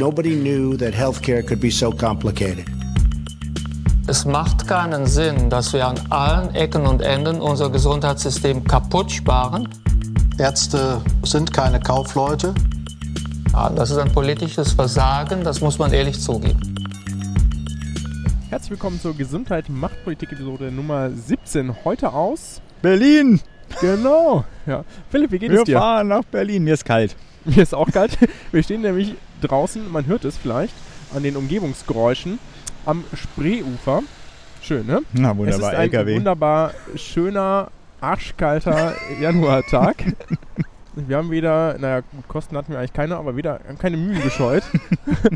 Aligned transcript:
Nobody 0.00 0.34
knew 0.34 0.78
that 0.78 0.94
healthcare 0.94 1.46
could 1.46 1.60
be 1.60 1.70
so 1.70 1.90
complicated. 1.90 2.64
Es 4.06 4.24
macht 4.24 4.66
keinen 4.66 5.04
Sinn, 5.04 5.50
dass 5.50 5.74
wir 5.74 5.86
an 5.86 6.00
allen 6.08 6.54
Ecken 6.54 6.86
und 6.86 7.02
Enden 7.02 7.38
unser 7.42 7.68
Gesundheitssystem 7.68 8.64
kaputt 8.64 9.12
sparen. 9.12 9.68
Ärzte 10.38 11.02
sind 11.22 11.52
keine 11.52 11.80
Kaufleute. 11.80 12.54
Ja, 13.52 13.68
das 13.68 13.90
ist 13.90 13.98
ein 13.98 14.10
politisches 14.10 14.72
Versagen, 14.72 15.44
das 15.44 15.60
muss 15.60 15.78
man 15.78 15.92
ehrlich 15.92 16.18
zugeben. 16.18 16.74
Herzlich 18.48 18.70
willkommen 18.70 18.98
zur 18.98 19.14
Gesundheit 19.14 19.68
Machtpolitik 19.68 20.32
Episode 20.32 20.72
Nummer 20.72 21.10
17. 21.10 21.84
Heute 21.84 22.14
aus 22.14 22.62
Berlin. 22.80 23.38
Genau. 23.82 24.46
Ja. 24.64 24.82
Philipp, 25.10 25.30
wie 25.32 25.38
geht 25.38 25.50
Wir 25.50 25.58
es 25.58 25.64
dir? 25.64 25.78
fahren 25.78 26.08
nach 26.08 26.24
Berlin. 26.24 26.64
Mir 26.64 26.72
ist 26.72 26.86
kalt. 26.86 27.14
Mir 27.44 27.62
ist 27.62 27.74
auch 27.74 27.90
kalt. 27.90 28.16
Wir 28.50 28.62
stehen 28.62 28.80
nämlich 28.80 29.14
draußen, 29.40 29.90
man 29.90 30.06
hört 30.06 30.24
es 30.24 30.36
vielleicht, 30.36 30.74
an 31.14 31.22
den 31.22 31.36
Umgebungsgeräuschen 31.36 32.38
am 32.86 33.04
Spreeufer. 33.14 34.02
Schön, 34.62 34.86
ne? 34.86 35.02
Na, 35.12 35.30
es 35.32 35.36
wunderbar. 35.38 35.72
ist 35.72 35.78
ein 35.78 35.82
LKW. 35.82 36.14
wunderbar 36.16 36.70
schöner, 36.94 37.70
arschkalter 38.00 38.94
Januartag. 39.20 40.04
Wir 40.96 41.16
haben 41.16 41.30
wieder, 41.30 41.78
naja, 41.78 42.00
gut, 42.00 42.26
Kosten 42.26 42.56
hatten 42.56 42.72
wir 42.72 42.78
eigentlich 42.80 42.92
keine, 42.92 43.16
aber 43.16 43.36
wieder 43.36 43.60
haben 43.66 43.78
keine 43.78 43.96
Mühen 43.96 44.20
gescheut, 44.22 44.64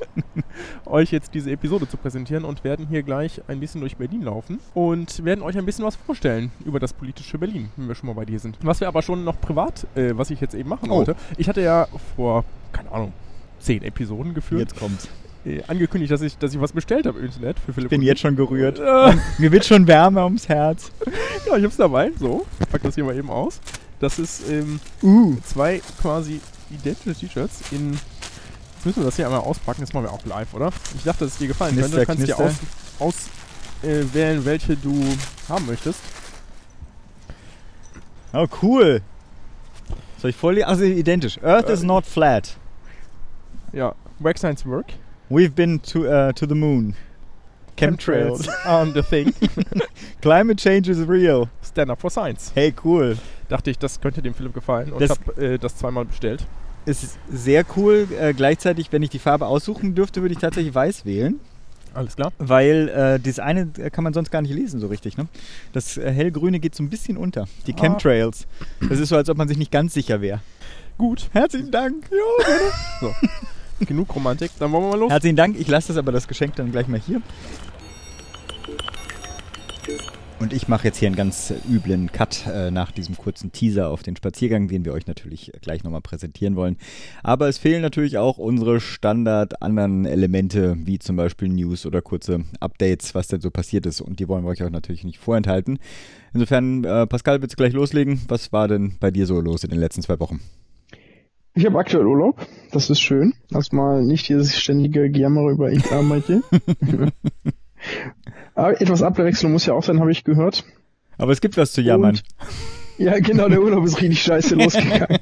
euch 0.85 1.13
jetzt 1.13 1.33
diese 1.33 1.51
Episode 1.53 1.89
zu 1.89 1.97
präsentieren 1.97 2.45
und 2.45 2.65
werden 2.65 2.87
hier 2.89 3.03
gleich 3.05 3.41
ein 3.47 3.61
bisschen 3.61 3.81
durch 3.81 3.97
Berlin 3.97 4.23
laufen 4.23 4.59
und 4.75 5.25
werden 5.25 5.43
euch 5.43 5.57
ein 5.57 5.65
bisschen 5.65 5.85
was 5.85 5.95
vorstellen 5.97 6.51
über 6.65 6.81
das 6.81 6.93
politische 6.93 7.39
Berlin, 7.39 7.69
wenn 7.77 7.87
wir 7.89 7.95
schon 7.95 8.09
mal 8.09 8.15
bei 8.15 8.25
dir 8.25 8.41
sind. 8.41 8.59
Was 8.63 8.81
wir 8.81 8.89
aber 8.89 9.01
schon 9.03 9.25
noch 9.25 9.41
privat, 9.41 9.87
äh, 9.95 10.11
was 10.17 10.31
ich 10.31 10.41
jetzt 10.41 10.55
eben 10.55 10.69
machen 10.69 10.91
Oh. 10.91 10.97
wollte. 10.97 11.15
Ich 11.37 11.49
hatte 11.49 11.61
ja 11.63 11.87
vor, 12.17 12.45
keine 12.73 12.91
Ahnung, 12.91 13.13
zehn 13.65 13.83
Episoden 13.83 14.35
geführt, 14.35 14.61
Jetzt 14.71 14.79
kommt's. 14.79 15.09
äh, 15.45 15.63
angekündigt, 15.67 16.13
dass 16.13 16.21
ich, 16.23 16.37
dass 16.39 16.53
ich 16.55 16.61
was 16.61 16.73
bestellt 16.73 17.07
habe 17.07 17.19
im 17.19 17.27
Internet 17.27 17.59
für 17.59 17.73
Philipp. 17.73 17.91
Ich 17.93 17.99
bin 17.99 18.07
jetzt 18.07 18.21
schon 18.21 18.37
gerührt. 18.37 18.79
Äh. 18.79 19.17
Mir 19.39 19.51
wird 19.53 19.65
schon 19.65 19.87
wärmer 19.87 20.25
ums 20.25 20.49
Herz. 20.49 20.91
Ja, 21.47 21.59
ich 21.59 21.65
hab's 21.65 21.77
dabei. 21.77 22.11
So, 22.19 22.47
ich 22.59 22.69
pack 22.71 22.83
das 22.83 22.95
hier 22.95 23.05
mal 23.05 23.15
eben 23.15 23.29
aus. 23.29 23.61
Das 24.01 24.19
ist 24.19 24.49
ähm, 24.51 24.81
Uh. 25.03 25.37
zwei 25.45 25.83
quasi 26.01 26.41
identische 26.71 27.15
T-Shirts 27.15 27.61
in. 27.71 27.93
Jetzt 27.93 28.87
müssen 28.87 29.01
wir 29.01 29.05
das 29.05 29.17
hier 29.17 29.27
einmal 29.27 29.41
auspacken. 29.41 29.83
Das 29.83 29.93
machen 29.93 30.05
wir 30.07 30.13
auch 30.13 30.25
live, 30.25 30.55
oder? 30.55 30.71
Ich 30.97 31.03
dachte, 31.05 31.25
dass 31.25 31.35
es 31.35 31.39
dir 31.39 31.49
gefallen 31.49 31.75
könnte. 31.77 31.91
Du 31.99 32.05
Knister, 32.05 32.07
kannst 32.07 32.27
dir 32.29 32.39
aus, 32.39 32.53
knister. 32.59 33.05
aus 33.05 33.15
äh, 33.83 34.45
welche 34.45 34.75
du 34.77 35.05
haben 35.51 35.67
möchtest. 35.67 36.01
Oh, 38.33 38.47
cool. 38.63 39.03
Soll 40.21 40.31
ich 40.31 40.37
vorlesen? 40.37 40.67
Also 40.67 40.85
identisch. 40.85 41.39
Earth 41.43 41.69
is 41.69 41.83
Äh. 41.83 41.87
not 41.87 42.07
flat. 42.07 42.57
Ja, 43.75 43.95
Work 44.21 44.39
Science 44.39 44.65
Work. 44.67 44.87
We've 45.31 45.55
been 45.55 45.81
to, 45.83 46.05
uh, 46.07 46.33
to 46.33 46.47
the 46.47 46.55
moon. 46.55 46.95
Chemtrails. 47.77 48.49
on 48.67 48.93
the 48.95 49.03
thing. 49.03 49.35
Climate 50.23 50.59
change 50.61 50.89
is 50.89 50.99
real. 51.09 51.49
Stand 51.63 51.91
up 51.91 52.01
for 52.01 52.09
Science. 52.11 52.53
Hey, 52.55 52.73
cool. 52.85 53.17
Dachte 53.49 53.71
ich, 53.71 53.79
das 53.79 54.01
könnte 54.01 54.23
dem 54.23 54.33
Philipp 54.35 54.55
gefallen 54.55 54.93
und 54.93 55.01
Das- 55.03 55.11
hab 55.11 55.37
äh, 55.39 55.59
das 55.59 55.77
zweimal 55.77 56.05
bestellt. 56.05 56.47
Ist 56.87 57.19
sehr 57.33 57.65
cool. 57.77 58.07
Äh, 58.21 58.35
gleichzeitig, 58.35 58.93
wenn 58.93 59.03
ich 59.03 59.11
die 59.11 59.19
Farbe 59.19 59.47
aussuchen 59.47 59.95
dürfte, 59.95 60.21
würde 60.21 60.35
ich 60.35 60.39
tatsächlich 60.41 60.75
weiß 60.75 61.05
wählen. 61.07 61.41
Alles 61.95 62.15
klar. 62.17 62.33
Weil 62.39 62.89
äh, 62.91 63.19
das 63.21 63.39
eine 63.39 63.71
äh, 63.79 63.89
kann 63.91 64.05
man 64.05 64.13
sonst 64.13 64.31
gar 64.31 64.43
nicht 64.43 64.53
lesen 64.55 64.79
so 64.81 64.89
richtig. 64.89 65.17
Ne? 65.17 65.27
Das 65.73 65.97
äh, 65.97 66.13
hellgrüne 66.13 66.61
geht 66.61 66.75
so 66.75 66.83
ein 66.83 66.91
bisschen 66.91 67.17
unter. 67.17 67.47
Die 67.67 67.73
Ah. 67.75 67.81
Chemtrails. 67.81 68.47
Das 68.89 68.99
ist 69.01 69.09
so, 69.09 69.17
als 69.17 69.29
ob 69.31 69.39
man 69.39 69.49
sich 69.49 69.57
nicht 69.57 69.73
ganz 69.73 69.95
sicher 69.95 70.21
wäre. 70.21 70.41
Gut. 70.99 71.29
Herzlichen 71.33 71.71
Dank. 71.71 72.09
Genug 73.81 74.15
Romantik. 74.15 74.51
Dann 74.59 74.73
wollen 74.73 74.85
wir 74.85 74.91
mal 74.91 74.99
los. 74.99 75.11
Herzlichen 75.11 75.37
Dank. 75.37 75.59
Ich 75.59 75.69
lasse 75.69 75.89
das 75.89 75.97
aber 75.97 76.13
das 76.13 76.29
Geschenk 76.29 76.57
dann 76.57 76.73
gleich 76.73 76.89
mal 76.89 77.01
hier. 77.01 77.21
Und 80.41 80.53
ich 80.53 80.69
mache 80.69 80.89
jetzt 80.89 80.99
hier 80.99 81.07
einen 81.07 81.17
ganz 81.17 81.55
üblen 81.71 82.13
Cut 82.13 82.47
äh, 82.47 82.71
nach 82.71 82.93
diesem 82.93 83.17
kurzen 83.17 83.53
Teaser 83.53 83.89
auf 83.89 84.03
den 84.03 84.15
Spaziergang, 84.15 84.69
den 84.69 84.85
wir 84.85 84.93
euch 84.93 85.07
natürlich 85.07 85.51
gleich 85.63 85.85
nochmal 85.85 86.03
präsentieren 86.03 86.55
wollen. 86.55 86.77
Aber 87.23 87.49
es 87.49 87.57
fehlen 87.57 87.81
natürlich 87.81 88.19
auch 88.19 88.37
unsere 88.37 88.79
Standard 88.81 89.63
anderen 89.63 90.05
Elemente, 90.05 90.77
wie 90.85 90.99
zum 90.99 91.17
Beispiel 91.17 91.49
News 91.49 91.87
oder 91.87 92.03
kurze 92.03 92.45
Updates, 92.61 93.15
was 93.15 93.29
denn 93.29 93.41
so 93.41 93.51
passiert 93.51 93.87
ist. 93.87 94.03
Und 94.03 94.21
die 94.21 94.29
wollen 94.29 94.45
wir 94.45 94.51
euch 94.51 94.63
auch 94.63 94.71
natürlich 94.71 95.05
nicht 95.05 95.19
vorenthalten. 95.19 95.79
Insofern, 96.35 96.85
äh, 96.85 97.07
Pascal, 97.07 97.41
willst 97.41 97.55
du 97.55 97.57
gleich 97.57 97.73
loslegen? 97.73 98.21
Was 98.29 98.53
war 98.53 98.69
denn 98.69 98.97
bei 99.01 99.11
dir 99.11 99.27
so 99.27 99.41
los 99.41 99.65
in 99.65 99.71
den 99.71 99.81
letzten 99.81 100.03
zwei 100.03 100.21
Wochen? 100.21 100.41
Ich 101.55 101.65
habe 101.67 101.79
aktuell 101.79 102.07
Urlaub, 102.07 102.45
das 102.73 102.91
ist 102.91 103.01
schön. 103.01 103.33
Erstmal 103.53 104.03
nicht 104.03 104.29
dieses 104.29 104.59
ständige 104.59 105.09
Gejammer 105.11 105.49
über 105.51 105.71
ich 105.71 105.91
arbeite. 105.93 106.43
Aber 108.55 108.81
etwas 108.81 109.03
Abwechslung 109.03 109.53
muss 109.53 109.67
ja 109.67 109.75
auch 109.75 109.83
sein, 109.85 110.01
habe 110.01 110.11
ich 110.13 110.25
gehört. 110.25 110.65
Aber 111.19 111.33
es 111.33 111.41
gibt 111.41 111.57
was 111.57 111.73
zu 111.73 111.81
jammern. 111.81 112.11
Und- 112.11 112.25
Ja, 112.99 113.19
genau, 113.19 113.49
der 113.49 113.61
Urlaub 113.63 113.85
ist 113.85 114.01
richtig 114.01 114.23
scheiße 114.23 114.55
losgegangen. 114.57 115.19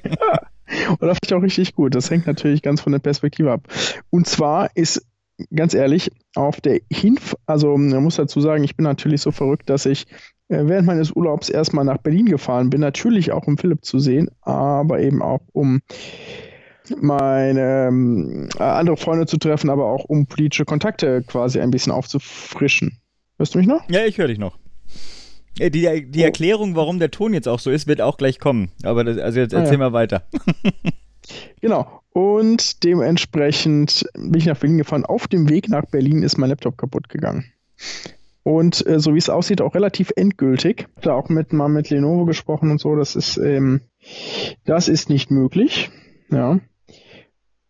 Und 0.89 1.03
das 1.03 1.19
finde 1.19 1.27
ich 1.27 1.35
auch 1.35 1.43
richtig 1.43 1.75
gut. 1.75 1.95
Das 1.95 2.11
hängt 2.11 2.27
natürlich 2.27 2.63
ganz 2.63 2.81
von 2.81 2.93
der 2.93 2.99
Perspektive 3.01 3.53
ab. 3.53 3.69
Und 4.11 4.27
zwar 4.27 4.71
ist, 4.75 5.05
ganz 5.55 5.75
ehrlich, 5.75 6.11
auf 6.35 6.61
der 6.61 6.81
Hinf, 6.91 7.35
also 7.47 7.77
man 7.77 8.03
muss 8.03 8.17
dazu 8.17 8.41
sagen, 8.41 8.65
ich 8.65 8.77
bin 8.77 8.85
natürlich 8.85 9.21
so 9.23 9.33
verrückt, 9.33 9.69
dass 9.71 9.87
ich 9.87 10.07
während 10.69 10.87
meines 10.87 11.11
Urlaubs 11.13 11.49
erstmal 11.49 11.85
nach 11.85 11.99
Berlin 11.99 12.27
gefahren 12.27 12.71
bin, 12.71 12.81
natürlich 12.81 13.33
auch 13.33 13.47
um 13.47 13.59
Philipp 13.59 13.85
zu 13.85 13.99
sehen, 13.99 14.31
aber 14.43 15.01
eben 15.01 15.23
auch 15.23 15.41
um 15.53 15.81
meine 17.01 17.87
ähm, 17.89 18.49
andere 18.59 18.97
Freunde 18.97 19.27
zu 19.27 19.37
treffen, 19.39 19.71
aber 19.71 19.87
auch 19.87 20.05
um 20.05 20.27
politische 20.27 20.65
Kontakte 20.65 21.23
quasi 21.23 21.61
ein 21.61 21.71
bisschen 21.71 21.93
aufzufrischen. 21.93 22.99
Hörst 23.39 23.55
du 23.55 23.59
mich 23.59 23.67
noch? 23.69 23.89
Ja, 23.89 24.05
ich 24.05 24.19
höre 24.19 24.29
dich 24.29 24.39
noch. 24.39 24.59
Äh, 25.59 25.71
Die, 25.71 26.11
die 26.11 26.21
Oh. 26.21 26.25
Erklärung, 26.25 26.77
warum 26.77 26.99
der 26.99 27.11
Ton 27.11 27.35
jetzt 27.35 27.49
auch 27.49 27.61
so 27.61 27.71
ist, 27.71 27.87
wird 27.87 28.01
auch 28.01 28.17
gleich 28.17 28.39
kommen. 28.39 28.71
Aber 28.83 29.05
das, 29.05 29.19
also 29.19 29.41
jetzt 29.41 29.55
Ah, 29.55 29.59
erzähl 29.61 29.75
ja. 29.75 29.79
mal 29.79 29.93
weiter. 29.93 30.23
Genau. 31.61 32.01
Und 32.13 32.83
dementsprechend 32.85 34.05
bin 34.15 34.35
ich 34.35 34.47
nach 34.47 34.59
Berlin 34.59 34.79
gefahren. 34.79 35.07
Auf 35.07 35.29
dem 35.29 35.49
Weg 35.49 35.69
nach 35.69 35.87
Berlin 35.87 36.23
ist 36.25 36.37
mein 36.37 36.51
Laptop 36.51 36.77
kaputt 36.77 37.09
gegangen. 37.09 37.45
Und 38.45 38.85
äh, 38.87 38.99
so 38.99 39.15
wie 39.15 39.19
es 39.19 39.31
aussieht, 39.31 39.61
auch 39.61 39.75
relativ 39.75 40.13
endgültig. 40.17 40.89
Da 41.01 41.15
auch 41.15 41.29
mit 41.29 41.53
mal 41.53 41.69
mit 41.69 41.91
Lenovo 41.91 42.25
gesprochen 42.25 42.71
und 42.71 42.81
so. 42.81 42.97
Das 42.97 43.15
ist, 43.15 43.37
ähm, 43.37 43.83
das 44.65 44.89
ist 44.89 45.09
nicht 45.11 45.31
möglich. 45.31 45.91
Ja. 46.31 46.59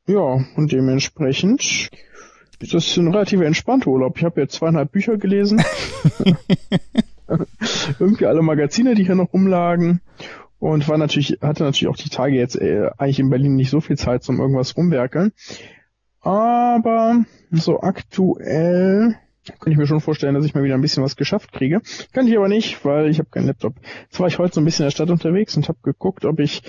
Ja, 0.06 0.44
und 0.56 0.72
dementsprechend 0.72 1.90
ist 2.60 2.74
das 2.74 2.96
ein 2.96 3.08
relativ 3.08 3.40
entspannter 3.40 3.88
Urlaub. 3.88 4.16
Ich 4.16 4.24
habe 4.24 4.40
jetzt 4.40 4.54
zweieinhalb 4.54 4.92
Bücher 4.92 5.16
gelesen. 5.18 5.62
Irgendwie 7.98 8.26
alle 8.26 8.42
Magazine, 8.42 8.94
die 8.94 9.04
hier 9.04 9.14
noch 9.14 9.32
rumlagen. 9.32 10.00
Und 10.58 10.88
war 10.88 10.96
natürlich, 10.96 11.38
hatte 11.42 11.64
natürlich 11.64 11.88
auch 11.88 11.96
die 11.96 12.08
Tage 12.08 12.36
jetzt 12.36 12.56
äh, 12.56 12.90
eigentlich 12.96 13.18
in 13.18 13.30
Berlin 13.30 13.56
nicht 13.56 13.70
so 13.70 13.80
viel 13.80 13.96
Zeit 13.96 14.22
zum 14.22 14.38
irgendwas 14.38 14.76
rumwerkeln. 14.76 15.32
Aber 16.20 17.24
so 17.50 17.80
aktuell 17.80 19.16
kann 19.44 19.72
ich 19.72 19.78
mir 19.78 19.86
schon 19.86 20.00
vorstellen, 20.00 20.34
dass 20.34 20.44
ich 20.44 20.54
mal 20.54 20.62
wieder 20.62 20.74
ein 20.74 20.80
bisschen 20.80 21.02
was 21.02 21.16
geschafft 21.16 21.52
kriege. 21.52 21.80
Kann 22.12 22.26
ich 22.26 22.36
aber 22.36 22.48
nicht, 22.48 22.84
weil 22.84 23.08
ich 23.08 23.18
habe 23.18 23.28
keinen 23.30 23.46
Laptop. 23.46 23.74
Jetzt 24.04 24.20
war 24.20 24.28
ich 24.28 24.38
heute 24.38 24.54
so 24.54 24.60
ein 24.60 24.64
bisschen 24.64 24.84
in 24.84 24.86
der 24.86 24.92
Stadt 24.92 25.10
unterwegs 25.10 25.56
und 25.56 25.68
habe 25.68 25.78
geguckt, 25.82 26.24
ob 26.24 26.40
ich, 26.40 26.62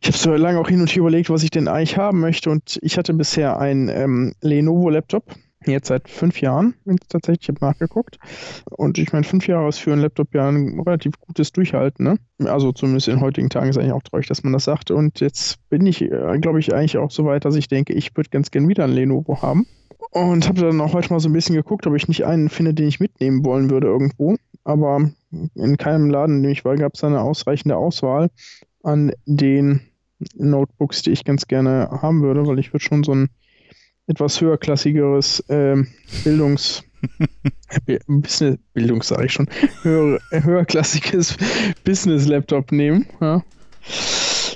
ich 0.00 0.08
habe 0.08 0.16
so 0.16 0.34
lange 0.34 0.58
auch 0.58 0.68
hin 0.68 0.80
und 0.80 0.90
her 0.90 1.00
überlegt, 1.00 1.30
was 1.30 1.42
ich 1.42 1.50
denn 1.50 1.68
eigentlich 1.68 1.96
haben 1.96 2.20
möchte. 2.20 2.50
Und 2.50 2.78
ich 2.82 2.96
hatte 2.96 3.12
bisher 3.14 3.58
einen 3.58 3.88
ähm, 3.88 4.34
Lenovo-Laptop, 4.40 5.34
jetzt 5.66 5.88
seit 5.88 6.08
fünf 6.08 6.40
Jahren, 6.40 6.74
tatsächlich, 7.08 7.48
ich 7.48 7.48
habe 7.48 7.64
nachgeguckt. 7.64 8.18
Und 8.70 8.98
ich 8.98 9.12
meine, 9.12 9.24
fünf 9.24 9.46
Jahre 9.46 9.68
ist 9.68 9.78
für 9.78 9.92
einen 9.92 10.02
Laptop 10.02 10.34
ja 10.34 10.48
ein 10.48 10.80
relativ 10.80 11.18
gutes 11.20 11.52
Durchhalten, 11.52 12.04
ne? 12.04 12.18
Also 12.48 12.72
zumindest 12.72 13.08
in 13.08 13.20
heutigen 13.20 13.50
Tagen 13.50 13.68
ist 13.68 13.78
eigentlich 13.78 13.92
auch 13.92 14.02
traurig, 14.02 14.26
dass 14.26 14.42
man 14.42 14.52
das 14.52 14.64
sagt. 14.64 14.90
Und 14.90 15.20
jetzt 15.20 15.68
bin 15.68 15.86
ich, 15.86 16.02
äh, 16.02 16.38
glaube 16.40 16.60
ich, 16.60 16.74
eigentlich 16.74 16.98
auch 16.98 17.10
so 17.10 17.24
weit, 17.24 17.44
dass 17.44 17.56
ich 17.56 17.68
denke, 17.68 17.92
ich 17.92 18.16
würde 18.16 18.30
ganz 18.30 18.50
gern 18.50 18.68
wieder 18.68 18.84
ein 18.84 18.92
Lenovo 18.92 19.42
haben. 19.42 19.66
Und 20.14 20.48
habe 20.48 20.60
dann 20.60 20.80
auch 20.80 20.92
heute 20.94 21.12
mal 21.12 21.20
so 21.20 21.28
ein 21.28 21.32
bisschen 21.32 21.56
geguckt, 21.56 21.86
ob 21.86 21.94
ich 21.94 22.08
nicht 22.08 22.24
einen 22.24 22.48
finde, 22.48 22.72
den 22.72 22.86
ich 22.88 23.00
mitnehmen 23.00 23.44
wollen 23.44 23.68
würde 23.68 23.88
irgendwo. 23.88 24.36
Aber 24.62 25.10
in 25.54 25.76
keinem 25.76 26.08
Laden, 26.08 26.36
in 26.36 26.42
dem 26.44 26.52
ich 26.52 26.64
war, 26.64 26.76
gab 26.76 26.94
es 26.94 27.02
eine 27.04 27.20
ausreichende 27.20 27.76
Auswahl 27.76 28.30
an 28.84 29.12
den 29.26 29.80
Notebooks, 30.36 31.02
die 31.02 31.10
ich 31.10 31.24
ganz 31.24 31.48
gerne 31.48 31.88
haben 32.00 32.22
würde, 32.22 32.46
weil 32.46 32.58
ich 32.60 32.72
würde 32.72 32.84
schon 32.84 33.02
so 33.02 33.12
ein 33.12 33.28
etwas 34.06 34.40
höherklassigeres 34.40 35.42
ähm, 35.48 35.88
Bildungs 36.22 36.84
Bi- 37.86 37.98
Business 38.06 38.58
Bildungs 38.72 39.08
sage 39.08 39.26
ich 39.26 39.32
schon 39.32 39.48
höher, 39.82 40.20
höherklassiges 40.30 41.36
Business 41.84 42.26
Laptop 42.26 42.70
nehmen. 42.70 43.06
Ja. 43.20 43.42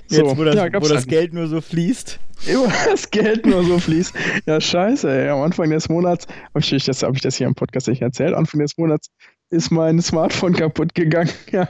Jetzt, 0.08 0.38
wo 0.38 0.44
das, 0.44 0.54
ja, 0.54 0.66
wo 0.72 0.80
das 0.80 0.90
halt 0.90 1.08
Geld 1.08 1.34
nur 1.34 1.48
so 1.48 1.60
fließt. 1.60 2.18
immer 2.46 2.72
das 2.90 3.10
Geld 3.10 3.46
nur 3.46 3.64
so 3.64 3.78
fließt. 3.78 4.14
Ja, 4.46 4.60
scheiße, 4.60 5.10
ey. 5.10 5.28
Am 5.28 5.40
Anfang 5.40 5.70
des 5.70 5.88
Monats, 5.88 6.26
habe 6.54 6.60
ich, 6.60 6.84
das, 6.84 7.02
hab 7.02 7.14
ich 7.14 7.22
das 7.22 7.36
hier 7.36 7.46
im 7.46 7.54
Podcast 7.54 7.88
nicht 7.88 8.02
erzählt, 8.02 8.34
Anfang 8.34 8.60
des 8.60 8.76
Monats 8.78 9.10
ist 9.50 9.70
mein 9.70 10.00
Smartphone 10.00 10.54
kaputt 10.54 10.94
gegangen. 10.94 11.30
Ja. 11.50 11.68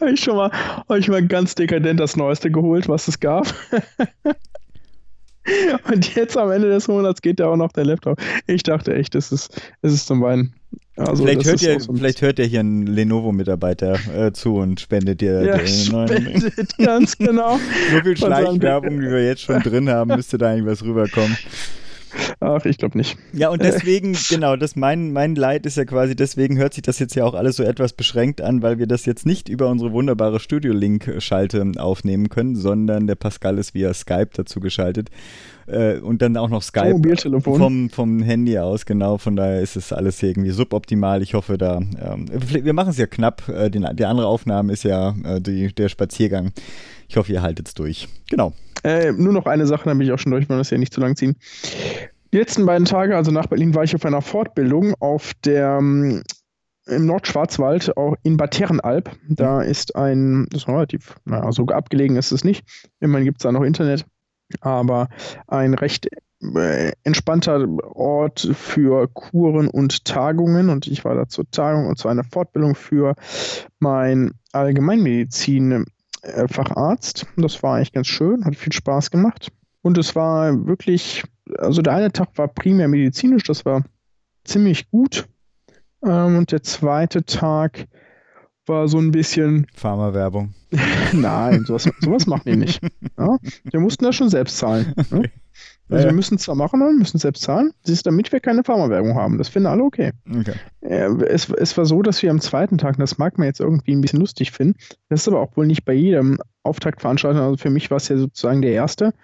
habe 0.00 0.12
ich 0.12 0.20
schon 0.20 0.36
mal, 0.36 0.50
habe 0.50 0.98
ich 0.98 1.08
mal 1.08 1.26
ganz 1.26 1.54
dekadent 1.54 2.00
das 2.00 2.16
Neueste 2.16 2.50
geholt, 2.50 2.88
was 2.88 3.06
es 3.06 3.20
gab. 3.20 3.54
Und 5.90 6.14
jetzt 6.14 6.36
am 6.36 6.50
Ende 6.50 6.68
des 6.68 6.88
Monats 6.88 7.22
geht 7.22 7.40
da 7.40 7.48
auch 7.48 7.56
noch 7.56 7.72
der 7.72 7.84
Laptop. 7.84 8.20
Ich 8.46 8.62
dachte 8.62 8.94
echt, 8.94 9.14
das 9.14 9.32
ist, 9.32 9.60
das 9.82 9.92
ist 9.92 10.06
zum 10.06 10.22
Weinen. 10.22 10.54
Also, 10.98 11.24
vielleicht, 11.24 11.44
hört 11.44 11.62
ihr, 11.62 11.78
so 11.80 11.92
vielleicht 11.92 12.22
hört 12.22 12.38
ja 12.38 12.44
hier 12.44 12.60
ein 12.60 12.86
Lenovo-Mitarbeiter 12.86 13.98
äh, 14.16 14.32
zu 14.32 14.56
und 14.56 14.80
spendet 14.80 15.20
dir 15.20 15.42
ja, 15.42 15.58
den 15.58 15.92
neuen. 15.92 16.52
ganz 16.78 17.16
genau. 17.16 17.58
so 17.92 18.00
viel 18.02 18.16
Schleichwerbung, 18.16 19.00
wie 19.00 19.10
wir 19.10 19.24
jetzt 19.24 19.42
schon 19.42 19.60
drin 19.60 19.88
haben, 19.88 20.14
müsste 20.16 20.38
da 20.38 20.52
irgendwas 20.52 20.82
rüberkommen. 20.82 21.36
Ach, 22.40 22.64
ich 22.64 22.78
glaube 22.78 22.96
nicht. 22.98 23.16
Ja, 23.32 23.50
und 23.50 23.62
deswegen, 23.62 24.16
genau, 24.30 24.56
das 24.56 24.76
mein, 24.76 25.12
mein 25.12 25.34
Leid 25.34 25.66
ist 25.66 25.76
ja 25.76 25.84
quasi, 25.84 26.14
deswegen 26.16 26.58
hört 26.58 26.74
sich 26.74 26.82
das 26.82 26.98
jetzt 26.98 27.14
ja 27.14 27.24
auch 27.24 27.34
alles 27.34 27.56
so 27.56 27.62
etwas 27.62 27.92
beschränkt 27.92 28.40
an, 28.40 28.62
weil 28.62 28.78
wir 28.78 28.86
das 28.86 29.06
jetzt 29.06 29.26
nicht 29.26 29.48
über 29.48 29.68
unsere 29.68 29.92
wunderbare 29.92 30.40
Studio-Link-Schalte 30.40 31.72
aufnehmen 31.76 32.28
können, 32.28 32.56
sondern 32.56 33.06
der 33.06 33.14
Pascal 33.16 33.58
ist 33.58 33.74
via 33.74 33.92
Skype 33.94 34.30
dazu 34.34 34.60
geschaltet. 34.60 35.10
Äh, 35.68 35.98
und 35.98 36.22
dann 36.22 36.36
auch 36.36 36.48
noch 36.48 36.62
Skype 36.62 36.92
Mobiltelefon. 36.92 37.58
vom, 37.58 37.90
vom 37.90 38.22
Handy 38.22 38.58
aus, 38.58 38.86
genau. 38.86 39.18
Von 39.18 39.36
daher 39.36 39.60
ist 39.60 39.76
es 39.76 39.92
alles 39.92 40.22
irgendwie 40.22 40.50
suboptimal. 40.50 41.22
Ich 41.22 41.34
hoffe, 41.34 41.58
da. 41.58 41.76
Ähm, 41.76 42.26
wir 42.30 42.72
machen 42.72 42.90
es 42.90 42.96
ja 42.96 43.06
knapp. 43.06 43.46
Äh, 43.48 43.70
den, 43.70 43.86
die 43.94 44.06
andere 44.06 44.26
Aufnahme 44.26 44.72
ist 44.72 44.84
ja 44.84 45.14
äh, 45.24 45.40
die, 45.40 45.74
der 45.74 45.88
Spaziergang. 45.88 46.52
Ich 47.08 47.16
hoffe, 47.16 47.32
ihr 47.32 47.42
haltet 47.42 47.68
es 47.68 47.74
durch. 47.74 48.08
Genau. 48.30 48.52
Äh, 48.84 49.12
nur 49.12 49.32
noch 49.32 49.46
eine 49.46 49.66
Sache, 49.66 49.88
dann 49.88 49.98
bin 49.98 50.06
ich 50.06 50.12
auch 50.12 50.18
schon 50.18 50.32
durch, 50.32 50.48
wollen 50.48 50.60
das 50.60 50.70
ja 50.70 50.78
nicht 50.78 50.92
zu 50.92 51.00
lang 51.00 51.16
ziehen. 51.16 51.36
Die 52.32 52.38
letzten 52.38 52.66
beiden 52.66 52.84
Tage, 52.84 53.16
also 53.16 53.30
nach 53.30 53.46
Berlin, 53.46 53.74
war 53.74 53.84
ich 53.84 53.94
auf 53.94 54.04
einer 54.04 54.20
Fortbildung 54.20 54.94
auf 55.00 55.32
der 55.44 55.78
ähm, 55.80 56.22
im 56.86 57.06
Nordschwarzwald, 57.06 57.96
auch 57.96 58.16
in 58.22 58.36
Bad 58.36 58.58
Herrenalb. 58.58 59.10
Da 59.28 59.62
ist 59.62 59.94
ein, 59.94 60.46
das 60.50 60.62
ist 60.62 60.68
relativ, 60.68 61.16
naja, 61.24 61.52
so 61.52 61.66
abgelegen 61.66 62.16
ist 62.16 62.32
es 62.32 62.44
nicht. 62.44 62.64
Immerhin 63.00 63.26
gibt 63.26 63.38
es 63.38 63.42
da 63.42 63.52
noch 63.52 63.62
Internet, 63.62 64.06
aber 64.60 65.08
ein 65.46 65.74
recht 65.74 66.08
äh, 66.54 66.92
entspannter 67.04 67.66
Ort 67.94 68.48
für 68.54 69.08
Kuren 69.08 69.68
und 69.68 70.04
Tagungen. 70.04 70.70
Und 70.70 70.86
ich 70.86 71.04
war 71.04 71.14
da 71.14 71.28
zur 71.28 71.50
Tagung 71.50 71.86
und 71.86 71.98
zu 71.98 72.08
einer 72.08 72.24
Fortbildung 72.24 72.74
für 72.74 73.14
mein 73.78 74.32
Allgemeinmedizin 74.52 75.84
Facharzt. 76.48 77.26
Das 77.36 77.62
war 77.62 77.76
eigentlich 77.76 77.92
ganz 77.92 78.06
schön, 78.06 78.44
hat 78.44 78.56
viel 78.56 78.72
Spaß 78.72 79.10
gemacht. 79.10 79.50
Und 79.82 79.98
es 79.98 80.14
war 80.14 80.66
wirklich, 80.66 81.24
also 81.58 81.82
der 81.82 81.94
eine 81.94 82.12
Tag 82.12 82.30
war 82.36 82.48
primär 82.48 82.88
medizinisch, 82.88 83.44
das 83.44 83.64
war 83.64 83.84
ziemlich 84.44 84.90
gut. 84.90 85.28
Ähm, 86.04 86.36
und 86.36 86.52
der 86.52 86.62
zweite 86.62 87.24
Tag 87.24 87.86
war 88.66 88.88
so 88.88 88.98
ein 88.98 89.10
bisschen. 89.10 89.66
Pharma-Werbung. 89.74 90.54
Nein, 91.12 91.64
sowas, 91.64 91.88
sowas 92.00 92.26
machen 92.26 92.42
die 92.46 92.56
nicht. 92.56 92.80
Ja? 93.18 93.36
Wir 93.64 93.80
mussten 93.80 94.04
das 94.04 94.14
schon 94.14 94.28
selbst 94.28 94.58
zahlen. 94.58 94.94
Ne? 95.10 95.28
Also 95.90 96.04
ja, 96.04 96.10
wir 96.10 96.14
müssen 96.14 96.38
zwar 96.38 96.54
machen, 96.54 96.82
aber 96.82 96.92
müssen 96.92 97.18
selbst 97.18 97.42
zahlen, 97.42 97.72
das 97.82 97.92
ist, 97.92 98.06
damit 98.06 98.30
wir 98.30 98.40
keine 98.40 98.62
Pharma-Werbung 98.62 99.14
haben. 99.14 99.38
Das 99.38 99.48
finden 99.48 99.68
alle 99.68 99.82
okay. 99.82 100.12
okay. 100.28 100.54
Es, 100.80 101.48
es 101.48 101.76
war 101.78 101.86
so, 101.86 102.02
dass 102.02 102.22
wir 102.22 102.30
am 102.30 102.40
zweiten 102.40 102.76
Tag, 102.76 102.98
das 102.98 103.18
mag 103.18 103.38
man 103.38 103.46
jetzt 103.46 103.60
irgendwie 103.60 103.92
ein 103.92 104.00
bisschen 104.00 104.20
lustig 104.20 104.52
finden, 104.52 104.78
das 105.08 105.22
ist 105.22 105.28
aber 105.28 105.40
auch 105.40 105.56
wohl 105.56 105.66
nicht 105.66 105.84
bei 105.84 105.94
jedem 105.94 106.38
Auftaktveranstaltung, 106.62 107.40
also 107.40 107.56
für 107.56 107.70
mich 107.70 107.90
war 107.90 107.96
es 107.96 108.08
ja 108.08 108.18
sozusagen 108.18 108.60
der 108.60 108.72
erste 108.72 109.14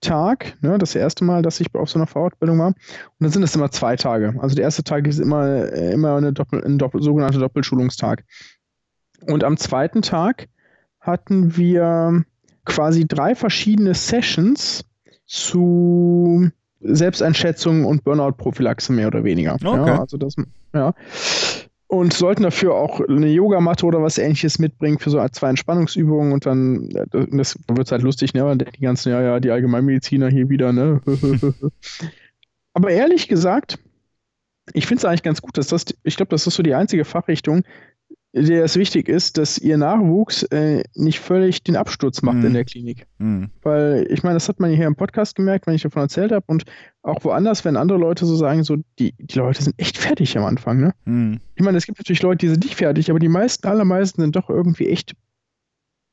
Tag, 0.00 0.56
ne, 0.62 0.78
das 0.78 0.94
erste 0.94 1.24
Mal, 1.24 1.42
dass 1.42 1.60
ich 1.60 1.74
auf 1.74 1.90
so 1.90 1.98
einer 1.98 2.06
Fortbildung 2.06 2.58
war. 2.58 2.68
Und 2.68 2.76
dann 3.18 3.30
sind 3.30 3.42
es 3.42 3.56
immer 3.56 3.70
zwei 3.70 3.96
Tage. 3.96 4.34
Also 4.38 4.54
der 4.54 4.64
erste 4.64 4.84
Tag 4.84 5.06
ist 5.06 5.18
immer, 5.18 5.72
äh, 5.72 5.92
immer 5.92 6.16
eine 6.16 6.32
Doppel, 6.32 6.64
ein 6.64 6.78
Doppel, 6.78 7.02
sogenannter 7.02 7.40
Doppelschulungstag. 7.40 8.24
Und 9.26 9.42
am 9.42 9.56
zweiten 9.56 10.02
Tag 10.02 10.48
hatten 11.00 11.56
wir 11.56 12.24
quasi 12.64 13.06
drei 13.06 13.34
verschiedene 13.34 13.94
Sessions 13.94 14.84
zu 15.28 16.50
Selbsteinschätzung 16.80 17.84
und 17.84 18.02
Burnout-Prophylaxe 18.02 18.92
mehr 18.92 19.08
oder 19.08 19.22
weniger. 19.22 19.54
Okay. 19.54 19.86
Ja, 19.86 20.00
also 20.00 20.16
das, 20.16 20.34
ja. 20.74 20.94
Und 21.86 22.12
sollten 22.12 22.42
dafür 22.42 22.74
auch 22.74 23.00
eine 23.00 23.28
Yogamatte 23.28 23.86
oder 23.86 24.02
was 24.02 24.18
ähnliches 24.18 24.58
mitbringen 24.58 24.98
für 24.98 25.10
so 25.10 25.26
zwei 25.28 25.50
Entspannungsübungen 25.50 26.32
und 26.32 26.44
dann, 26.44 26.90
das 27.10 27.58
wird 27.66 27.90
halt 27.90 28.02
lustig, 28.02 28.34
ne? 28.34 28.56
Die 28.56 28.80
ganzen, 28.80 29.10
ja, 29.10 29.22
ja, 29.22 29.40
die 29.40 29.50
Allgemeinmediziner 29.50 30.28
hier 30.28 30.50
wieder, 30.50 30.72
ne? 30.72 31.00
Aber 32.74 32.90
ehrlich 32.90 33.28
gesagt, 33.28 33.78
ich 34.74 34.86
finde 34.86 34.98
es 34.98 35.04
eigentlich 35.06 35.22
ganz 35.22 35.40
gut, 35.40 35.56
dass 35.56 35.68
das, 35.68 35.86
ich 36.02 36.16
glaube, 36.16 36.30
das 36.30 36.46
ist 36.46 36.54
so 36.54 36.62
die 36.62 36.74
einzige 36.74 37.06
Fachrichtung, 37.06 37.64
der 38.42 38.64
es 38.64 38.76
wichtig 38.76 39.08
ist, 39.08 39.38
dass 39.38 39.58
ihr 39.58 39.76
Nachwuchs 39.76 40.42
äh, 40.44 40.82
nicht 40.94 41.20
völlig 41.20 41.62
den 41.62 41.76
Absturz 41.76 42.22
macht 42.22 42.38
mm. 42.38 42.44
in 42.44 42.48
mhm. 42.48 42.54
der 42.54 42.64
Klinik. 42.64 43.06
Mm. 43.18 43.44
Weil 43.62 44.06
ich 44.10 44.22
meine, 44.22 44.34
das 44.34 44.48
hat 44.48 44.60
man 44.60 44.70
hier 44.70 44.86
im 44.86 44.96
Podcast 44.96 45.36
gemerkt, 45.36 45.66
wenn 45.66 45.74
ich 45.74 45.82
davon 45.82 46.02
erzählt 46.02 46.32
habe 46.32 46.44
und 46.46 46.64
auch 47.02 47.24
woanders, 47.24 47.64
wenn 47.64 47.76
andere 47.76 47.98
Leute 47.98 48.26
so 48.26 48.36
sagen, 48.36 48.64
so 48.64 48.76
die, 48.98 49.14
die 49.18 49.38
Leute 49.38 49.62
sind 49.62 49.78
echt 49.78 49.98
fertig 49.98 50.36
am 50.36 50.44
Anfang. 50.44 50.80
Ne? 50.80 50.94
Mm. 51.04 51.36
Ich 51.54 51.62
meine, 51.62 51.78
es 51.78 51.86
gibt 51.86 51.98
natürlich 51.98 52.22
Leute, 52.22 52.38
die 52.38 52.48
sind 52.48 52.64
nicht 52.64 52.76
fertig, 52.76 53.10
aber 53.10 53.18
die 53.18 53.28
meisten, 53.28 53.66
allermeisten 53.66 54.22
sind 54.22 54.36
doch 54.36 54.48
irgendwie 54.48 54.88
echt 54.88 55.14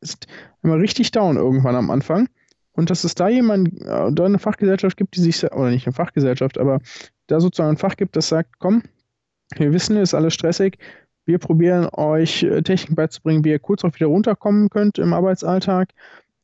ist 0.01 0.27
immer 0.61 0.77
richtig 0.77 1.11
down 1.11 1.37
irgendwann 1.37 1.75
am 1.75 1.89
Anfang. 1.89 2.27
Und 2.73 2.89
dass 2.89 3.03
es 3.03 3.15
da 3.15 3.29
jemand, 3.29 3.81
äh, 3.81 4.11
da 4.11 4.25
eine 4.25 4.39
Fachgesellschaft 4.39 4.97
gibt, 4.97 5.15
die 5.15 5.21
sich, 5.21 5.43
oder 5.43 5.69
nicht 5.69 5.87
eine 5.87 5.93
Fachgesellschaft, 5.93 6.57
aber 6.57 6.79
da 7.27 7.39
sozusagen 7.39 7.71
ein 7.71 7.77
Fach 7.77 7.95
gibt, 7.95 8.15
das 8.15 8.27
sagt, 8.27 8.59
komm, 8.59 8.83
wir 9.55 9.73
wissen, 9.73 9.95
es 9.97 10.09
ist 10.09 10.13
alles 10.13 10.33
stressig, 10.33 10.77
wir 11.25 11.39
probieren 11.39 11.87
euch 11.91 12.43
äh, 12.43 12.61
Technik 12.61 12.95
beizubringen, 12.95 13.43
wie 13.43 13.49
ihr 13.49 13.59
kurz 13.59 13.83
auch 13.83 13.93
wieder 13.95 14.07
runterkommen 14.07 14.69
könnt 14.69 14.97
im 14.97 15.13
Arbeitsalltag 15.13 15.89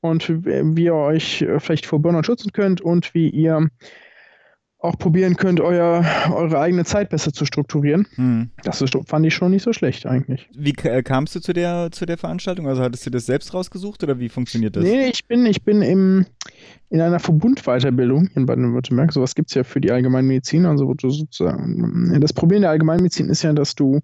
und 0.01 0.27
wie 0.29 0.83
ihr 0.83 0.95
euch 0.95 1.41
äh, 1.41 1.59
vielleicht 1.59 1.85
vor 1.85 1.99
Burnout 1.99 2.23
schützen 2.23 2.51
könnt 2.51 2.81
und 2.81 3.13
wie 3.13 3.29
ihr 3.29 3.69
auch 4.81 4.97
probieren 4.97 5.35
könnt, 5.35 5.61
euer, 5.61 6.03
eure 6.33 6.59
eigene 6.59 6.85
Zeit 6.85 7.09
besser 7.09 7.31
zu 7.31 7.45
strukturieren. 7.45 8.07
Hm. 8.15 8.49
Das 8.63 8.81
ist, 8.81 8.97
fand 9.05 9.25
ich 9.25 9.33
schon 9.33 9.51
nicht 9.51 9.63
so 9.63 9.73
schlecht 9.73 10.05
eigentlich. 10.05 10.49
Wie 10.55 10.73
äh, 10.83 11.03
kamst 11.03 11.35
du 11.35 11.39
zu 11.39 11.53
der, 11.53 11.89
zu 11.91 12.05
der 12.05 12.17
Veranstaltung? 12.17 12.67
Also 12.67 12.81
hattest 12.81 13.05
du 13.05 13.11
das 13.11 13.27
selbst 13.27 13.53
rausgesucht 13.53 14.03
oder 14.03 14.19
wie 14.19 14.29
funktioniert 14.29 14.75
das? 14.75 14.83
Nee, 14.83 15.07
ich 15.07 15.27
bin, 15.27 15.45
ich 15.45 15.63
bin 15.63 15.83
im, 15.83 16.25
in 16.89 16.99
einer 16.99 17.19
Verbundweiterbildung 17.19 18.29
in 18.35 18.47
Baden-Württemberg. 18.47 19.13
Sowas 19.13 19.35
gibt 19.35 19.49
es 19.49 19.55
ja 19.55 19.63
für 19.63 19.81
die 19.81 19.91
Allgemeinmedizin. 19.91 20.65
Also 20.65 20.87
wo 20.87 20.95
du 20.95 21.11
sozusagen, 21.11 22.19
das 22.19 22.33
Problem 22.33 22.61
der 22.61 22.71
Allgemeinmedizin 22.71 23.29
ist 23.29 23.43
ja, 23.43 23.53
dass 23.53 23.75
du 23.75 23.99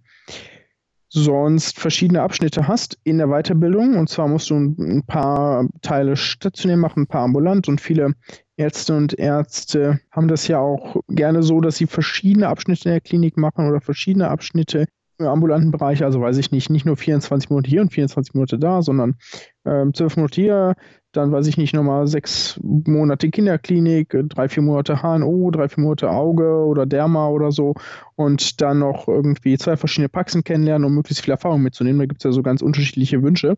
sonst 1.09 1.80
verschiedene 1.80 2.21
Abschnitte 2.21 2.68
hast 2.68 2.98
in 3.04 3.18
der 3.18 3.27
Weiterbildung. 3.27 3.95
Und 3.95 4.09
zwar 4.09 4.27
musst 4.27 4.50
du 4.50 4.56
ein 4.56 5.04
paar 5.06 5.68
Teile 5.81 6.15
stationär 6.15 6.77
machen, 6.77 7.04
ein 7.04 7.07
paar 7.07 7.24
ambulant. 7.24 7.68
Und 7.68 7.81
viele 7.81 8.13
Ärzte 8.57 8.95
und 8.95 9.18
Ärzte 9.18 10.00
haben 10.12 10.27
das 10.27 10.48
ja 10.48 10.59
auch 10.59 10.97
gerne 11.07 11.44
so, 11.44 11.61
dass 11.61 11.78
sie 11.78 11.87
verschiedene 11.87 12.47
Abschnitte 12.47 12.90
in 12.90 12.94
der 12.94 13.02
Klinik 13.02 13.37
machen 13.37 13.68
oder 13.69 13.81
verschiedene 13.81 14.30
Abschnitte 14.30 14.87
ambulanten 15.19 15.71
Bereich, 15.71 16.04
also 16.04 16.21
weiß 16.21 16.38
ich 16.38 16.52
nicht, 16.52 16.69
nicht 16.69 16.86
nur 16.86 16.97
24 16.97 17.50
Monate 17.50 17.69
hier 17.69 17.81
und 17.81 17.92
24 17.92 18.36
Monate 18.36 18.59
da, 18.59 18.81
sondern 18.81 19.16
äh, 19.64 19.86
12 19.92 20.18
Monate 20.18 20.42
hier, 20.42 20.76
dann 21.12 21.31
weiß 21.31 21.47
ich 21.47 21.57
nicht, 21.57 21.74
nochmal 21.74 22.07
sechs 22.07 22.59
Monate 22.62 23.30
Kinderklinik, 23.30 24.16
drei, 24.30 24.50
vier 24.50 24.64
Monate 24.64 25.02
HNO, 25.02 25.52
drei, 25.52 25.69
vier 25.69 25.83
Monate 25.83 26.09
Auge 26.09 26.66
oder 26.66 26.86
Derma 26.86 27.28
oder 27.30 27.52
so 27.52 27.74
und 28.16 28.62
dann 28.62 28.80
noch 28.80 29.07
irgendwie 29.07 29.57
zwei 29.57 29.78
verschiedene 29.78 30.09
Praxen 30.09 30.44
kennenlernen, 30.44 30.86
um 30.86 30.94
möglichst 30.94 31.24
viel 31.24 31.31
Erfahrung 31.31 31.62
mitzunehmen. 31.62 32.00
Da 32.00 32.06
gibt 32.06 32.21
es 32.21 32.26
ja 32.26 32.31
so 32.31 32.44
ganz 32.44 32.62
unterschiedliche 32.62 33.24
Wünsche, 33.24 33.57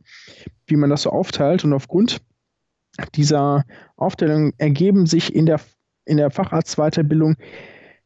wie 0.68 0.78
man 0.78 0.90
das 0.90 1.02
so 1.02 1.10
aufteilt 1.10 1.66
und 1.66 1.74
aufgrund 1.74 2.22
dieser 3.16 3.66
Aufteilung 3.96 4.54
ergeben 4.58 5.06
sich 5.06 5.34
in 5.36 5.46
der, 5.46 5.60
in 6.06 6.18
der 6.18 6.32
Facharztweiterbildung 6.32 7.36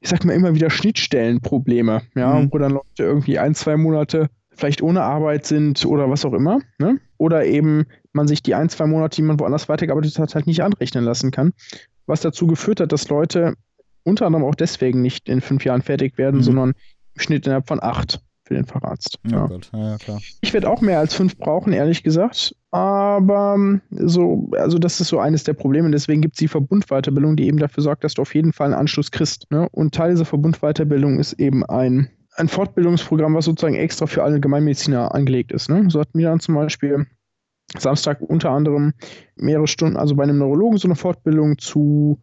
ich 0.03 0.09
sag 0.09 0.25
mal 0.25 0.33
immer 0.33 0.53
wieder 0.53 0.69
Schnittstellenprobleme, 0.69 2.01
ja, 2.15 2.33
mhm. 2.35 2.49
wo 2.51 2.57
dann 2.57 2.73
Leute 2.73 3.03
irgendwie 3.03 3.39
ein, 3.39 3.55
zwei 3.55 3.77
Monate 3.77 4.29
vielleicht 4.53 4.81
ohne 4.81 5.01
Arbeit 5.01 5.45
sind 5.45 5.85
oder 5.85 6.09
was 6.09 6.25
auch 6.25 6.33
immer, 6.33 6.59
ne? 6.77 6.99
Oder 7.17 7.45
eben 7.45 7.85
man 8.11 8.27
sich 8.27 8.43
die 8.43 8.53
ein, 8.53 8.67
zwei 8.67 8.85
Monate, 8.85 9.15
die 9.15 9.21
man 9.21 9.39
woanders 9.39 9.69
weitergearbeitet 9.69 10.19
hat, 10.19 10.35
halt 10.35 10.45
nicht 10.45 10.61
anrechnen 10.61 11.05
lassen 11.05 11.31
kann. 11.31 11.53
Was 12.05 12.19
dazu 12.19 12.47
geführt 12.47 12.81
hat, 12.81 12.91
dass 12.91 13.07
Leute 13.07 13.53
unter 14.03 14.25
anderem 14.25 14.43
auch 14.43 14.55
deswegen 14.55 15.01
nicht 15.01 15.29
in 15.29 15.39
fünf 15.39 15.63
Jahren 15.63 15.81
fertig 15.81 16.17
werden, 16.17 16.39
mhm. 16.39 16.43
sondern 16.43 16.69
im 17.15 17.21
Schnitt 17.21 17.45
innerhalb 17.45 17.69
von 17.69 17.81
acht 17.81 18.19
für 18.53 18.57
den 18.57 18.65
Facharzt. 18.65 19.19
Oh 19.25 19.29
ja. 19.29 19.49
Ja, 19.73 19.97
ja, 20.07 20.17
ich 20.41 20.53
werde 20.53 20.69
auch 20.69 20.81
mehr 20.81 20.99
als 20.99 21.13
fünf 21.13 21.37
brauchen, 21.37 21.73
ehrlich 21.73 22.03
gesagt. 22.03 22.55
Aber 22.71 23.55
ähm, 23.55 23.81
so, 23.89 24.49
also 24.57 24.77
das 24.77 25.01
ist 25.01 25.07
so 25.07 25.19
eines 25.19 25.43
der 25.43 25.53
Probleme. 25.53 25.89
Deswegen 25.91 26.21
gibt 26.21 26.35
es 26.35 26.39
die 26.39 26.47
Verbundweiterbildung, 26.47 27.35
die 27.35 27.47
eben 27.47 27.57
dafür 27.57 27.83
sorgt, 27.83 28.03
dass 28.03 28.13
du 28.13 28.21
auf 28.21 28.35
jeden 28.35 28.53
Fall 28.53 28.67
einen 28.67 28.79
Anschluss 28.79 29.11
kriegst. 29.11 29.49
Ne? 29.51 29.67
Und 29.71 29.93
Teil 29.93 30.11
dieser 30.11 30.25
Verbundweiterbildung 30.25 31.19
ist 31.19 31.33
eben 31.33 31.65
ein, 31.65 32.09
ein 32.35 32.47
Fortbildungsprogramm, 32.47 33.35
was 33.35 33.45
sozusagen 33.45 33.75
extra 33.75 34.05
für 34.05 34.23
alle 34.23 34.39
Gemeinmediziner 34.39 35.13
angelegt 35.13 35.51
ist. 35.51 35.69
Ne? 35.69 35.85
So 35.89 35.99
hatten 35.99 36.17
wir 36.17 36.29
dann 36.29 36.39
zum 36.39 36.55
Beispiel 36.55 37.07
Samstag 37.77 38.21
unter 38.21 38.51
anderem 38.51 38.93
mehrere 39.35 39.67
Stunden, 39.67 39.97
also 39.97 40.15
bei 40.15 40.23
einem 40.23 40.37
Neurologen 40.37 40.77
so 40.77 40.87
eine 40.87 40.95
Fortbildung 40.95 41.57
zu 41.57 42.19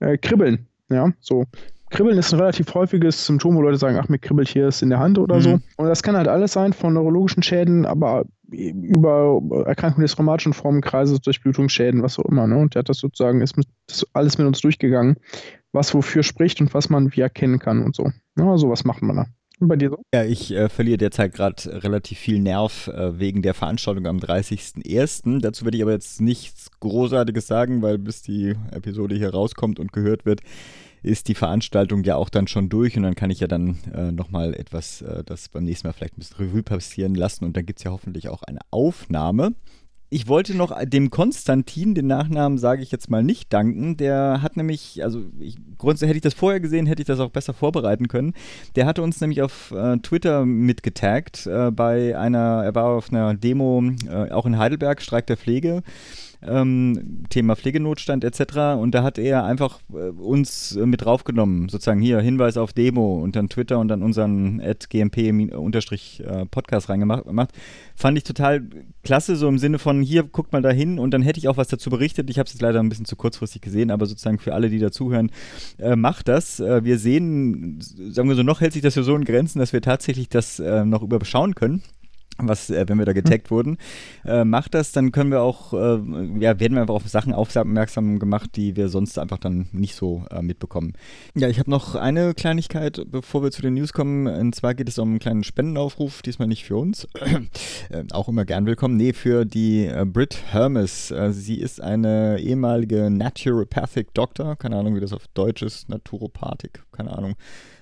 äh, 0.00 0.16
Kribbeln. 0.16 0.66
Ja, 0.90 1.12
so 1.20 1.44
Kribbeln 1.94 2.18
ist 2.18 2.32
ein 2.32 2.40
relativ 2.40 2.74
häufiges 2.74 3.24
Symptom, 3.24 3.54
wo 3.54 3.62
Leute 3.62 3.78
sagen, 3.78 3.96
ach, 4.02 4.08
mir 4.08 4.18
kribbelt 4.18 4.48
hier 4.48 4.66
es 4.66 4.82
in 4.82 4.90
der 4.90 4.98
Hand 4.98 5.16
oder 5.16 5.36
mhm. 5.36 5.40
so. 5.40 5.60
Und 5.76 5.86
das 5.86 6.02
kann 6.02 6.16
halt 6.16 6.26
alles 6.26 6.52
sein 6.52 6.72
von 6.72 6.92
neurologischen 6.92 7.44
Schäden, 7.44 7.86
aber 7.86 8.24
über 8.50 9.40
Erkrankungen 9.64 10.04
des 10.04 10.18
rheumatischen 10.18 10.54
Formenkreises, 10.54 11.20
Durchblutungsschäden, 11.20 12.02
was 12.02 12.18
auch 12.18 12.24
immer. 12.24 12.48
Ne? 12.48 12.58
Und 12.58 12.74
der 12.74 12.80
hat 12.80 12.88
das 12.88 12.98
sozusagen, 12.98 13.40
ist 13.40 13.56
mit, 13.56 13.68
ist 13.88 14.08
alles 14.12 14.38
mit 14.38 14.46
uns 14.48 14.60
durchgegangen, 14.60 15.18
was 15.72 15.94
wofür 15.94 16.24
spricht 16.24 16.60
und 16.60 16.74
was 16.74 16.90
man 16.90 17.14
wie 17.14 17.20
erkennen 17.20 17.60
kann 17.60 17.84
und 17.84 17.94
so. 17.94 18.10
Ja, 18.36 18.58
sowas 18.58 18.84
macht 18.84 19.02
man 19.02 19.16
da. 19.16 19.26
Und 19.60 19.68
bei 19.68 19.76
dir 19.76 19.90
so? 19.90 19.98
Ja, 20.12 20.24
ich 20.24 20.52
äh, 20.52 20.68
verliere 20.68 20.98
derzeit 20.98 21.32
gerade 21.32 21.84
relativ 21.84 22.18
viel 22.18 22.40
Nerv 22.40 22.88
äh, 22.88 23.20
wegen 23.20 23.40
der 23.40 23.54
Veranstaltung 23.54 24.08
am 24.08 24.18
30.01. 24.18 25.40
Dazu 25.40 25.64
werde 25.64 25.76
ich 25.76 25.82
aber 25.84 25.92
jetzt 25.92 26.20
nichts 26.20 26.72
Großartiges 26.80 27.46
sagen, 27.46 27.82
weil 27.82 27.98
bis 27.98 28.20
die 28.22 28.56
Episode 28.72 29.14
hier 29.14 29.30
rauskommt 29.30 29.78
und 29.78 29.92
gehört 29.92 30.26
wird, 30.26 30.40
ist 31.04 31.28
die 31.28 31.34
Veranstaltung 31.34 32.02
ja 32.04 32.16
auch 32.16 32.30
dann 32.30 32.48
schon 32.48 32.68
durch 32.68 32.96
und 32.96 33.02
dann 33.02 33.14
kann 33.14 33.30
ich 33.30 33.40
ja 33.40 33.46
dann 33.46 33.76
äh, 33.94 34.10
nochmal 34.10 34.54
etwas, 34.54 35.02
äh, 35.02 35.22
das 35.24 35.48
beim 35.48 35.64
nächsten 35.64 35.86
Mal 35.86 35.92
vielleicht 35.92 36.16
ein 36.16 36.20
bisschen 36.20 36.36
Revue 36.38 36.62
passieren 36.62 37.14
lassen 37.14 37.44
und 37.44 37.56
dann 37.56 37.66
gibt 37.66 37.78
es 37.78 37.84
ja 37.84 37.90
hoffentlich 37.90 38.28
auch 38.28 38.42
eine 38.42 38.60
Aufnahme. 38.70 39.54
Ich 40.10 40.28
wollte 40.28 40.56
noch 40.56 40.72
dem 40.84 41.10
Konstantin, 41.10 41.94
den 41.94 42.06
Nachnamen 42.06 42.56
sage 42.56 42.82
ich 42.82 42.92
jetzt 42.92 43.10
mal 43.10 43.24
nicht 43.24 43.52
danken. 43.52 43.96
Der 43.96 44.42
hat 44.42 44.56
nämlich, 44.56 45.02
also 45.02 45.24
ich, 45.40 45.56
grundsätzlich 45.76 46.10
hätte 46.10 46.18
ich 46.18 46.22
das 46.22 46.34
vorher 46.34 46.60
gesehen, 46.60 46.86
hätte 46.86 47.02
ich 47.02 47.08
das 47.08 47.18
auch 47.18 47.30
besser 47.30 47.52
vorbereiten 47.52 48.06
können. 48.06 48.32
Der 48.76 48.86
hatte 48.86 49.02
uns 49.02 49.20
nämlich 49.20 49.42
auf 49.42 49.72
äh, 49.72 49.96
Twitter 49.98 50.46
mitgetaggt 50.46 51.46
äh, 51.46 51.72
bei 51.72 52.16
einer, 52.16 52.62
er 52.64 52.74
war 52.76 52.84
auf 52.90 53.10
einer 53.10 53.34
Demo 53.34 53.82
äh, 54.08 54.30
auch 54.30 54.46
in 54.46 54.56
Heidelberg, 54.56 55.02
Streik 55.02 55.26
der 55.26 55.36
Pflege 55.36 55.82
ähm, 56.46 57.24
Thema 57.28 57.56
Pflegenotstand 57.56 58.24
etc. 58.24 58.78
Und 58.78 58.94
da 58.94 59.02
hat 59.02 59.18
er 59.18 59.44
einfach 59.44 59.80
äh, 59.92 60.10
uns 60.10 60.76
äh, 60.76 60.86
mit 60.86 61.04
draufgenommen, 61.04 61.68
sozusagen 61.68 62.00
hier 62.00 62.20
Hinweis 62.20 62.56
auf 62.56 62.72
Demo 62.72 63.22
und 63.22 63.36
dann 63.36 63.48
Twitter 63.48 63.78
und 63.78 63.88
dann 63.88 64.02
unseren 64.02 64.62
gmp-podcast 64.88 66.88
reingemacht. 66.88 67.52
Fand 67.96 68.18
ich 68.18 68.24
total 68.24 68.62
klasse, 69.02 69.36
so 69.36 69.48
im 69.48 69.58
Sinne 69.58 69.78
von 69.78 70.02
hier, 70.02 70.24
guckt 70.24 70.52
mal 70.52 70.62
da 70.62 70.70
hin 70.70 70.98
und 70.98 71.12
dann 71.12 71.22
hätte 71.22 71.38
ich 71.38 71.48
auch 71.48 71.56
was 71.56 71.68
dazu 71.68 71.90
berichtet. 71.90 72.30
Ich 72.30 72.38
habe 72.38 72.46
es 72.46 72.52
jetzt 72.52 72.62
leider 72.62 72.80
ein 72.80 72.88
bisschen 72.88 73.04
zu 73.04 73.16
kurzfristig 73.16 73.62
gesehen, 73.62 73.90
aber 73.90 74.06
sozusagen 74.06 74.38
für 74.38 74.54
alle, 74.54 74.70
die 74.70 74.78
dazuhören, 74.78 75.30
äh, 75.78 75.96
macht 75.96 76.28
das. 76.28 76.60
Äh, 76.60 76.84
wir 76.84 76.98
sehen, 76.98 77.78
sagen 77.80 78.28
wir 78.28 78.36
so, 78.36 78.42
noch 78.42 78.60
hält 78.60 78.72
sich 78.72 78.82
das 78.82 78.94
ja 78.94 79.02
so 79.02 79.14
in 79.14 79.24
Grenzen, 79.24 79.58
dass 79.58 79.72
wir 79.72 79.82
tatsächlich 79.82 80.28
das 80.28 80.58
äh, 80.58 80.84
noch 80.84 81.02
überschauen 81.02 81.54
können 81.54 81.82
was, 82.38 82.70
äh, 82.70 82.84
wenn 82.88 82.98
wir 82.98 83.04
da 83.04 83.12
getaggt 83.12 83.48
hm. 83.48 83.56
wurden, 83.56 83.78
äh, 84.24 84.44
macht 84.44 84.74
das, 84.74 84.92
dann 84.92 85.12
können 85.12 85.30
wir 85.30 85.42
auch, 85.42 85.72
äh, 85.72 86.00
ja, 86.40 86.58
werden 86.60 86.74
wir 86.74 86.80
einfach 86.80 86.94
auf 86.94 87.08
Sachen 87.08 87.32
aufmerksam 87.32 88.18
gemacht, 88.18 88.50
die 88.56 88.76
wir 88.76 88.88
sonst 88.88 89.18
einfach 89.18 89.38
dann 89.38 89.68
nicht 89.72 89.94
so 89.94 90.24
äh, 90.30 90.42
mitbekommen. 90.42 90.94
Ja, 91.34 91.48
ich 91.48 91.58
habe 91.58 91.70
noch 91.70 91.94
eine 91.94 92.34
Kleinigkeit, 92.34 93.04
bevor 93.10 93.42
wir 93.42 93.50
zu 93.50 93.62
den 93.62 93.74
News 93.74 93.92
kommen. 93.92 94.26
Und 94.26 94.54
zwar 94.54 94.74
geht 94.74 94.88
es 94.88 94.98
um 94.98 95.10
einen 95.10 95.18
kleinen 95.18 95.44
Spendenaufruf, 95.44 96.22
diesmal 96.22 96.48
nicht 96.48 96.64
für 96.64 96.76
uns, 96.76 97.08
äh, 97.90 98.04
auch 98.12 98.28
immer 98.28 98.44
gern 98.44 98.66
willkommen. 98.66 98.96
Nee, 98.96 99.12
für 99.12 99.44
die 99.44 99.86
äh, 99.86 100.04
Brit 100.04 100.38
Hermes. 100.50 101.12
sie 101.30 101.58
ist 101.60 101.80
eine 101.80 102.38
ehemalige 102.38 103.10
Naturopathic 103.10 104.14
Doctor, 104.14 104.56
keine 104.56 104.76
Ahnung, 104.76 104.96
wie 104.96 105.00
das 105.00 105.12
auf 105.12 105.26
Deutsch 105.34 105.62
ist, 105.62 105.88
Naturopathik, 105.88 106.82
keine 106.94 107.16
Ahnung 107.16 107.34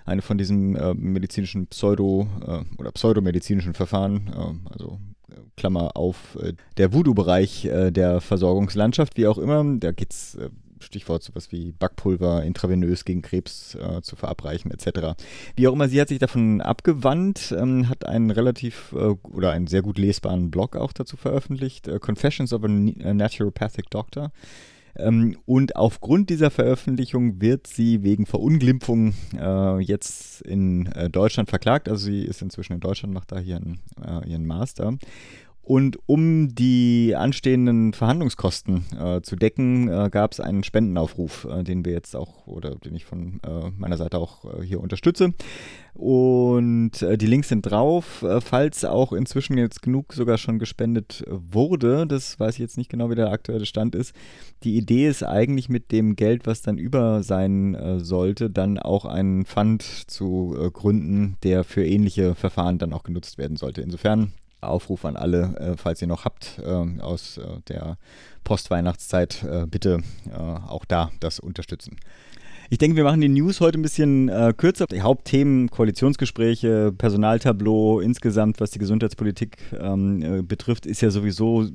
eine 0.04 0.22
von 0.22 0.38
diesen 0.38 0.76
äh, 0.76 0.94
medizinischen 0.94 1.66
Pseudo- 1.68 2.26
äh, 2.46 2.80
oder 2.80 2.92
pseudomedizinischen 2.92 3.74
Verfahren, 3.74 4.28
äh, 4.34 4.72
also 4.72 4.98
äh, 5.30 5.34
Klammer 5.56 5.96
auf, 5.96 6.36
äh, 6.40 6.54
der 6.76 6.92
Voodoo-Bereich 6.92 7.66
äh, 7.66 7.90
der 7.90 8.20
Versorgungslandschaft, 8.20 9.16
wie 9.16 9.26
auch 9.26 9.38
immer. 9.38 9.64
Da 9.78 9.92
geht 9.92 10.12
es 10.12 10.36
Stichwort 10.80 11.22
sowas 11.22 11.52
wie 11.52 11.70
Backpulver 11.70 12.42
intravenös 12.42 13.04
gegen 13.04 13.22
Krebs 13.22 13.76
äh, 13.76 14.02
zu 14.02 14.16
verabreichen 14.16 14.70
etc. 14.72 15.16
Wie 15.54 15.68
auch 15.68 15.72
immer, 15.72 15.88
sie 15.88 16.00
hat 16.00 16.08
sich 16.08 16.18
davon 16.18 16.60
abgewandt, 16.60 17.54
ähm, 17.56 17.88
hat 17.88 18.04
einen 18.04 18.32
relativ 18.32 18.92
äh, 18.92 19.14
oder 19.22 19.52
einen 19.52 19.68
sehr 19.68 19.82
gut 19.82 19.98
lesbaren 19.98 20.50
Blog 20.50 20.74
auch 20.74 20.92
dazu 20.92 21.16
veröffentlicht, 21.16 21.86
äh, 21.86 22.00
Confessions 22.00 22.52
of 22.52 22.64
a 22.64 22.68
Naturopathic 22.68 23.90
Doctor. 23.90 24.32
Ähm, 24.96 25.36
und 25.46 25.76
aufgrund 25.76 26.30
dieser 26.30 26.50
Veröffentlichung 26.50 27.40
wird 27.40 27.66
sie 27.66 28.02
wegen 28.02 28.26
Verunglimpfung 28.26 29.14
äh, 29.38 29.80
jetzt 29.80 30.42
in 30.42 30.86
äh, 30.86 31.08
Deutschland 31.08 31.48
verklagt. 31.48 31.88
Also 31.88 32.06
sie 32.06 32.22
ist 32.22 32.42
inzwischen 32.42 32.74
in 32.74 32.80
Deutschland, 32.80 33.14
macht 33.14 33.32
da 33.32 33.38
hier 33.38 33.60
äh, 34.04 34.28
ihren 34.28 34.46
Master. 34.46 34.96
Und 35.64 35.96
um 36.06 36.56
die 36.56 37.14
anstehenden 37.16 37.92
Verhandlungskosten 37.92 38.84
äh, 38.98 39.22
zu 39.22 39.36
decken, 39.36 39.88
äh, 39.88 40.10
gab 40.10 40.32
es 40.32 40.40
einen 40.40 40.64
Spendenaufruf, 40.64 41.46
äh, 41.48 41.62
den 41.62 41.84
wir 41.84 41.92
jetzt 41.92 42.16
auch 42.16 42.48
oder 42.48 42.74
den 42.74 42.96
ich 42.96 43.04
von 43.04 43.40
äh, 43.46 43.70
meiner 43.76 43.96
Seite 43.96 44.18
auch 44.18 44.44
äh, 44.44 44.64
hier 44.64 44.80
unterstütze. 44.80 45.34
Und 45.94 47.02
äh, 47.02 47.16
die 47.16 47.26
Links 47.26 47.48
sind 47.48 47.62
drauf, 47.62 48.24
falls 48.40 48.84
auch 48.84 49.12
inzwischen 49.12 49.56
jetzt 49.56 49.82
genug 49.82 50.14
sogar 50.14 50.36
schon 50.36 50.58
gespendet 50.58 51.22
wurde. 51.28 52.08
Das 52.08 52.40
weiß 52.40 52.54
ich 52.54 52.60
jetzt 52.60 52.76
nicht 52.76 52.90
genau, 52.90 53.08
wie 53.10 53.14
der 53.14 53.30
aktuelle 53.30 53.66
Stand 53.66 53.94
ist. 53.94 54.16
Die 54.64 54.76
Idee 54.76 55.06
ist 55.06 55.22
eigentlich 55.22 55.68
mit 55.68 55.92
dem 55.92 56.16
Geld, 56.16 56.44
was 56.44 56.62
dann 56.62 56.78
über 56.78 57.22
sein 57.22 57.98
sollte, 57.98 58.50
dann 58.50 58.78
auch 58.78 59.04
einen 59.04 59.44
Fund 59.44 59.82
zu 59.82 60.56
gründen, 60.72 61.36
der 61.42 61.62
für 61.62 61.84
ähnliche 61.84 62.34
Verfahren 62.34 62.78
dann 62.78 62.92
auch 62.92 63.02
genutzt 63.02 63.36
werden 63.36 63.56
sollte. 63.56 63.82
Insofern 63.82 64.32
Aufruf 64.62 65.04
an 65.04 65.16
alle, 65.16 65.56
äh, 65.58 65.76
falls 65.76 66.00
ihr 66.02 66.08
noch 66.08 66.24
habt 66.24 66.60
äh, 66.64 67.00
aus 67.00 67.38
äh, 67.38 67.60
der 67.68 67.98
Postweihnachtszeit, 68.44 69.44
äh, 69.44 69.66
bitte 69.66 70.02
äh, 70.30 70.36
auch 70.36 70.84
da 70.84 71.10
das 71.20 71.38
unterstützen. 71.40 71.96
Ich 72.72 72.78
denke, 72.78 72.96
wir 72.96 73.04
machen 73.04 73.20
die 73.20 73.28
News 73.28 73.60
heute 73.60 73.78
ein 73.78 73.82
bisschen 73.82 74.30
äh, 74.30 74.54
kürzer. 74.56 74.86
Die 74.86 75.02
Hauptthemen, 75.02 75.68
Koalitionsgespräche, 75.68 76.90
Personaltableau, 76.96 78.00
insgesamt, 78.00 78.60
was 78.60 78.70
die 78.70 78.78
Gesundheitspolitik 78.78 79.58
ähm, 79.78 80.22
äh, 80.22 80.42
betrifft, 80.42 80.86
ist 80.86 81.02
ja 81.02 81.10
sowieso 81.10 81.66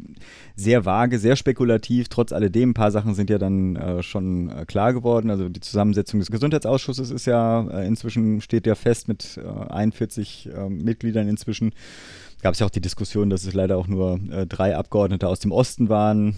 sehr 0.56 0.86
vage, 0.86 1.20
sehr 1.20 1.36
spekulativ. 1.36 2.10
Trotz 2.10 2.32
alledem, 2.34 2.72
ein 2.72 2.74
paar 2.74 2.90
Sachen 2.90 3.14
sind 3.14 3.30
ja 3.30 3.38
dann 3.38 3.76
äh, 3.76 4.02
schon 4.02 4.52
klar 4.66 4.92
geworden. 4.92 5.30
Also 5.30 5.50
die 5.50 5.60
Zusammensetzung 5.60 6.20
des 6.20 6.32
Gesundheitsausschusses 6.32 7.12
ist 7.12 7.28
ja 7.28 7.68
äh, 7.68 7.86
inzwischen, 7.86 8.42
steht 8.42 8.66
ja 8.66 8.74
fest 8.74 9.08
mit 9.08 9.40
41 9.70 10.50
äh, 10.52 10.68
Mitgliedern 10.68 11.28
inzwischen 11.28 11.74
gab 12.42 12.54
es 12.54 12.60
ja 12.60 12.66
auch 12.66 12.72
die 12.72 12.82
Diskussion, 12.82 13.30
dass 13.30 13.46
es 13.46 13.54
leider 13.54 13.78
auch 13.78 13.88
nur 13.88 14.20
äh, 14.32 14.46
drei 14.46 14.76
Abgeordnete 14.76 15.28
aus 15.28 15.40
dem 15.40 15.52
Osten 15.52 15.90
waren. 15.90 16.36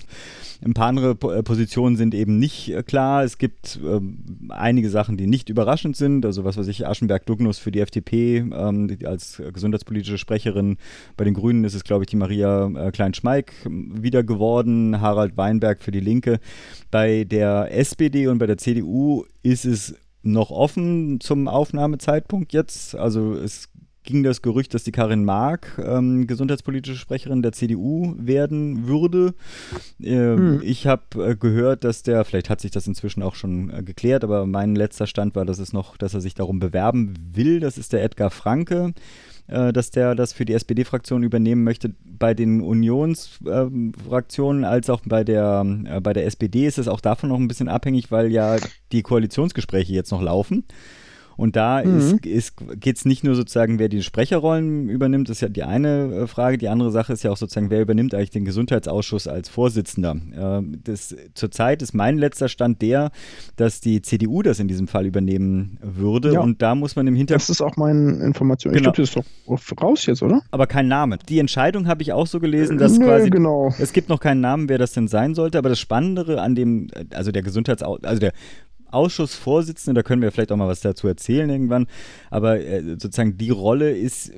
Ein 0.64 0.74
paar 0.74 0.88
andere 0.88 1.12
äh, 1.12 1.44
Positionen 1.44 1.96
sind 1.96 2.14
eben 2.14 2.40
nicht 2.40 2.70
äh, 2.70 2.84
klar. 2.84 3.24
Es 3.24 3.38
gibt 3.38 3.80
ähm, 3.84 4.50
einige 4.50 4.90
Sachen, 4.90 5.18
die 5.18 5.28
nicht 5.28 5.50
überraschend 5.50 5.96
sind. 5.96 6.26
Also 6.26 6.44
was 6.44 6.58
weiß 6.58 6.68
ich, 6.68 6.88
Aschenberg-Dugnus 6.88 7.60
für 7.60 7.72
die 7.72 7.80
FDP 7.80 8.40
ähm, 8.40 8.88
die, 8.88 9.06
als 9.06 9.42
gesundheitspolitische 9.54 10.18
Sprecherin. 10.18 10.78
Bei 11.18 11.24
den 11.24 11.34
Grünen 11.34 11.64
ist 11.64 11.76
es, 11.76 11.84
glaube 11.84 12.04
ich, 12.04 12.10
die 12.10 12.18
Maria 12.18 12.68
äh, 12.68 12.92
Klein-Schmeik 12.92 13.54
wieder 13.66 14.24
geworden. 14.24 15.02
Harald 15.02 15.38
Weinberg 15.38 15.82
für 15.82 15.92
die 15.92 16.00
Linke. 16.00 16.40
Bei 16.92 17.24
der 17.24 17.70
SPD 17.72 18.28
und 18.28 18.40
bei 18.40 18.48
der 18.48 18.58
CDU 18.58 19.26
ist 19.44 19.66
es 19.66 19.96
noch 20.22 20.52
offen 20.52 21.20
zum 21.22 21.48
Aufnahmezeitpunkt 21.48 22.54
jetzt. 22.54 22.96
Also 22.96 23.34
es 23.34 23.69
ging 24.10 24.24
das 24.24 24.42
Gerücht, 24.42 24.74
dass 24.74 24.84
die 24.84 24.92
Karin 24.92 25.24
Mark 25.24 25.80
ähm, 25.86 26.26
gesundheitspolitische 26.26 26.98
Sprecherin 26.98 27.44
der 27.44 27.52
CDU 27.52 28.16
werden 28.18 28.88
würde. 28.88 29.36
Äh, 30.02 30.16
hm. 30.16 30.62
Ich 30.64 30.88
habe 30.88 31.04
äh, 31.24 31.36
gehört, 31.36 31.84
dass 31.84 32.02
der, 32.02 32.26
vielleicht 32.26 32.50
hat 32.50 32.60
sich 32.60 32.72
das 32.72 32.88
inzwischen 32.88 33.22
auch 33.22 33.36
schon 33.36 33.70
äh, 33.70 33.84
geklärt, 33.84 34.24
aber 34.24 34.48
mein 34.48 34.76
letzter 34.76 35.06
Stand 35.06 35.36
war, 35.36 35.46
dass 35.46 35.60
es 35.60 35.74
noch, 35.74 35.96
dass 35.96 36.16
er 36.16 36.22
sich 36.22 36.34
darum 36.34 36.60
bewerben 36.60 37.14
will. 37.34 37.60
Das 37.60 37.78
ist 37.78 37.94
der 37.94 38.04
Edgar 38.04 38.32
Franke 38.32 38.94
äh, 39.46 39.72
dass 39.74 39.92
der 39.92 40.16
das 40.16 40.34
für 40.34 40.46
die 40.46 40.54
SPD-Fraktion 40.54 41.24
übernehmen 41.24 41.64
möchte. 41.64 41.94
Bei 42.06 42.34
den 42.34 42.62
Unionsfraktionen 42.62 44.64
als 44.64 44.90
auch 44.90 45.02
bei 45.06 45.24
der, 45.24 45.66
äh, 45.86 46.02
bei 46.02 46.14
der 46.14 46.26
SPD 46.26 46.66
ist 46.66 46.80
es 46.80 46.88
auch 46.88 47.02
davon 47.02 47.30
noch 47.30 47.38
ein 47.38 47.48
bisschen 47.48 47.70
abhängig, 47.70 48.12
weil 48.12 48.32
ja 48.32 48.58
die 48.92 49.04
Koalitionsgespräche 49.04 49.94
jetzt 49.94 50.12
noch 50.12 50.22
laufen. 50.22 50.66
Und 51.40 51.56
da 51.56 51.82
mhm. 51.86 52.20
geht 52.20 52.98
es 52.98 53.06
nicht 53.06 53.24
nur 53.24 53.34
sozusagen, 53.34 53.80
wer 53.80 53.88
die 53.88 54.04
Sprecherrollen 54.04 54.90
übernimmt, 54.90 55.30
das 55.30 55.38
ist 55.38 55.42
ja 55.42 55.48
die 55.48 55.64
eine 55.64 56.24
äh, 56.24 56.28
Frage. 56.28 56.58
Die 56.58 56.68
andere 56.68 56.92
Sache 56.92 57.14
ist 57.14 57.24
ja 57.24 57.32
auch 57.32 57.38
sozusagen, 57.38 57.70
wer 57.70 57.82
übernimmt 57.82 58.14
eigentlich 58.14 58.32
den 58.32 58.44
Gesundheitsausschuss 58.44 59.26
als 59.26 59.48
Vorsitzender. 59.48 60.18
Äh, 60.36 60.78
das, 60.84 61.16
zurzeit 61.36 61.82
ist 61.82 61.94
mein 61.94 62.18
letzter 62.18 62.50
Stand 62.50 62.82
der, 62.82 63.12
dass 63.56 63.80
die 63.80 64.02
CDU 64.02 64.42
das 64.42 64.60
in 64.60 64.68
diesem 64.68 64.90
Fall 64.90 65.06
übernehmen 65.06 65.78
würde. 65.82 66.34
Ja. 66.34 66.42
Und 66.42 66.62
da 66.62 66.76
muss 66.76 66.98
man 66.98 67.08
im 67.08 67.16
Hintergrund. 67.16 67.44
Das 67.44 67.50
ist 67.50 67.62
auch 67.62 67.78
meine 67.78 68.18
Information. 68.18 68.74
Genau. 68.74 68.90
Ich 68.90 68.96
glaube, 68.96 68.98
das 68.98 69.16
ist 69.16 69.72
doch 69.72 69.82
raus 69.82 70.06
jetzt, 70.08 70.22
oder? 70.22 70.42
Aber 70.52 70.68
kein 70.68 70.90
Name. 70.90 71.20
Die 71.30 71.40
Entscheidung 71.40 71.88
habe 71.88 72.02
ich 72.02 72.12
auch 72.12 72.28
so 72.28 72.42
gelesen, 72.42 72.78
dass 72.78 72.98
äh, 72.98 73.02
quasi. 73.02 73.30
Genau. 73.30 73.74
Es 73.80 73.94
gibt 73.94 74.10
noch 74.10 74.20
keinen 74.20 74.42
Namen, 74.42 74.68
wer 74.68 74.78
das 74.78 74.92
denn 74.92 75.08
sein 75.08 75.36
sollte. 75.36 75.58
Aber 75.58 75.70
das 75.70 75.80
Spannendere 75.80 76.42
an 76.42 76.56
dem, 76.56 76.90
also 77.14 77.32
der 77.32 77.44
Gesundheitsausschuss, 77.44 78.04
also 78.04 78.20
der 78.20 78.34
Ausschussvorsitzende, 78.92 80.00
da 80.00 80.04
können 80.04 80.22
wir 80.22 80.32
vielleicht 80.32 80.52
auch 80.52 80.58
mal 80.58 80.68
was 80.68 80.82
dazu 80.82 81.08
erzählen 81.08 81.50
irgendwann, 81.50 81.88
aber 82.30 82.60
äh, 82.60 82.84
sozusagen 82.98 83.38
die 83.38 83.50
Rolle 83.50 83.92
ist 83.92 84.32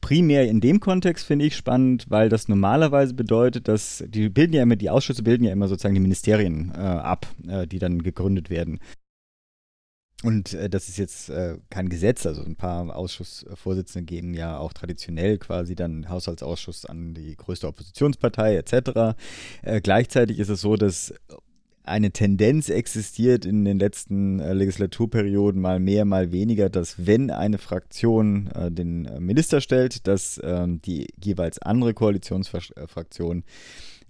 primär 0.00 0.48
in 0.48 0.60
dem 0.60 0.80
Kontext 0.80 1.26
finde 1.26 1.46
ich 1.46 1.56
spannend, 1.56 2.06
weil 2.08 2.28
das 2.28 2.48
normalerweise 2.48 3.14
bedeutet, 3.14 3.68
dass 3.68 4.04
die 4.06 4.28
bilden 4.28 4.52
ja 4.52 4.62
immer, 4.62 4.76
die 4.76 4.90
Ausschüsse 4.90 5.22
bilden 5.22 5.44
ja 5.44 5.52
immer 5.52 5.68
sozusagen 5.68 5.94
die 5.94 6.00
Ministerien 6.00 6.72
äh, 6.74 6.78
ab, 6.78 7.26
äh, 7.48 7.66
die 7.66 7.78
dann 7.78 8.02
gegründet 8.02 8.50
werden. 8.50 8.78
Und 10.22 10.54
äh, 10.54 10.70
das 10.70 10.88
ist 10.88 10.96
jetzt 10.96 11.28
äh, 11.28 11.58
kein 11.70 11.88
Gesetz, 11.88 12.24
also 12.24 12.42
ein 12.42 12.56
paar 12.56 12.96
Ausschussvorsitzende 12.96 14.06
geben 14.06 14.32
ja 14.32 14.58
auch 14.58 14.72
traditionell 14.72 15.38
quasi 15.38 15.74
dann 15.74 16.08
Haushaltsausschuss 16.08 16.86
an 16.86 17.12
die 17.12 17.36
größte 17.36 17.68
Oppositionspartei 17.68 18.56
etc. 18.56 19.16
Äh, 19.62 19.80
gleichzeitig 19.82 20.38
ist 20.38 20.48
es 20.48 20.62
so, 20.62 20.76
dass 20.76 21.12
eine 21.86 22.10
Tendenz 22.10 22.68
existiert 22.68 23.44
in 23.44 23.64
den 23.64 23.78
letzten 23.78 24.40
äh, 24.40 24.52
Legislaturperioden 24.52 25.60
mal 25.60 25.80
mehr, 25.80 26.04
mal 26.04 26.32
weniger, 26.32 26.68
dass 26.68 27.06
wenn 27.06 27.30
eine 27.30 27.58
Fraktion 27.58 28.48
äh, 28.48 28.70
den 28.70 29.08
Minister 29.18 29.60
stellt, 29.60 30.06
dass 30.06 30.40
ähm, 30.42 30.80
die 30.82 31.08
jeweils 31.22 31.60
andere 31.60 31.94
Koalitionsfraktion 31.94 33.44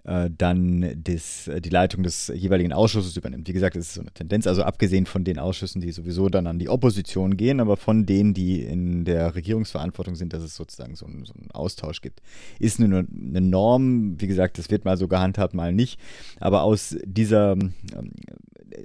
äh, 0.07 0.31
dann 0.37 1.03
das, 1.03 1.49
äh, 1.49 1.61
die 1.61 1.69
Leitung 1.69 2.05
des 2.05 2.33
jeweiligen 2.35 2.73
Ausschusses 2.73 3.17
übernimmt. 3.17 3.49
Wie 3.49 3.53
gesagt, 3.53 3.77
es 3.77 3.89
ist 3.89 3.95
so 3.95 4.01
eine 4.01 4.13
Tendenz, 4.13 4.47
also 4.47 4.63
abgesehen 4.63 5.05
von 5.05 5.25
den 5.25 5.39
Ausschüssen, 5.39 5.81
die 5.81 5.91
sowieso 5.91 6.29
dann 6.29 6.47
an 6.47 6.61
die 6.61 6.69
Opposition 6.69 7.37
gehen, 7.37 7.61
aber 7.61 7.77
von 7.77 8.07
denen, 8.07 8.33
die 8.33 8.63
in 8.63 9.05
der 9.05 9.35
Regierungsverantwortung 9.35 10.15
sind, 10.15 10.33
dass 10.33 10.43
es 10.43 10.55
sozusagen 10.55 10.95
so, 10.95 11.07
ein, 11.07 11.25
so 11.25 11.35
einen 11.35 11.51
Austausch 11.51 12.03
gibt. 12.03 12.23
Ist 12.61 12.79
eine, 12.79 13.07
eine 13.11 13.41
Norm, 13.41 14.21
wie 14.21 14.29
gesagt, 14.29 14.59
das 14.59 14.71
wird 14.71 14.85
mal 14.85 14.97
so 14.97 15.09
gehandhabt, 15.09 15.55
mal 15.55 15.73
nicht, 15.73 15.99
aber 16.39 16.63
aus 16.63 16.97
dieser 17.05 17.53
ähm, 17.53 17.73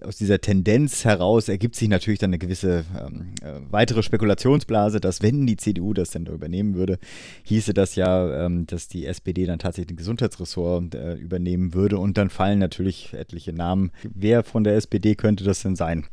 aus 0.02 0.18
dieser 0.18 0.40
Tendenz 0.40 1.06
heraus 1.06 1.50
ergibt 1.50 1.76
sich 1.76 1.90
natürlich 1.90 2.20
dann 2.20 2.30
eine 2.30 2.38
gewisse 2.38 2.86
ähm, 3.00 3.34
äh, 3.42 3.60
weitere 3.70 4.04
Spekulationsblase, 4.04 5.00
dass 5.00 5.22
wenn 5.22 5.46
die 5.46 5.58
CDU 5.58 5.94
das 5.94 6.12
denn 6.12 6.26
da 6.26 6.32
übernehmen 6.32 6.76
würde, 6.76 7.00
hieße 7.44 7.74
das 7.74 7.96
ja, 7.96 8.46
ähm, 8.46 8.66
dass 8.68 8.88
die 8.88 9.06
SPD 9.06 9.46
dann 9.46 9.60
tatsächlich 9.60 9.88
den 9.88 9.98
Gesundheitsressort 9.98 10.96
äh, 10.96 11.11
übernehmen 11.16 11.74
würde 11.74 11.98
und 11.98 12.18
dann 12.18 12.30
fallen 12.30 12.60
natürlich 12.60 13.14
etliche 13.14 13.54
Namen. 13.54 13.92
Wer 14.04 14.44
von 14.44 14.64
der 14.64 14.76
SPD 14.76 15.16
könnte 15.16 15.44
das 15.44 15.62
denn 15.62 15.76
sein? 15.76 16.06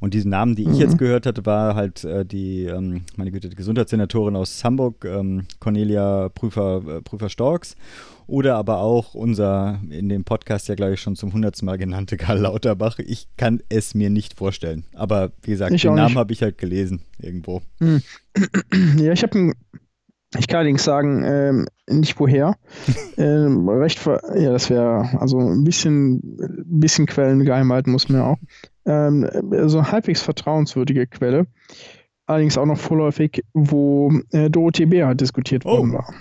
Und 0.00 0.12
diese 0.12 0.28
Namen, 0.28 0.54
die 0.54 0.62
ich 0.64 0.68
mhm. 0.68 0.74
jetzt 0.74 0.98
gehört 0.98 1.24
hatte, 1.24 1.46
war 1.46 1.74
halt 1.74 2.04
äh, 2.04 2.26
die, 2.26 2.64
ähm, 2.64 3.02
meine 3.16 3.30
Güte, 3.30 3.48
die 3.48 3.56
Gesundheitssenatorin 3.56 4.36
aus 4.36 4.62
Hamburg, 4.62 5.04
ähm, 5.04 5.46
Cornelia 5.60 6.28
Prüfer, 6.28 6.82
äh, 6.86 7.00
Prüfer-Storks 7.00 7.76
oder 8.26 8.56
aber 8.56 8.78
auch 8.78 9.14
unser 9.14 9.80
in 9.88 10.08
dem 10.08 10.24
Podcast 10.24 10.68
ja, 10.68 10.74
glaube 10.74 10.94
ich, 10.94 11.00
schon 11.00 11.16
zum 11.16 11.32
hundertsten 11.32 11.64
Mal 11.66 11.78
genannte 11.78 12.16
Karl 12.16 12.38
Lauterbach. 12.38 12.98
Ich 12.98 13.28
kann 13.36 13.62
es 13.68 13.94
mir 13.94 14.10
nicht 14.10 14.36
vorstellen. 14.36 14.84
Aber 14.94 15.32
wie 15.42 15.52
gesagt, 15.52 15.72
ich 15.72 15.82
den 15.82 15.94
Namen 15.94 16.16
habe 16.16 16.32
ich 16.32 16.42
halt 16.42 16.58
gelesen 16.58 17.02
irgendwo. 17.18 17.62
Hm. 17.78 18.02
Ja, 18.98 19.12
ich 19.12 19.22
habe 19.22 19.52
ich 20.38 20.48
kann 20.48 20.58
allerdings 20.58 20.84
sagen, 20.84 21.22
ähm, 21.24 21.66
nicht 21.88 22.18
woher. 22.18 22.56
ähm, 23.16 23.68
recht 23.68 23.98
ver 23.98 24.20
ja, 24.38 24.52
das 24.52 24.70
wäre 24.70 25.08
also 25.20 25.38
ein 25.38 25.64
bisschen, 25.64 26.20
bisschen 26.66 27.06
Quellen 27.06 27.44
geheim 27.44 27.72
halten 27.72 27.92
muss 27.92 28.08
man 28.08 28.20
ja 28.20 28.26
auch. 28.26 28.38
Ähm, 28.86 29.28
so 29.66 29.90
halbwegs 29.90 30.22
vertrauenswürdige 30.22 31.06
Quelle. 31.06 31.46
Allerdings 32.26 32.56
auch 32.56 32.66
noch 32.66 32.78
vorläufig, 32.78 33.44
wo 33.52 34.10
äh, 34.32 34.48
Dorothee 34.48 35.04
halt 35.04 35.20
diskutiert 35.20 35.66
oh. 35.66 35.78
worden 35.78 35.92
war. 35.92 36.14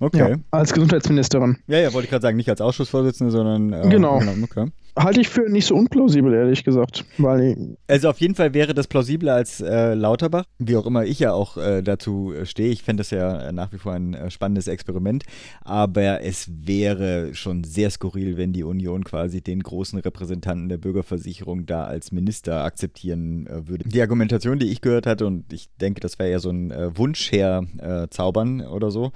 Okay. 0.00 0.30
Ja, 0.30 0.36
als 0.50 0.72
Gesundheitsministerin. 0.72 1.58
Ja, 1.66 1.78
ja, 1.78 1.92
wollte 1.92 2.06
ich 2.06 2.10
gerade 2.10 2.22
sagen, 2.22 2.38
nicht 2.38 2.48
als 2.48 2.62
Ausschussvorsitzende, 2.62 3.30
sondern. 3.30 3.72
Äh, 3.72 3.88
genau. 3.90 4.18
genau 4.18 4.32
okay. 4.42 4.70
Halte 4.98 5.20
ich 5.20 5.28
für 5.28 5.48
nicht 5.48 5.66
so 5.66 5.76
unplausibel, 5.76 6.34
ehrlich 6.34 6.64
gesagt. 6.64 7.04
Weil 7.18 7.76
also 7.86 8.10
auf 8.10 8.20
jeden 8.20 8.34
Fall 8.34 8.54
wäre 8.54 8.74
das 8.74 8.88
plausibler 8.88 9.34
als 9.34 9.60
äh, 9.60 9.94
Lauterbach, 9.94 10.44
wie 10.58 10.76
auch 10.76 10.84
immer 10.84 11.04
ich 11.04 11.20
ja 11.20 11.32
auch 11.32 11.56
äh, 11.56 11.82
dazu 11.82 12.32
äh, 12.32 12.44
stehe. 12.44 12.70
Ich 12.70 12.82
fände 12.82 13.02
das 13.02 13.10
ja 13.10 13.40
äh, 13.40 13.52
nach 13.52 13.72
wie 13.72 13.78
vor 13.78 13.92
ein 13.92 14.14
äh, 14.14 14.30
spannendes 14.30 14.66
Experiment. 14.66 15.24
Aber 15.62 16.22
es 16.22 16.50
wäre 16.50 17.34
schon 17.34 17.62
sehr 17.62 17.90
skurril, 17.90 18.36
wenn 18.36 18.52
die 18.52 18.64
Union 18.64 19.04
quasi 19.04 19.42
den 19.42 19.62
großen 19.62 19.98
Repräsentanten 20.00 20.68
der 20.68 20.78
Bürgerversicherung 20.78 21.66
da 21.66 21.84
als 21.84 22.10
Minister 22.10 22.64
akzeptieren 22.64 23.48
würde. 23.48 23.88
Die 23.88 24.00
Argumentation, 24.02 24.58
die 24.58 24.70
ich 24.70 24.80
gehört 24.80 25.06
hatte, 25.06 25.26
und 25.26 25.52
ich 25.52 25.68
denke, 25.80 26.00
das 26.00 26.18
wäre 26.18 26.30
ja 26.30 26.38
so 26.40 26.50
ein 26.50 26.72
Wunsch 26.96 27.30
her 27.32 27.64
zaubern 28.10 28.60
oder 28.62 28.90
so, 28.90 29.12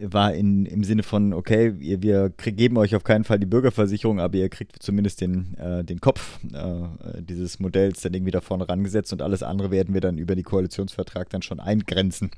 war 0.00 0.34
in, 0.34 0.66
im 0.66 0.84
Sinne 0.84 1.02
von, 1.02 1.32
okay, 1.32 1.74
wir, 1.78 2.02
wir 2.02 2.30
geben 2.30 2.76
euch 2.76 2.94
auf 2.94 3.04
keinen 3.04 3.24
Fall 3.24 3.38
die 3.38 3.46
Bürgerversicherung, 3.46 4.20
aber 4.20 4.36
ihr 4.36 4.48
kriegt 4.48 4.82
zumindest 4.82 5.20
den, 5.20 5.56
äh, 5.58 5.84
den 5.84 6.00
Kopf 6.00 6.38
äh, 6.52 7.22
dieses 7.22 7.60
Modells 7.60 8.00
dann 8.02 8.14
irgendwie 8.14 8.32
da 8.32 8.40
vorne 8.40 8.68
rangesetzt 8.68 9.12
und 9.12 9.22
alles 9.22 9.42
andere 9.42 9.70
werden 9.70 9.94
wir 9.94 10.00
dann 10.00 10.18
über 10.18 10.34
die 10.34 10.42
Koalitionsvertrag 10.42 11.30
dann 11.30 11.42
schon 11.42 11.60
eingrenzen. 11.60 12.30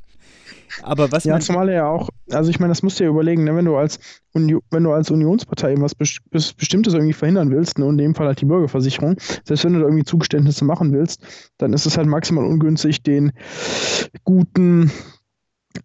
Aber 0.83 1.13
was 1.13 1.25
ja, 1.25 1.39
zumal 1.41 1.71
ja 1.71 1.87
auch, 1.87 2.11
also 2.31 2.51
ich 2.51 2.59
meine, 2.59 2.71
das 2.71 2.83
musst 2.83 2.99
du 2.99 3.05
ja 3.05 3.11
überlegen, 3.11 3.45
ne, 3.45 3.55
wenn 3.55 3.65
du 3.65 3.77
als 3.77 3.99
Uni 4.33 4.57
wenn 4.71 4.83
du 4.83 4.93
als 4.93 5.11
Unionspartei 5.11 5.71
irgendwas 5.71 5.95
Bestimmtes 5.95 6.95
irgendwie 6.95 7.13
verhindern 7.13 7.51
willst, 7.51 7.79
ne, 7.79 7.85
und 7.85 7.95
in 7.95 8.07
dem 8.07 8.15
Fall 8.15 8.27
halt 8.27 8.41
die 8.41 8.47
Bürgerversicherung, 8.47 9.17
selbst 9.45 9.65
wenn 9.65 9.75
du 9.75 9.81
da 9.81 9.87
irgendwie 9.87 10.05
Zugeständnisse 10.05 10.65
machen 10.65 10.93
willst, 10.93 11.23
dann 11.59 11.73
ist 11.73 11.87
es 11.87 11.97
halt 11.97 12.09
maximal 12.09 12.45
ungünstig, 12.45 13.03
den 13.03 13.33
guten 14.25 14.91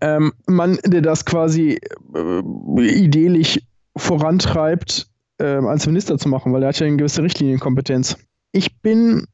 ähm, 0.02 0.34
Mann, 0.47 0.80
der 0.86 1.02
das 1.02 1.25
quasi 1.25 1.80
äh, 2.15 2.41
idelig 2.82 3.65
vorantreibt, 3.97 5.08
äh, 5.39 5.45
als 5.45 5.88
Minister 5.88 6.17
zu 6.17 6.30
machen, 6.30 6.54
weil 6.54 6.63
er 6.63 6.69
hat 6.69 6.80
ja 6.80 6.88
eine 6.88 6.97
gewisse 6.97 7.23
Richtlinienkompetenz. 7.23 8.17
Ich 8.52 8.82
bin, 8.82 9.25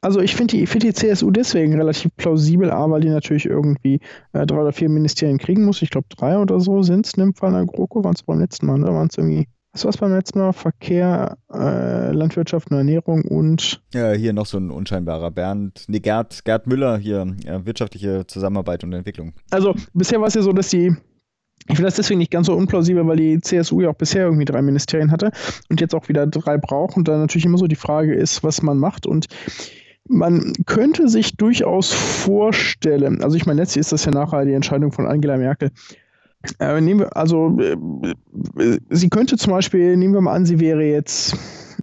also 0.00 0.20
ich 0.20 0.34
finde 0.34 0.56
die, 0.56 0.66
find 0.66 0.82
die 0.82 0.92
CSU 0.92 1.30
deswegen 1.30 1.76
relativ 1.76 2.10
plausibel, 2.16 2.70
A, 2.70 2.90
weil 2.90 3.00
die 3.00 3.08
natürlich 3.08 3.46
irgendwie 3.46 4.00
äh, 4.32 4.46
drei 4.46 4.60
oder 4.60 4.72
vier 4.72 4.88
Ministerien 4.88 5.38
kriegen 5.38 5.64
muss. 5.64 5.82
Ich 5.82 5.90
glaube, 5.90 6.08
drei 6.08 6.38
oder 6.38 6.60
so 6.60 6.82
sind 6.82 7.06
es 7.06 7.14
in 7.14 7.24
dem 7.24 7.34
Fall 7.34 7.54
in 7.60 7.66
GroKo, 7.66 8.04
waren 8.04 8.14
es 8.14 8.22
beim 8.22 8.40
letzten 8.40 8.66
Mal, 8.66 8.78
ne? 8.78 8.86
Waren 8.86 9.08
es 9.08 9.18
irgendwie 9.18 9.48
was 9.72 9.84
war 9.84 9.90
es 9.90 9.98
beim 9.98 10.12
letzten 10.12 10.40
Mal? 10.40 10.52
Verkehr, 10.52 11.38
äh, 11.52 12.12
Landwirtschaft 12.12 12.70
und 12.70 12.76
Ernährung 12.76 13.22
und. 13.22 13.80
Ja, 13.94 14.12
hier 14.12 14.32
noch 14.32 14.46
so 14.46 14.58
ein 14.58 14.70
unscheinbarer 14.70 15.30
Bernd, 15.30 15.84
nee, 15.88 16.00
Gerd, 16.00 16.44
Gerd 16.44 16.66
Müller 16.66 16.98
hier, 16.98 17.36
ja, 17.44 17.64
wirtschaftliche 17.64 18.26
Zusammenarbeit 18.26 18.82
und 18.82 18.92
Entwicklung. 18.92 19.32
Also 19.50 19.74
bisher 19.94 20.20
war 20.20 20.28
es 20.28 20.34
ja 20.34 20.42
so, 20.42 20.52
dass 20.52 20.68
die, 20.68 20.96
ich 21.68 21.76
finde 21.76 21.84
das 21.84 21.94
deswegen 21.94 22.18
nicht 22.18 22.32
ganz 22.32 22.48
so 22.48 22.54
unplausibel, 22.54 23.06
weil 23.06 23.16
die 23.16 23.40
CSU 23.40 23.82
ja 23.82 23.90
auch 23.90 23.94
bisher 23.94 24.24
irgendwie 24.24 24.44
drei 24.44 24.60
Ministerien 24.62 25.12
hatte 25.12 25.30
und 25.68 25.80
jetzt 25.80 25.94
auch 25.94 26.08
wieder 26.08 26.26
drei 26.26 26.58
braucht 26.58 26.96
und 26.96 27.06
dann 27.06 27.20
natürlich 27.20 27.44
immer 27.46 27.58
so 27.58 27.66
die 27.66 27.76
Frage 27.76 28.14
ist, 28.14 28.42
was 28.42 28.62
man 28.62 28.78
macht 28.78 29.06
und 29.06 29.26
man 30.08 30.52
könnte 30.66 31.08
sich 31.08 31.36
durchaus 31.36 31.92
vorstellen, 31.92 33.22
also 33.22 33.36
ich 33.36 33.46
meine, 33.46 33.60
letztlich 33.60 33.80
ist 33.80 33.92
das 33.92 34.04
ja 34.04 34.10
nachher 34.10 34.44
die 34.44 34.54
Entscheidung 34.54 34.90
von 34.90 35.06
Angela 35.06 35.36
Merkel, 35.36 35.70
äh, 36.58 36.80
nehmen 36.80 37.00
wir, 37.00 37.16
also, 37.16 37.58
äh, 37.58 37.76
sie 38.90 39.08
könnte 39.08 39.36
zum 39.36 39.52
Beispiel, 39.52 39.96
nehmen 39.96 40.14
wir 40.14 40.20
mal 40.20 40.34
an, 40.34 40.46
sie 40.46 40.60
wäre 40.60 40.82
jetzt 40.84 41.36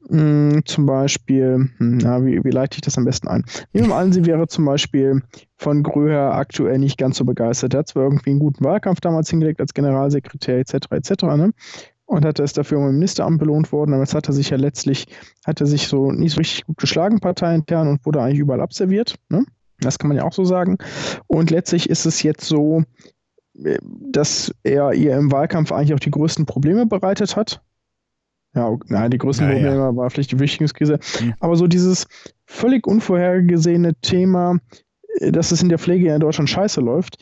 mh, 0.10 0.54
hm, 0.54 0.66
zum 0.66 0.86
Beispiel, 0.86 1.70
hm, 1.78 1.98
na, 2.00 2.26
wie, 2.26 2.44
wie 2.44 2.50
leite 2.50 2.76
ich 2.76 2.82
das 2.82 2.98
am 2.98 3.06
besten 3.06 3.28
ein? 3.28 3.44
Nehmen 3.74 3.88
wir 3.88 3.96
mal 3.96 4.02
an, 4.02 4.14
sie 4.14 4.26
wäre 4.26 4.48
zum 4.48 4.66
Beispiel 4.66 5.22
von 5.58 5.84
Gröher 5.84 6.34
aktuell 6.34 6.80
nicht 6.80 6.98
ganz 6.98 7.18
so 7.18 7.26
begeistert. 7.26 7.74
Er 7.74 7.80
hat 7.80 7.88
zwar 7.90 8.04
irgendwie 8.04 8.32
einen 8.32 8.40
guten 8.40 8.64
Wahlkampf 8.64 9.00
damals 9.02 9.30
hingelegt 9.30 9.62
als 9.62 9.74
Generalsekretär 9.74 10.60
etc. 10.60 10.74
etc. 10.92 11.24
Ne? 11.24 11.52
und 12.08 12.26
hatte 12.26 12.42
es 12.42 12.54
dafür 12.54 12.80
ein 12.80 12.94
Ministeramt 12.94 13.38
belohnt 13.38 13.72
worden, 13.72 13.94
aber 13.94 14.04
jetzt 14.04 14.16
hat 14.16 14.28
er 14.28 14.34
sich 14.34 14.50
ja 14.50 14.58
letztlich, 14.58 15.08
hat 15.46 15.60
er 15.60 15.68
sich 15.68 15.88
so 15.88 16.12
nicht 16.12 16.34
so 16.34 16.40
richtig 16.40 16.66
gut 16.66 16.78
geschlagen, 16.78 17.20
parteiintern, 17.20 17.88
und 17.88 18.06
wurde 18.06 18.22
eigentlich 18.22 18.40
überall 18.40 18.62
abserviert. 18.62 19.16
Ne? 19.30 19.46
Das 19.80 20.00
kann 20.00 20.08
man 20.08 20.18
ja 20.18 20.24
auch 20.24 20.34
so 20.34 20.46
sagen. 20.46 20.78
Und 21.28 21.52
letztlich 21.52 21.90
ist 21.90 22.06
es 22.06 22.24
jetzt 22.24 22.46
so, 22.46 22.84
dass 23.58 24.54
er 24.64 24.94
ihr 24.94 25.18
im 25.18 25.32
Wahlkampf 25.32 25.72
eigentlich 25.72 25.94
auch 25.94 26.00
die 26.00 26.12
größten 26.12 26.46
Probleme 26.46 26.86
bereitet 26.86 27.36
hat. 27.36 27.62
Ja, 28.54 28.76
nein, 28.88 29.12
die 29.12 29.18
größten 29.18 29.48
ja, 29.48 29.54
Probleme 29.54 29.76
ja. 29.76 29.96
war 29.96 30.10
vielleicht 30.10 30.32
die 30.32 30.38
Flüchtlingskrise. 30.38 31.00
Mhm. 31.22 31.34
Aber 31.40 31.56
so 31.56 31.68
dieses 31.68 32.08
völlig 32.46 32.88
unvorhergesehene 32.88 33.96
Thema, 34.02 34.60
äh, 35.20 35.32
dass 35.32 35.52
es 35.52 35.62
in 35.62 35.70
der 35.70 35.80
Pflege 35.80 36.14
in 36.14 36.20
Deutschland 36.20 36.50
scheiße 36.50 36.82
läuft, 36.82 37.18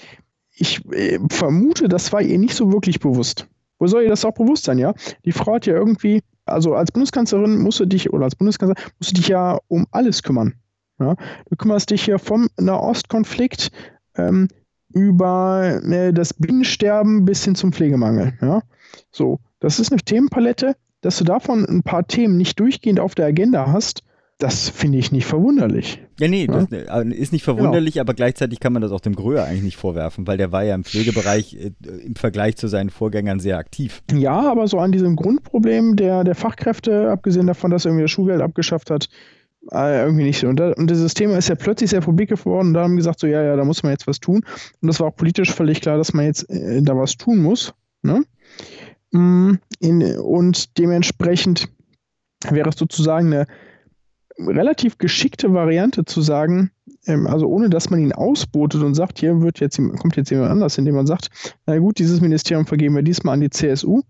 ich 0.52 0.86
äh, 0.91 1.19
vermute, 1.30 1.88
das 1.88 2.13
war 2.13 2.21
ihr 2.21 2.38
nicht 2.38 2.56
so 2.56 2.71
wirklich 2.71 3.00
bewusst. 3.00 3.48
Wo 3.80 3.88
soll 3.88 4.04
ihr 4.04 4.10
das 4.10 4.24
auch 4.24 4.34
bewusst 4.34 4.63
sein, 4.63 4.78
ja? 4.78 4.93
Die 5.26 5.34
Frau 5.34 5.56
hat 5.56 5.65
ja 5.65 5.74
irgendwie, 5.74 6.21
also 6.45 6.76
als 6.76 6.91
Bundeskanzlerin 6.91 7.60
musst 7.60 7.80
du 7.82 7.86
dich, 7.86 8.13
oder 8.13 8.24
als 8.24 8.36
Bundeskanzler 8.36 8.82
musst 9.00 9.12
du 9.12 9.15
dich 9.15 9.28
ja 9.28 9.60
um 9.67 9.86
alles 9.91 10.24
kümmern. 10.24 10.54
Ja? 11.00 11.15
Du 11.50 11.56
kümmerst 11.58 11.89
dich 11.89 12.08
ja 12.08 12.17
vom 12.17 12.48
Nahostkonflikt 12.58 13.71
ähm, 14.15 14.48
über 14.96 15.82
äh, 15.84 16.12
das 16.14 16.34
Bienensterben 16.34 17.26
bis 17.26 17.44
hin 17.44 17.54
zum 17.54 17.72
Pflegemangel. 17.72 18.34
Ja? 18.42 18.64
So, 19.12 19.40
das 19.60 19.80
ist 19.80 19.92
eine 19.92 20.02
Themenpalette, 20.02 20.76
dass 21.02 21.18
du 21.18 21.26
davon 21.26 21.66
ein 21.66 21.84
paar 21.84 22.08
Themen 22.08 22.38
nicht 22.38 22.60
durchgehend 22.60 23.00
auf 23.00 23.14
der 23.14 23.28
Agenda 23.28 23.72
hast, 23.72 24.02
das 24.38 24.68
finde 24.68 24.98
ich 24.98 25.14
nicht 25.14 25.26
verwunderlich. 25.26 26.02
Ja, 26.20 26.28
nee, 26.28 26.46
ja? 26.46 26.66
das 26.66 26.72
äh, 26.72 27.08
ist 27.10 27.32
nicht 27.32 27.44
verwunderlich, 27.44 27.94
genau. 27.94 28.02
aber 28.02 28.14
gleichzeitig 28.14 28.60
kann 28.60 28.74
man 28.74 28.82
das 28.82 28.92
auch 28.92 29.00
dem 29.00 29.16
Gröhe 29.16 29.42
eigentlich 29.44 29.64
nicht 29.64 29.78
vorwerfen, 29.78 30.28
weil 30.28 30.38
der 30.38 30.52
war 30.52 30.64
ja 30.64 30.76
im 30.76 30.84
Pflegebereich 30.84 31.56
äh, 31.56 31.72
im 32.06 32.16
Vergleich 32.16 32.58
zu 32.58 32.68
seinen 32.68 32.90
Vorgängern 32.90 33.40
sehr 33.40 33.58
aktiv. 33.58 34.02
Ja, 34.12 34.42
aber 34.42 34.68
so 34.68 34.80
an 34.80 34.92
diesem 34.92 35.16
Grundproblem 35.16 35.96
der, 35.96 36.26
der 36.26 36.36
Fachkräfte, 36.36 37.12
abgesehen 37.12 37.48
davon, 37.48 37.72
dass 37.72 37.86
er 37.86 37.92
irgendwie 37.92 38.04
das 38.04 38.12
Schulgeld 38.12 38.42
abgeschafft 38.42 38.92
hat, 38.92 39.08
irgendwie 39.71 40.23
nicht. 40.23 40.43
Und, 40.43 40.60
da, 40.60 40.71
und 40.73 40.89
dieses 40.89 41.13
Thema 41.13 41.38
ist 41.38 41.49
ja 41.49 41.56
plötzlich 41.56 41.89
sehr 41.89 42.01
publik 42.01 42.30
geworden 42.30 42.69
und 42.69 42.73
da 42.73 42.84
haben 42.84 42.95
gesagt, 42.95 43.19
so, 43.19 43.28
ja, 43.28 43.41
ja, 43.43 43.56
da 43.56 43.63
muss 43.63 43.84
man 43.84 43.91
jetzt 43.91 44.08
was 44.08 44.19
tun. 44.19 44.41
Und 44.82 44.88
das 44.88 44.99
war 44.99 45.08
auch 45.08 45.15
politisch 45.15 45.51
völlig 45.51 45.82
klar, 45.82 45.97
dass 45.97 46.13
man 46.13 46.25
jetzt 46.25 46.49
äh, 46.49 46.82
da 46.82 46.95
was 46.95 47.17
tun 47.17 47.41
muss. 47.41 47.73
Ne? 48.01 48.23
Mm, 49.12 49.54
in, 49.80 50.17
und 50.19 50.78
dementsprechend 50.78 51.69
wäre 52.49 52.69
es 52.69 52.75
sozusagen 52.75 53.34
eine, 53.34 53.47
relativ 54.38 54.97
geschickte 54.97 55.54
Variante 55.54 56.06
zu 56.06 56.21
sagen, 56.21 56.71
ähm, 57.06 57.28
also 57.28 57.47
ohne 57.47 57.69
dass 57.69 57.89
man 57.89 57.99
ihn 57.99 58.12
ausbotet 58.12 58.82
und 58.84 58.93
sagt, 58.93 59.19
hier 59.19 59.41
wird 59.41 59.60
jetzt, 59.60 59.78
kommt 59.78 60.15
jetzt 60.15 60.30
jemand 60.30 60.51
anders, 60.51 60.78
indem 60.78 60.95
man 60.95 61.08
sagt, 61.08 61.30
na 61.65 61.78
gut, 61.78 61.99
dieses 61.99 62.21
Ministerium 62.21 62.65
vergeben 62.65 62.95
wir 62.95 63.04
diesmal 63.04 63.36
an 63.36 63.41
die 63.41 63.49
CSU. 63.49 64.01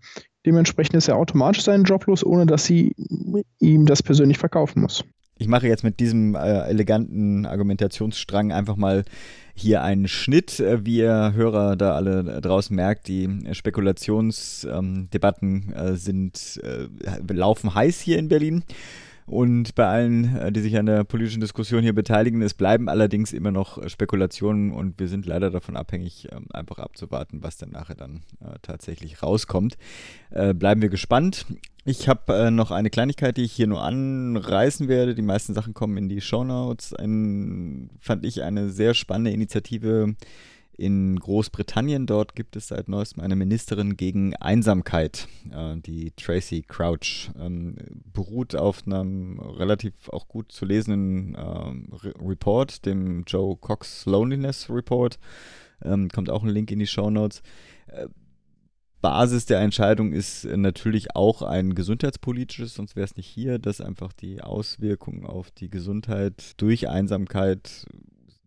Dementsprechend 0.44 0.96
ist 0.96 1.08
er 1.08 1.16
automatisch 1.16 1.64
seinen 1.64 1.84
Job 1.84 2.06
los, 2.06 2.24
ohne 2.24 2.46
dass 2.46 2.64
sie 2.64 2.94
ihm 3.58 3.86
das 3.86 4.02
persönlich 4.02 4.38
verkaufen 4.38 4.82
muss. 4.82 5.04
Ich 5.38 5.48
mache 5.48 5.68
jetzt 5.68 5.84
mit 5.84 6.00
diesem 6.00 6.34
äh, 6.34 6.62
eleganten 6.62 7.44
Argumentationsstrang 7.44 8.52
einfach 8.52 8.76
mal 8.76 9.04
hier 9.54 9.82
einen 9.82 10.08
Schnitt. 10.08 10.60
Äh, 10.60 10.86
wie 10.86 10.96
ihr 10.98 11.34
Hörer 11.34 11.76
da 11.76 11.94
alle 11.94 12.40
draußen 12.40 12.74
merkt, 12.74 13.08
die 13.08 13.28
Spekulationsdebatten 13.52 15.74
ähm, 15.76 15.84
äh, 15.86 15.96
sind, 15.96 16.58
äh, 16.62 16.88
laufen 17.32 17.74
heiß 17.74 18.00
hier 18.00 18.18
in 18.18 18.28
Berlin 18.28 18.64
und 19.26 19.74
bei 19.74 19.86
allen, 19.86 20.36
äh, 20.36 20.52
die 20.52 20.60
sich 20.60 20.78
an 20.78 20.86
der 20.86 21.04
politischen 21.04 21.40
Diskussion 21.40 21.82
hier 21.82 21.94
beteiligen. 21.94 22.40
Es 22.40 22.54
bleiben 22.54 22.88
allerdings 22.88 23.32
immer 23.32 23.50
noch 23.50 23.76
äh, 23.76 23.90
Spekulationen 23.90 24.72
und 24.72 24.98
wir 24.98 25.08
sind 25.08 25.26
leider 25.26 25.50
davon 25.50 25.76
abhängig, 25.76 26.28
ähm, 26.32 26.46
einfach 26.52 26.78
abzuwarten, 26.78 27.42
was 27.42 27.58
dann 27.58 27.70
nachher 27.70 27.96
dann 27.96 28.22
äh, 28.40 28.58
tatsächlich 28.62 29.22
rauskommt. 29.22 29.76
bleiben 30.30 30.82
wir 30.82 30.88
gespannt. 30.88 31.46
Ich 31.88 32.08
habe 32.08 32.50
noch 32.50 32.72
eine 32.72 32.90
Kleinigkeit, 32.90 33.36
die 33.36 33.44
ich 33.44 33.52
hier 33.52 33.68
nur 33.68 33.80
anreißen 33.80 34.88
werde. 34.88 35.14
Die 35.14 35.22
meisten 35.22 35.54
Sachen 35.54 35.72
kommen 35.72 35.96
in 35.96 36.08
die 36.08 36.20
Show 36.20 36.42
Notes. 36.42 36.92
Ein, 36.92 37.90
fand 38.00 38.26
ich 38.26 38.42
eine 38.42 38.70
sehr 38.70 38.92
spannende 38.92 39.30
Initiative 39.30 40.16
in 40.76 41.16
Großbritannien. 41.20 42.06
Dort 42.06 42.34
gibt 42.34 42.56
es 42.56 42.66
seit 42.66 42.88
neuestem 42.88 43.22
eine 43.22 43.36
Ministerin 43.36 43.96
gegen 43.96 44.34
Einsamkeit, 44.34 45.28
äh, 45.52 45.76
die 45.76 46.10
Tracy 46.16 46.64
Crouch. 46.66 47.30
Ähm, 47.38 47.76
beruht 48.12 48.56
auf 48.56 48.84
einem 48.84 49.38
relativ 49.38 50.08
auch 50.08 50.26
gut 50.26 50.50
zu 50.50 50.64
lesenden 50.64 51.36
äh, 51.36 52.18
Report, 52.20 52.84
dem 52.84 53.22
Joe 53.28 53.56
Cox 53.56 54.06
Loneliness 54.06 54.68
Report. 54.68 55.20
Ähm, 55.84 56.08
kommt 56.08 56.30
auch 56.30 56.42
ein 56.42 56.50
Link 56.50 56.72
in 56.72 56.80
die 56.80 56.88
Show 56.88 57.10
Notes. 57.10 57.42
Äh, 57.86 58.08
Basis 59.06 59.46
der 59.46 59.60
Entscheidung 59.60 60.12
ist 60.12 60.44
natürlich 60.44 61.14
auch 61.14 61.42
ein 61.42 61.76
gesundheitspolitisches, 61.76 62.74
sonst 62.74 62.96
wäre 62.96 63.04
es 63.04 63.16
nicht 63.16 63.28
hier, 63.28 63.60
dass 63.60 63.80
einfach 63.80 64.12
die 64.12 64.40
Auswirkungen 64.40 65.24
auf 65.24 65.52
die 65.52 65.70
Gesundheit 65.70 66.54
durch 66.56 66.88
Einsamkeit 66.88 67.86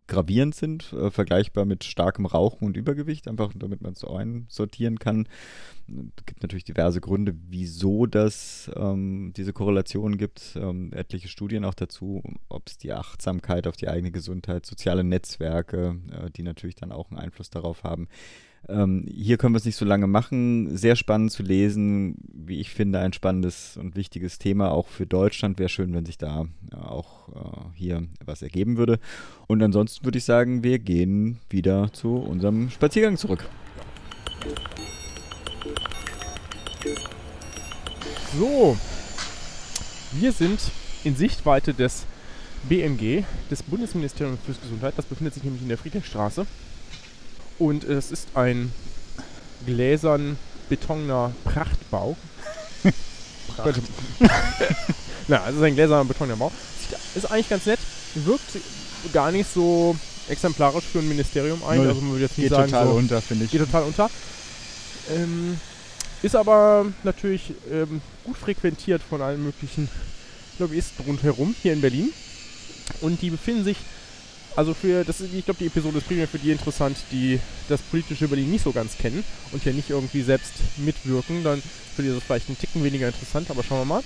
gravierend 0.06 0.54
sind, 0.54 0.92
äh, 0.92 1.10
vergleichbar 1.10 1.64
mit 1.64 1.84
starkem 1.84 2.26
Rauchen 2.26 2.66
und 2.66 2.76
Übergewicht, 2.76 3.26
einfach 3.26 3.54
damit 3.56 3.80
man 3.80 3.92
es 3.92 4.00
so 4.00 4.08
einsortieren 4.14 4.98
kann. 4.98 5.26
Es 5.88 6.26
gibt 6.26 6.42
natürlich 6.42 6.64
diverse 6.64 7.00
Gründe, 7.00 7.34
wieso 7.48 8.04
das 8.04 8.70
ähm, 8.76 9.32
diese 9.34 9.54
Korrelation 9.54 10.18
gibt. 10.18 10.56
Ähm, 10.56 10.92
etliche 10.92 11.28
Studien 11.28 11.64
auch 11.64 11.72
dazu, 11.72 12.22
ob 12.50 12.68
es 12.68 12.76
die 12.76 12.92
Achtsamkeit 12.92 13.66
auf 13.66 13.78
die 13.78 13.88
eigene 13.88 14.10
Gesundheit, 14.10 14.66
soziale 14.66 15.04
Netzwerke, 15.04 15.96
äh, 16.10 16.30
die 16.30 16.42
natürlich 16.42 16.74
dann 16.74 16.92
auch 16.92 17.10
einen 17.10 17.18
Einfluss 17.18 17.48
darauf 17.48 17.82
haben. 17.82 18.08
Ähm, 18.68 19.06
hier 19.10 19.38
können 19.38 19.54
wir 19.54 19.58
es 19.58 19.64
nicht 19.64 19.76
so 19.76 19.84
lange 19.84 20.06
machen. 20.06 20.76
Sehr 20.76 20.96
spannend 20.96 21.32
zu 21.32 21.42
lesen, 21.42 22.16
wie 22.32 22.60
ich 22.60 22.70
finde, 22.70 22.98
ein 23.00 23.12
spannendes 23.12 23.76
und 23.76 23.96
wichtiges 23.96 24.38
Thema 24.38 24.70
auch 24.70 24.88
für 24.88 25.06
Deutschland. 25.06 25.58
Wäre 25.58 25.68
schön, 25.68 25.94
wenn 25.94 26.06
sich 26.06 26.18
da 26.18 26.46
auch 26.78 27.28
äh, 27.28 27.68
hier 27.74 28.06
was 28.24 28.42
ergeben 28.42 28.76
würde. 28.76 28.98
Und 29.46 29.62
ansonsten 29.62 30.04
würde 30.04 30.18
ich 30.18 30.24
sagen, 30.24 30.62
wir 30.62 30.78
gehen 30.78 31.38
wieder 31.48 31.92
zu 31.92 32.16
unserem 32.16 32.70
Spaziergang 32.70 33.16
zurück. 33.16 33.48
So, 38.38 38.76
wir 40.12 40.32
sind 40.32 40.60
in 41.02 41.16
Sichtweite 41.16 41.74
des 41.74 42.06
BMG, 42.68 43.24
des 43.50 43.62
Bundesministeriums 43.62 44.38
für 44.44 44.52
Gesundheit. 44.52 44.94
Das 44.96 45.06
befindet 45.06 45.34
sich 45.34 45.42
nämlich 45.42 45.62
in 45.62 45.68
der 45.68 45.78
Friedrichstraße. 45.78 46.46
Und 47.60 47.84
es 47.84 48.10
ist 48.10 48.28
ein 48.34 48.72
gläsern 49.66 50.38
betoner 50.70 51.32
Prachtbau. 51.44 52.16
Pracht. 53.54 53.80
Na, 55.28 55.46
es 55.46 55.56
ist 55.56 55.62
ein 55.62 55.74
gläserner 55.74 56.06
betoner 56.06 56.36
Bau. 56.36 56.50
Ist 57.14 57.30
eigentlich 57.30 57.50
ganz 57.50 57.66
nett. 57.66 57.78
Wirkt 58.14 58.58
gar 59.12 59.30
nicht 59.30 59.52
so 59.52 59.94
exemplarisch 60.28 60.84
für 60.84 61.00
ein 61.00 61.08
Ministerium 61.08 61.62
ein. 61.62 61.80
Also 61.80 62.00
man 62.00 62.12
würde 62.12 62.24
jetzt 62.24 62.38
nicht 62.38 62.48
geht 62.48 62.56
sagen, 62.56 62.70
total 62.70 62.86
so, 62.86 62.92
unter, 62.94 63.20
finde 63.20 63.44
ich. 63.44 63.50
Geht 63.50 63.60
total 63.60 63.82
unter. 63.82 64.10
Ähm, 65.14 65.60
ist 66.22 66.36
aber 66.36 66.86
natürlich 67.02 67.52
ähm, 67.70 68.00
gut 68.24 68.38
frequentiert 68.38 69.02
von 69.02 69.20
allen 69.20 69.44
möglichen 69.44 69.90
Lobbyisten 70.58 71.04
rundherum 71.04 71.54
hier 71.60 71.74
in 71.74 71.82
Berlin. 71.82 72.10
Und 73.02 73.20
die 73.20 73.28
befinden 73.28 73.64
sich 73.64 73.76
also 74.56 74.74
für, 74.74 75.04
das 75.04 75.20
ist, 75.20 75.32
ich 75.32 75.44
glaube, 75.44 75.58
die 75.60 75.66
Episode 75.66 75.98
ist 75.98 76.06
primär 76.06 76.28
für 76.28 76.38
die 76.38 76.50
interessant, 76.50 76.96
die 77.12 77.38
das 77.68 77.80
politische 77.82 78.28
Berlin 78.28 78.50
nicht 78.50 78.64
so 78.64 78.72
ganz 78.72 78.96
kennen 78.98 79.24
und 79.52 79.64
ja 79.64 79.72
nicht 79.72 79.90
irgendwie 79.90 80.22
selbst 80.22 80.52
mitwirken. 80.76 81.44
Dann 81.44 81.62
für 81.94 82.02
die 82.02 82.08
ist 82.08 82.16
es 82.16 82.22
vielleicht 82.22 82.48
ein 82.48 82.58
Ticken 82.58 82.82
weniger 82.82 83.06
interessant, 83.06 83.50
aber 83.50 83.62
schauen 83.62 83.80
wir 83.80 83.84
mal. 83.84 84.02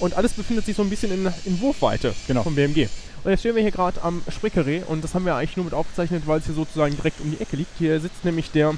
Und 0.00 0.14
alles 0.14 0.32
befindet 0.32 0.66
sich 0.66 0.76
so 0.76 0.82
ein 0.82 0.90
bisschen 0.90 1.12
in, 1.12 1.32
in 1.44 1.60
Wurfweite 1.60 2.14
genau. 2.26 2.42
vom 2.42 2.54
BMG. 2.54 2.88
Und 3.24 3.30
jetzt 3.30 3.40
stehen 3.40 3.54
wir 3.54 3.62
hier 3.62 3.72
gerade 3.72 4.02
am 4.02 4.22
Sprickeree 4.28 4.82
und 4.86 5.02
das 5.02 5.14
haben 5.14 5.24
wir 5.24 5.34
eigentlich 5.34 5.56
nur 5.56 5.64
mit 5.64 5.74
aufgezeichnet, 5.74 6.24
weil 6.26 6.38
es 6.38 6.46
hier 6.46 6.54
sozusagen 6.54 6.94
direkt 6.96 7.20
um 7.20 7.30
die 7.30 7.40
Ecke 7.40 7.56
liegt. 7.56 7.70
Hier 7.78 8.00
sitzt 8.00 8.24
nämlich 8.24 8.50
der 8.50 8.74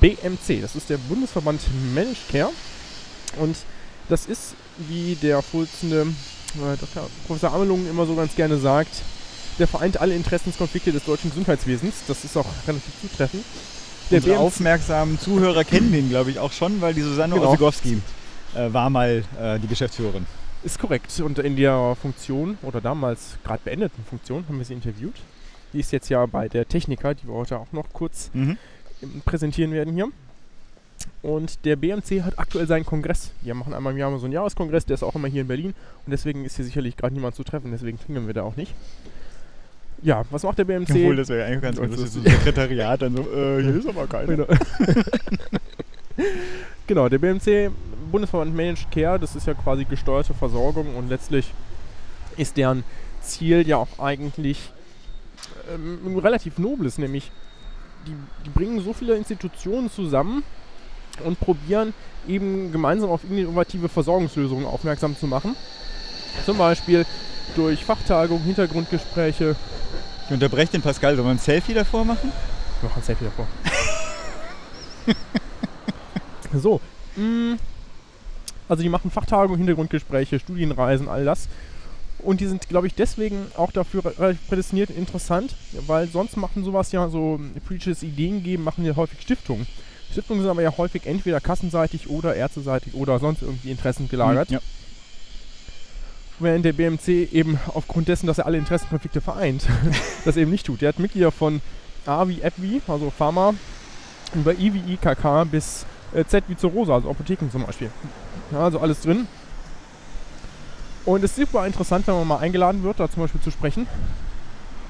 BMC, 0.00 0.62
das 0.62 0.74
ist 0.74 0.90
der 0.90 0.98
Bundesverband 0.98 1.60
Managed 1.94 2.28
Care. 2.30 2.50
Und 3.36 3.56
das 4.08 4.26
ist, 4.26 4.54
wie 4.88 5.16
der 5.16 5.42
Vorsitzende 5.42 6.06
äh. 6.56 7.00
Professor 7.26 7.52
Amelung 7.52 7.88
immer 7.88 8.06
so 8.06 8.14
ganz 8.14 8.34
gerne 8.34 8.58
sagt, 8.58 9.02
der 9.58 9.66
vereint 9.66 10.00
alle 10.00 10.14
Interessenskonflikte 10.14 10.92
des 10.92 11.04
deutschen 11.04 11.30
Gesundheitswesens. 11.30 11.94
Das 12.06 12.24
ist 12.24 12.36
auch 12.36 12.46
relativ 12.66 12.92
zutreffend. 13.00 13.44
Der 14.10 14.18
Unsere 14.18 14.38
aufmerksamen 14.38 15.18
Zuhörer 15.18 15.64
kennen 15.64 15.92
den, 15.92 16.08
glaube 16.08 16.30
ich, 16.30 16.38
auch 16.38 16.52
schon, 16.52 16.80
weil 16.80 16.94
die 16.94 17.02
Susanne 17.02 17.34
genau. 17.34 17.48
Osigowski 17.48 18.00
äh, 18.54 18.72
war 18.72 18.88
mal 18.88 19.22
äh, 19.40 19.58
die 19.58 19.66
Geschäftsführerin. 19.66 20.26
Ist 20.64 20.78
korrekt. 20.78 21.20
Und 21.20 21.38
in 21.38 21.56
der 21.56 21.96
Funktion 22.00 22.56
oder 22.62 22.80
damals 22.80 23.36
gerade 23.44 23.60
beendeten 23.64 24.02
Funktion 24.08 24.44
haben 24.48 24.58
wir 24.58 24.64
sie 24.64 24.74
interviewt. 24.74 25.16
Die 25.72 25.80
ist 25.80 25.92
jetzt 25.92 26.08
ja 26.08 26.24
bei 26.24 26.48
der 26.48 26.66
Techniker, 26.66 27.14
die 27.14 27.26
wir 27.26 27.34
heute 27.34 27.58
auch 27.58 27.70
noch 27.72 27.92
kurz 27.92 28.30
mhm. 28.32 28.56
präsentieren 29.26 29.72
werden 29.72 29.94
hier. 29.94 30.08
Und 31.20 31.64
der 31.64 31.76
BMC 31.76 32.22
hat 32.22 32.38
aktuell 32.38 32.66
seinen 32.66 32.86
Kongress. 32.86 33.32
Die 33.42 33.52
machen 33.52 33.74
einmal 33.74 33.92
im 33.92 33.98
Jahr 33.98 34.16
so 34.18 34.24
einen 34.24 34.32
Jahreskongress, 34.32 34.86
der 34.86 34.94
ist 34.94 35.02
auch 35.02 35.14
immer 35.14 35.28
hier 35.28 35.42
in 35.42 35.48
Berlin. 35.48 35.74
Und 36.06 36.10
deswegen 36.10 36.44
ist 36.44 36.56
hier 36.56 36.64
sicherlich 36.64 36.96
gerade 36.96 37.14
niemand 37.14 37.34
zu 37.34 37.44
treffen, 37.44 37.70
deswegen 37.70 37.98
finden 37.98 38.26
wir 38.26 38.34
da 38.34 38.42
auch 38.42 38.56
nicht. 38.56 38.72
Ja, 40.02 40.24
was 40.30 40.42
macht 40.42 40.58
der 40.58 40.64
BMC? 40.64 40.90
Obwohl, 40.90 41.16
das 41.16 41.28
wäre 41.28 41.40
ja 41.40 41.46
eigentlich 41.46 41.62
ganz 41.62 41.76
lustig, 41.78 42.10
so 42.10 42.20
Sekretariat, 42.20 43.02
dann 43.02 43.16
so, 43.16 43.22
äh, 43.22 43.62
hier 43.62 43.76
ist 43.76 43.88
aber 43.88 44.06
keiner. 44.06 44.26
Genau. 44.26 44.46
genau, 46.86 47.08
der 47.08 47.18
BMC, 47.18 47.70
Bundesverband 48.10 48.54
Managed 48.54 48.90
Care, 48.90 49.18
das 49.18 49.34
ist 49.34 49.46
ja 49.46 49.54
quasi 49.54 49.84
gesteuerte 49.84 50.34
Versorgung 50.34 50.94
und 50.96 51.08
letztlich 51.08 51.52
ist 52.36 52.56
deren 52.56 52.84
Ziel 53.22 53.66
ja 53.66 53.76
auch 53.76 53.98
eigentlich 53.98 54.70
ähm, 55.72 55.98
ein 56.06 56.18
relativ 56.18 56.58
nobles, 56.58 56.98
nämlich 56.98 57.30
die, 58.06 58.14
die 58.46 58.50
bringen 58.50 58.80
so 58.80 58.92
viele 58.92 59.16
Institutionen 59.16 59.90
zusammen 59.90 60.44
und 61.24 61.40
probieren 61.40 61.92
eben 62.28 62.70
gemeinsam 62.72 63.10
auf 63.10 63.22
innovative 63.28 63.88
Versorgungslösungen 63.88 64.66
aufmerksam 64.66 65.16
zu 65.16 65.26
machen. 65.26 65.56
Zum 66.44 66.58
Beispiel 66.58 67.04
durch 67.54 67.84
Fachtagungen, 67.84 68.44
Hintergrundgespräche, 68.44 69.56
ich 70.28 70.34
unterbreche 70.34 70.72
den 70.72 70.82
Pascal. 70.82 71.16
Sollen 71.16 71.26
wir 71.26 71.32
ein 71.32 71.38
Selfie 71.38 71.72
davor 71.72 72.04
machen? 72.04 72.30
Wir 72.80 72.88
machen 72.88 73.00
ein 73.00 73.04
Selfie 73.04 73.24
davor. 73.24 73.46
so. 76.60 76.80
Mm, 77.16 77.54
also 78.68 78.82
die 78.82 78.90
machen 78.90 79.10
Fachtagungen, 79.10 79.56
Hintergrundgespräche, 79.56 80.38
Studienreisen, 80.38 81.08
all 81.08 81.24
das. 81.24 81.48
Und 82.18 82.40
die 82.40 82.46
sind, 82.46 82.68
glaube 82.68 82.88
ich, 82.88 82.94
deswegen 82.94 83.46
auch 83.56 83.72
dafür 83.72 84.02
prädestiniert 84.48 84.90
interessant, 84.90 85.54
weil 85.86 86.08
sonst 86.08 86.36
machen 86.36 86.62
sowas 86.62 86.92
ja 86.92 87.08
so 87.08 87.40
politisches 87.66 88.02
Ideen 88.02 88.42
geben, 88.42 88.64
machen 88.64 88.84
ja 88.84 88.96
häufig 88.96 89.22
Stiftungen. 89.22 89.66
Stiftungen 90.10 90.42
sind 90.42 90.50
aber 90.50 90.62
ja 90.62 90.76
häufig 90.76 91.06
entweder 91.06 91.40
kassenseitig 91.40 92.10
oder 92.10 92.34
ärzteseitig 92.34 92.94
oder 92.94 93.18
sonst 93.18 93.42
irgendwie 93.42 93.70
Interessen 93.70 94.08
gelagert. 94.08 94.50
Ja 94.50 94.60
während 96.40 96.64
der 96.64 96.72
BMC 96.72 97.32
eben 97.32 97.58
aufgrund 97.74 98.08
dessen, 98.08 98.26
dass 98.26 98.38
er 98.38 98.46
alle 98.46 98.58
Interessenkonflikte 98.58 99.20
vereint, 99.20 99.66
das 100.24 100.36
eben 100.36 100.50
nicht 100.50 100.66
tut. 100.66 100.82
Der 100.82 100.90
hat 100.90 100.98
Mitglieder 100.98 101.32
von 101.32 101.60
A 102.06 102.26
wie 102.28 102.42
AppWi, 102.42 102.80
also 102.88 103.10
Pharma, 103.10 103.54
über 104.34 104.52
I 104.54 104.72
wie 104.74 104.94
IKK 104.94 105.44
bis 105.50 105.84
äh, 106.14 106.24
Z 106.24 106.44
wie 106.48 106.56
zur 106.56 106.70
Rosa, 106.70 106.94
also 106.94 107.10
Apotheken 107.10 107.50
zum 107.50 107.64
Beispiel. 107.64 107.90
Ja, 108.52 108.60
also 108.60 108.80
alles 108.80 109.00
drin. 109.02 109.26
Und 111.04 111.24
es 111.24 111.30
ist 111.30 111.36
super 111.36 111.66
interessant, 111.66 112.06
wenn 112.06 112.14
man 112.14 112.26
mal 112.26 112.38
eingeladen 112.38 112.82
wird, 112.82 113.00
da 113.00 113.10
zum 113.10 113.22
Beispiel 113.22 113.40
zu 113.40 113.50
sprechen. 113.50 113.86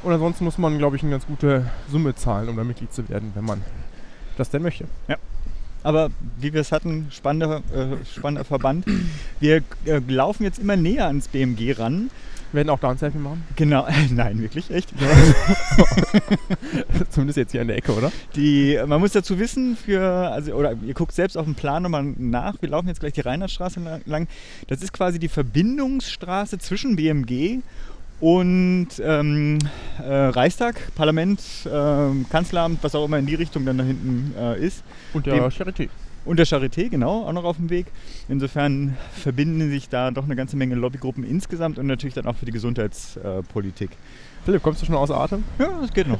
Und 0.02 0.12
ansonsten 0.12 0.44
muss 0.44 0.58
man, 0.58 0.78
glaube 0.78 0.96
ich, 0.96 1.02
eine 1.02 1.12
ganz 1.12 1.26
gute 1.26 1.70
Summe 1.90 2.14
zahlen, 2.14 2.48
um 2.48 2.56
da 2.56 2.64
Mitglied 2.64 2.92
zu 2.92 3.08
werden, 3.08 3.32
wenn 3.34 3.44
man 3.44 3.62
das 4.36 4.50
denn 4.50 4.62
möchte. 4.62 4.84
Ja. 5.08 5.16
Aber 5.82 6.10
wie 6.38 6.52
wir 6.52 6.60
es 6.60 6.72
hatten, 6.72 7.08
spannender, 7.10 7.62
äh, 7.74 8.04
spannender 8.04 8.44
Verband. 8.44 8.84
Wir 9.40 9.62
äh, 9.84 10.00
laufen 10.08 10.44
jetzt 10.44 10.58
immer 10.58 10.76
näher 10.76 11.06
ans 11.06 11.28
BMG 11.28 11.78
ran 11.78 12.10
Wir 12.52 12.58
werden 12.58 12.70
auch 12.70 12.80
da 12.80 12.90
ein 12.90 12.98
Selfie 12.98 13.18
machen. 13.18 13.44
Genau, 13.56 13.86
nein, 14.10 14.40
wirklich, 14.40 14.70
echt. 14.70 14.90
Zumindest 17.10 17.36
jetzt 17.36 17.52
hier 17.52 17.60
an 17.60 17.68
der 17.68 17.76
Ecke, 17.76 17.92
oder? 17.92 18.10
Die, 18.34 18.78
man 18.86 19.00
muss 19.00 19.12
dazu 19.12 19.38
wissen, 19.38 19.76
für, 19.76 20.02
also, 20.02 20.52
oder 20.54 20.74
ihr 20.84 20.94
guckt 20.94 21.12
selbst 21.12 21.36
auf 21.36 21.44
dem 21.44 21.54
Plan 21.54 21.82
nochmal 21.82 22.02
nach. 22.02 22.60
Wir 22.60 22.70
laufen 22.70 22.88
jetzt 22.88 23.00
gleich 23.00 23.12
die 23.12 23.20
Rheinlandstraße 23.20 23.80
lang. 24.06 24.26
Das 24.66 24.82
ist 24.82 24.92
quasi 24.92 25.18
die 25.18 25.28
Verbindungsstraße 25.28 26.58
zwischen 26.58 26.96
BMG 26.96 27.60
und 28.20 28.88
ähm, 29.00 29.58
äh, 30.02 30.12
Reichstag, 30.12 30.94
Parlament, 30.94 31.40
äh, 31.66 31.70
Kanzleramt, 32.30 32.78
was 32.82 32.94
auch 32.94 33.04
immer 33.04 33.18
in 33.18 33.26
die 33.26 33.34
Richtung 33.36 33.64
dann 33.64 33.78
da 33.78 33.84
hinten 33.84 34.34
äh, 34.38 34.58
ist. 34.64 34.82
Und 35.14 35.26
der 35.26 35.34
Dem- 35.34 35.44
Charité. 35.50 35.88
Und 36.24 36.36
der 36.38 36.46
Charité, 36.46 36.90
genau, 36.90 37.24
auch 37.26 37.32
noch 37.32 37.44
auf 37.44 37.56
dem 37.56 37.70
Weg. 37.70 37.86
Insofern 38.28 38.96
verbinden 39.14 39.70
sich 39.70 39.88
da 39.88 40.10
doch 40.10 40.24
eine 40.24 40.36
ganze 40.36 40.56
Menge 40.56 40.74
Lobbygruppen 40.74 41.24
insgesamt 41.24 41.78
und 41.78 41.86
natürlich 41.86 42.12
dann 42.14 42.26
auch 42.26 42.36
für 42.36 42.44
die 42.44 42.52
Gesundheitspolitik. 42.52 43.90
Philipp, 44.44 44.62
kommst 44.62 44.82
du 44.82 44.86
schon 44.86 44.94
außer 44.96 45.16
Atem? 45.18 45.44
Ja, 45.58 45.68
das 45.80 45.92
geht 45.94 46.06
noch. 46.08 46.18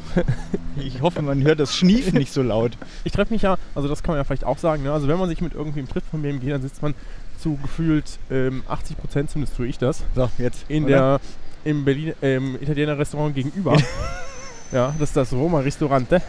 Ich 0.76 1.02
hoffe, 1.02 1.20
man 1.20 1.42
hört 1.42 1.60
das 1.60 1.74
Schniefen 1.76 2.16
nicht 2.16 2.32
so 2.32 2.42
laut. 2.42 2.72
Ich 3.04 3.12
treffe 3.12 3.34
mich 3.34 3.42
ja, 3.42 3.56
also 3.74 3.88
das 3.88 4.02
kann 4.02 4.12
man 4.12 4.20
ja 4.20 4.24
vielleicht 4.24 4.44
auch 4.44 4.58
sagen, 4.58 4.82
ne? 4.84 4.92
also 4.92 5.08
wenn 5.08 5.18
man 5.18 5.28
sich 5.28 5.40
mit 5.40 5.52
irgendwem 5.54 5.88
trifft 5.88 6.06
von 6.08 6.22
BMG, 6.22 6.48
dann 6.50 6.62
sitzt 6.62 6.80
man 6.80 6.94
zu 7.38 7.56
gefühlt 7.56 8.18
ähm, 8.30 8.62
80 8.68 8.96
Prozent, 8.96 9.30
zumindest 9.30 9.56
tue 9.56 9.66
ich 9.66 9.76
das, 9.78 10.04
So, 10.14 10.30
jetzt. 10.38 10.64
in 10.68 10.84
oder? 10.84 10.92
der 10.92 11.20
im 11.64 11.84
Berlin 11.84 12.14
ähm, 12.22 12.58
Italiener 12.60 12.98
Restaurant 12.98 13.34
gegenüber. 13.34 13.76
ja, 14.72 14.94
das 14.98 15.10
ist 15.10 15.16
das 15.16 15.32
Roma 15.32 15.60
Ristorante. 15.60 16.22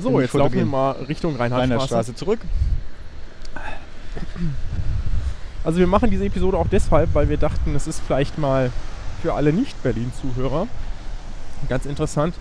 So, 0.00 0.10
Bin 0.10 0.20
jetzt 0.20 0.34
laufen 0.34 0.54
wir 0.54 0.64
mal 0.64 0.92
Richtung 0.92 1.36
Reinhardtstraße. 1.36 2.14
Zurück. 2.14 2.40
Also 5.64 5.78
wir 5.78 5.86
machen 5.86 6.10
diese 6.10 6.24
Episode 6.24 6.56
auch 6.56 6.68
deshalb, 6.68 7.14
weil 7.14 7.28
wir 7.28 7.36
dachten, 7.36 7.74
es 7.74 7.86
ist 7.86 8.00
vielleicht 8.06 8.38
mal 8.38 8.70
für 9.22 9.34
alle 9.34 9.52
Nicht-Berlin-Zuhörer 9.52 10.68
ganz 11.68 11.86
interessant, 11.86 12.34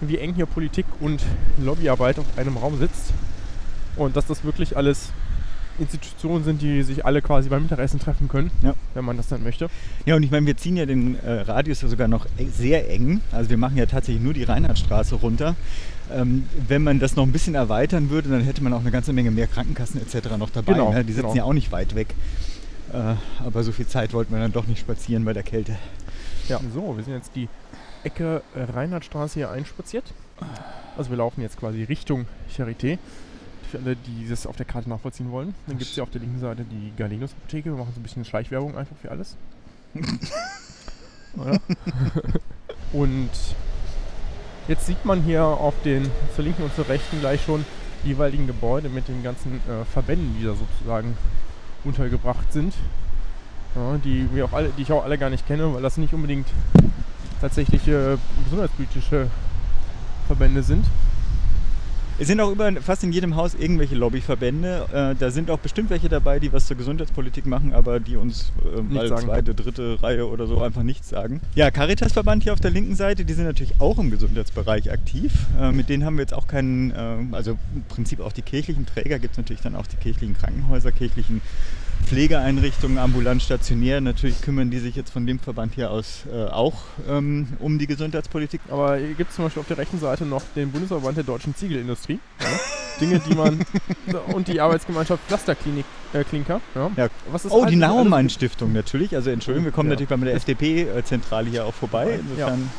wie 0.00 0.18
eng 0.18 0.34
hier 0.34 0.46
Politik 0.46 0.86
und 1.00 1.22
Lobbyarbeit 1.58 2.18
auf 2.18 2.26
einem 2.36 2.56
Raum 2.56 2.78
sitzt. 2.78 3.12
Und 3.96 4.16
dass 4.16 4.26
das 4.26 4.44
wirklich 4.44 4.76
alles 4.76 5.10
Institutionen 5.78 6.44
sind, 6.44 6.60
die 6.62 6.82
sich 6.82 7.04
alle 7.06 7.22
quasi 7.22 7.48
beim 7.48 7.62
Mittagessen 7.62 7.98
treffen 7.98 8.28
können, 8.28 8.50
Ja. 8.62 8.74
wenn 8.94 9.04
man 9.04 9.16
das 9.16 9.28
dann 9.28 9.42
möchte. 9.42 9.68
Ja, 10.06 10.16
und 10.16 10.22
ich 10.22 10.30
meine, 10.30 10.46
wir 10.46 10.56
ziehen 10.56 10.76
ja 10.76 10.86
den 10.86 11.18
äh, 11.20 11.40
Radius 11.40 11.80
ja 11.82 11.88
sogar 11.88 12.08
noch 12.08 12.26
e- 12.38 12.46
sehr 12.46 12.90
eng. 12.90 13.20
Also 13.32 13.50
wir 13.50 13.56
machen 13.56 13.76
ja 13.76 13.86
tatsächlich 13.86 14.22
nur 14.22 14.34
die 14.34 14.44
Reinhardtstraße 14.44 15.14
runter. 15.16 15.54
Ähm, 16.12 16.44
wenn 16.68 16.82
man 16.82 16.98
das 17.00 17.16
noch 17.16 17.24
ein 17.24 17.32
bisschen 17.32 17.54
erweitern 17.54 18.10
würde, 18.10 18.28
dann 18.28 18.42
hätte 18.42 18.62
man 18.62 18.72
auch 18.74 18.80
eine 18.80 18.90
ganze 18.90 19.12
Menge 19.12 19.30
mehr 19.30 19.46
Krankenkassen 19.46 20.00
etc. 20.00 20.36
noch 20.38 20.50
dabei. 20.50 20.72
Genau, 20.74 20.92
ne? 20.92 21.04
Die 21.04 21.12
sitzen 21.12 21.28
genau. 21.28 21.36
ja 21.36 21.44
auch 21.44 21.52
nicht 21.54 21.72
weit 21.72 21.94
weg. 21.94 22.14
Äh, 22.92 23.14
aber 23.44 23.62
so 23.62 23.72
viel 23.72 23.86
Zeit 23.86 24.12
wollten 24.12 24.32
wir 24.34 24.40
dann 24.40 24.52
doch 24.52 24.66
nicht 24.66 24.80
spazieren 24.80 25.24
bei 25.24 25.32
der 25.32 25.42
Kälte. 25.42 25.76
Ja. 26.48 26.60
So, 26.74 26.96
wir 26.96 27.04
sind 27.04 27.14
jetzt 27.14 27.30
die 27.34 27.48
Ecke 28.04 28.42
äh, 28.54 28.62
Reinhardtstraße 28.70 29.34
hier 29.34 29.50
einspaziert. 29.50 30.04
Also 30.98 31.10
wir 31.10 31.16
laufen 31.16 31.40
jetzt 31.40 31.56
quasi 31.56 31.84
Richtung 31.84 32.26
Charité. 32.54 32.98
Für 33.72 33.78
alle, 33.78 33.96
die 33.96 34.28
das 34.28 34.46
auf 34.46 34.56
der 34.56 34.66
Karte 34.66 34.90
nachvollziehen 34.90 35.32
wollen. 35.32 35.54
Dann 35.66 35.78
gibt 35.78 35.88
es 35.88 35.94
hier 35.94 36.02
auf 36.02 36.10
der 36.10 36.20
linken 36.20 36.38
Seite 36.38 36.66
die 36.70 36.92
Galenus 36.94 37.32
Apotheke. 37.32 37.70
Wir 37.70 37.78
machen 37.78 37.92
so 37.94 38.00
ein 38.00 38.02
bisschen 38.02 38.22
Schleichwerbung 38.22 38.76
einfach 38.76 38.94
für 39.00 39.10
alles. 39.10 39.34
Und 42.92 43.30
jetzt 44.68 44.86
sieht 44.86 45.02
man 45.06 45.22
hier 45.22 45.42
auf 45.42 45.72
den 45.86 46.10
zur 46.36 46.44
linken 46.44 46.64
und 46.64 46.74
zur 46.74 46.86
rechten 46.86 47.20
gleich 47.20 47.42
schon 47.42 47.64
die 48.04 48.08
jeweiligen 48.08 48.46
Gebäude 48.46 48.90
mit 48.90 49.08
den 49.08 49.22
ganzen 49.22 49.54
äh, 49.54 49.86
Verbänden, 49.90 50.36
die 50.38 50.44
da 50.44 50.54
sozusagen 50.54 51.16
untergebracht 51.82 52.52
sind. 52.52 52.74
Ja, 53.74 53.96
die, 54.04 54.28
wir 54.34 54.44
auch 54.44 54.52
alle, 54.52 54.68
die 54.76 54.82
ich 54.82 54.92
auch 54.92 55.04
alle 55.04 55.16
gar 55.16 55.30
nicht 55.30 55.46
kenne, 55.46 55.72
weil 55.72 55.80
das 55.80 55.96
nicht 55.96 56.12
unbedingt 56.12 56.46
tatsächliche 57.40 58.18
gesundheitspolitische 58.44 59.28
Verbände 60.26 60.62
sind. 60.62 60.84
Es 62.22 62.28
sind 62.28 62.40
auch 62.40 62.52
über, 62.52 62.70
fast 62.80 63.02
in 63.02 63.10
jedem 63.10 63.34
Haus 63.34 63.56
irgendwelche 63.56 63.96
Lobbyverbände. 63.96 64.86
Äh, 64.92 65.16
da 65.18 65.32
sind 65.32 65.50
auch 65.50 65.58
bestimmt 65.58 65.90
welche 65.90 66.08
dabei, 66.08 66.38
die 66.38 66.52
was 66.52 66.68
zur 66.68 66.76
Gesundheitspolitik 66.76 67.46
machen, 67.46 67.74
aber 67.74 67.98
die 67.98 68.14
uns 68.14 68.52
äh, 68.76 68.80
mal 68.80 69.08
sagen. 69.08 69.22
zweite, 69.22 69.56
dritte 69.56 70.00
Reihe 70.00 70.28
oder 70.28 70.46
so 70.46 70.62
einfach 70.62 70.84
nichts 70.84 71.08
sagen. 71.08 71.40
Ja, 71.56 71.72
Caritas-Verband 71.72 72.44
hier 72.44 72.52
auf 72.52 72.60
der 72.60 72.70
linken 72.70 72.94
Seite, 72.94 73.24
die 73.24 73.32
sind 73.32 73.46
natürlich 73.46 73.80
auch 73.80 73.98
im 73.98 74.12
Gesundheitsbereich 74.12 74.92
aktiv. 74.92 75.32
Äh, 75.60 75.72
mit 75.72 75.88
denen 75.88 76.04
haben 76.04 76.14
wir 76.14 76.22
jetzt 76.22 76.34
auch 76.34 76.46
keinen, 76.46 76.92
äh, 76.92 77.16
also 77.32 77.58
im 77.74 77.82
Prinzip 77.88 78.20
auch 78.20 78.32
die 78.32 78.42
kirchlichen 78.42 78.86
Träger, 78.86 79.18
gibt 79.18 79.32
es 79.32 79.38
natürlich 79.38 79.62
dann 79.62 79.74
auch 79.74 79.88
die 79.88 79.96
kirchlichen 79.96 80.36
Krankenhäuser, 80.36 80.92
kirchlichen 80.92 81.40
Pflegeeinrichtungen, 82.02 82.98
ambulant, 82.98 83.42
stationär. 83.42 84.00
Natürlich 84.00 84.40
kümmern 84.40 84.70
die 84.70 84.78
sich 84.78 84.96
jetzt 84.96 85.10
von 85.10 85.26
dem 85.26 85.38
Verband 85.38 85.74
hier 85.74 85.90
aus 85.90 86.24
äh, 86.32 86.44
auch 86.46 86.74
ähm, 87.08 87.48
um 87.58 87.78
die 87.78 87.86
Gesundheitspolitik. 87.86 88.60
Aber 88.68 88.96
hier 88.96 89.14
gibt 89.14 89.30
es 89.30 89.36
zum 89.36 89.46
Beispiel 89.46 89.60
auf 89.60 89.68
der 89.68 89.78
rechten 89.78 89.98
Seite 89.98 90.26
noch 90.26 90.42
den 90.54 90.70
Bundesverband 90.70 91.16
der 91.16 91.24
deutschen 91.24 91.54
Ziegelindustrie. 91.54 92.18
Ja. 92.40 92.46
Dinge, 93.00 93.20
die 93.20 93.34
man. 93.34 93.64
und 94.34 94.48
die 94.48 94.60
Arbeitsgemeinschaft 94.60 95.22
Pflasterklinik 95.26 95.84
äh, 96.12 96.24
Klinker. 96.24 96.60
Ja. 96.74 96.90
Ja. 96.96 97.08
Was 97.30 97.44
ist 97.44 97.52
Oh, 97.52 97.64
die 97.64 97.76
Naumann-Stiftung 97.76 98.72
natürlich. 98.72 99.14
Also 99.14 99.30
Entschuldigung, 99.30 99.64
wir 99.64 99.72
kommen 99.72 99.88
natürlich 99.88 100.08
bei 100.10 100.16
der 100.16 100.34
FDP-Zentrale 100.34 101.48
hier 101.48 101.64
auch 101.64 101.74
vorbei. 101.74 102.18
Insofern, 102.20 102.70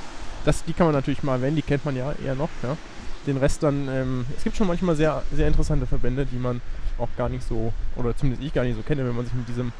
Das, 0.45 0.63
die 0.65 0.73
kann 0.73 0.87
man 0.87 0.95
natürlich 0.95 1.23
mal 1.23 1.35
erwähnen, 1.35 1.55
die 1.55 1.61
kennt 1.61 1.85
man 1.85 1.95
ja 1.95 2.13
eher 2.23 2.35
noch. 2.35 2.49
Ja. 2.61 2.77
Den 3.25 3.37
Rest 3.37 3.63
dann, 3.63 3.87
ähm, 3.89 4.25
es 4.35 4.43
gibt 4.43 4.57
schon 4.57 4.67
manchmal 4.67 4.95
sehr, 4.95 5.23
sehr 5.33 5.47
interessante 5.47 5.85
Verbände, 5.85 6.25
die 6.25 6.37
man 6.37 6.61
auch 6.97 7.09
gar 7.17 7.29
nicht 7.29 7.47
so, 7.47 7.73
oder 7.95 8.15
zumindest 8.15 8.43
ich 8.43 8.53
gar 8.53 8.63
nicht 8.63 8.75
so 8.75 8.81
kenne, 8.81 9.05
wenn 9.07 9.15
man 9.15 9.25
sich 9.25 9.33
mit 9.33 9.47
diesem 9.47 9.71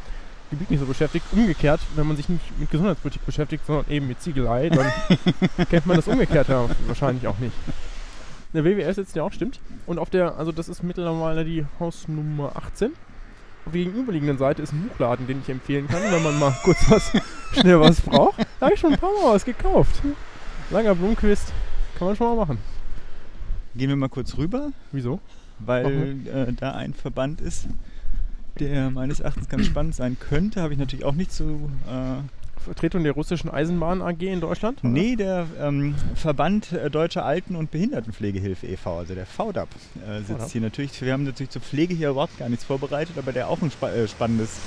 Gebiet 0.50 0.72
nicht 0.72 0.80
so 0.80 0.86
beschäftigt. 0.86 1.26
Umgekehrt, 1.32 1.82
wenn 1.96 2.08
man 2.08 2.16
sich 2.16 2.30
nicht 2.30 2.60
mit 2.60 2.70
Gesundheitspolitik 2.72 3.26
beschäftigt, 3.26 3.66
sondern 3.66 3.90
eben 3.90 4.08
mit 4.08 4.22
Ziegelei, 4.22 4.70
dann 4.70 4.92
kennt 5.70 5.86
man 5.86 5.98
das 5.98 6.08
umgekehrt 6.08 6.48
ja 6.48 6.70
wahrscheinlich 6.88 7.28
auch 7.28 7.38
nicht. 7.40 7.56
Der 8.54 8.64
WWF 8.64 8.96
sitzt 8.96 9.16
ja 9.16 9.24
auch, 9.24 9.32
stimmt. 9.32 9.60
Und 9.88 9.98
auf 9.98 10.12
der, 10.12 10.38
also 10.38 10.52
das 10.52 10.70
ist 10.70 10.84
mittlerweile 10.84 11.44
die 11.44 11.66
Hausnummer 11.80 12.56
18. 12.56 12.92
Auf 13.66 13.72
der 13.72 13.84
gegenüberliegenden 13.84 14.38
Seite 14.38 14.62
ist 14.62 14.74
ein 14.74 14.88
Buchladen, 14.90 15.26
den 15.26 15.42
ich 15.42 15.50
empfehlen 15.50 15.88
kann, 15.88 16.02
wenn 16.04 16.22
man 16.22 16.38
mal 16.38 16.56
kurz 16.64 16.80
was, 16.90 17.12
schnell 17.54 17.80
was 17.80 18.02
braucht. 18.02 18.40
Da 18.60 18.68
habe 18.68 18.76
ich 18.76 18.80
schon 18.80 18.94
ein 18.94 19.00
paar 19.00 19.10
Mal 19.10 19.34
was 19.34 19.46
gekauft. 19.46 20.02
Langer 20.70 20.94
Blumenquist, 20.94 21.52
kann 21.98 22.08
man 22.08 22.16
schon 22.16 22.28
mal 22.28 22.46
machen. 22.46 22.73
Gehen 23.76 23.90
wir 23.90 23.96
mal 23.96 24.10
kurz 24.10 24.38
rüber, 24.38 24.72
Wieso? 24.92 25.20
weil 25.60 26.18
äh, 26.28 26.54
da 26.54 26.72
ein 26.74 26.94
Verband 26.94 27.42
ist, 27.42 27.68
der 28.60 28.90
meines 28.92 29.20
Erachtens 29.20 29.50
ganz 29.50 29.66
spannend 29.66 29.96
sein 29.96 30.18
könnte. 30.20 30.62
Habe 30.62 30.74
ich 30.74 30.80
natürlich 30.80 31.06
auch 31.06 31.16
nicht 31.16 31.32
zu. 31.32 31.70
Äh, 31.88 32.22
Vertretung 32.64 33.04
der 33.04 33.12
russischen 33.12 33.50
Eisenbahn 33.50 34.02
AG 34.02 34.22
in 34.22 34.40
Deutschland? 34.40 34.80
oder? 34.80 34.90
nee, 34.90 35.18
der 35.18 35.48
ähm, 35.60 35.96
Verband 36.16 36.72
äh, 36.72 36.90
Deutscher 36.90 37.26
Alten- 37.26 37.58
und 37.58 37.72
Behindertenpflegehilfe 37.72 38.68
e.V., 38.68 39.00
also 39.00 39.14
der 39.16 39.26
VDAP, 39.26 39.68
äh, 40.08 40.20
sitzt 40.20 40.30
VDAP. 40.30 40.52
hier 40.52 40.62
natürlich. 40.62 41.02
Wir 41.02 41.12
haben 41.12 41.26
natürlich 41.26 41.50
zur 41.50 41.62
Pflege 41.62 41.94
hier 41.94 42.12
überhaupt 42.12 42.38
gar 42.40 42.48
nichts 42.48 42.64
vorbereitet, 42.64 43.18
aber 43.18 43.34
der 43.34 43.50
auch 43.50 43.62
ein 43.62 43.70
spa 43.70 43.90
äh, 43.90 44.08
spannendes. 44.08 44.62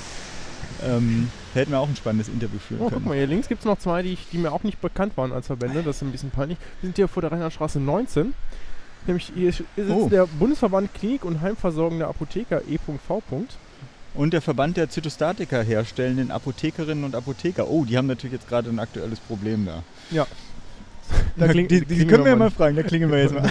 Ähm, 0.87 1.29
da 1.55 1.61
hätten 1.61 1.71
wir 1.71 1.79
auch 1.79 1.89
ein 1.89 1.95
spannendes 1.95 2.29
Interview 2.29 2.59
führen 2.59 2.81
Oh, 2.81 2.89
können. 2.89 3.01
guck 3.01 3.09
mal, 3.09 3.17
hier 3.17 3.25
links 3.25 3.47
gibt 3.47 3.61
es 3.61 3.65
noch 3.65 3.79
zwei, 3.79 4.03
die, 4.03 4.13
ich, 4.13 4.27
die 4.31 4.37
mir 4.37 4.51
auch 4.51 4.61
nicht 4.61 4.79
bekannt 4.79 5.17
waren 5.17 5.31
als 5.31 5.47
Verbände. 5.47 5.81
Das 5.81 5.95
ist 5.95 6.01
ein 6.03 6.11
bisschen 6.11 6.29
peinlich. 6.29 6.59
Wir 6.81 6.89
sind 6.89 6.97
hier 6.97 7.07
vor 7.07 7.21
der 7.21 7.31
Rheinlandstraße 7.31 7.79
19. 7.79 8.35
Nämlich 9.05 9.31
hier 9.33 9.51
sitzt 9.53 9.67
Oh. 9.89 10.09
der 10.09 10.25
Bundesverband 10.27 10.93
Klinik- 10.93 11.23
und 11.23 11.41
Heimversorgender 11.41 12.07
Apotheker 12.09 12.61
E.V. 12.67 13.21
Und 14.15 14.33
der 14.33 14.41
Verband 14.41 14.75
der 14.77 14.89
Zytostatika 14.89 15.61
herstellenden 15.61 16.31
Apothekerinnen 16.31 17.03
und 17.03 17.15
Apotheker. 17.15 17.67
Oh, 17.69 17.85
die 17.85 17.97
haben 17.97 18.07
natürlich 18.07 18.33
jetzt 18.33 18.49
gerade 18.49 18.69
ein 18.69 18.79
aktuelles 18.79 19.19
Problem 19.19 19.65
da. 19.65 19.83
Ja. 20.11 20.25
Da 21.37 21.47
kling, 21.47 21.67
die, 21.67 21.79
die 21.81 21.85
klingen 21.85 22.07
können 22.09 22.23
wir 22.25 22.31
ja 22.31 22.35
mal 22.35 22.51
fragen, 22.51 22.75
da 22.75 22.83
klingen 22.83 23.09
wir 23.11 23.19
jetzt 23.21 23.33
mal. 23.33 23.49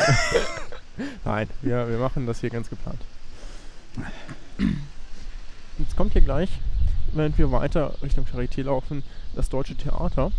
Nein, 1.24 1.48
wir, 1.62 1.88
wir 1.88 1.98
machen 1.98 2.26
das 2.26 2.40
hier 2.40 2.50
ganz 2.50 2.68
geplant. 2.68 2.98
Jetzt 5.78 5.96
kommt 5.96 6.12
hier 6.12 6.22
gleich, 6.22 6.50
während 7.12 7.38
wir 7.38 7.50
weiter 7.52 7.94
Richtung 8.02 8.26
Charité 8.26 8.62
laufen, 8.62 9.02
das 9.35 9.48
Deutsche 9.48 9.74
Theater. 9.74 10.32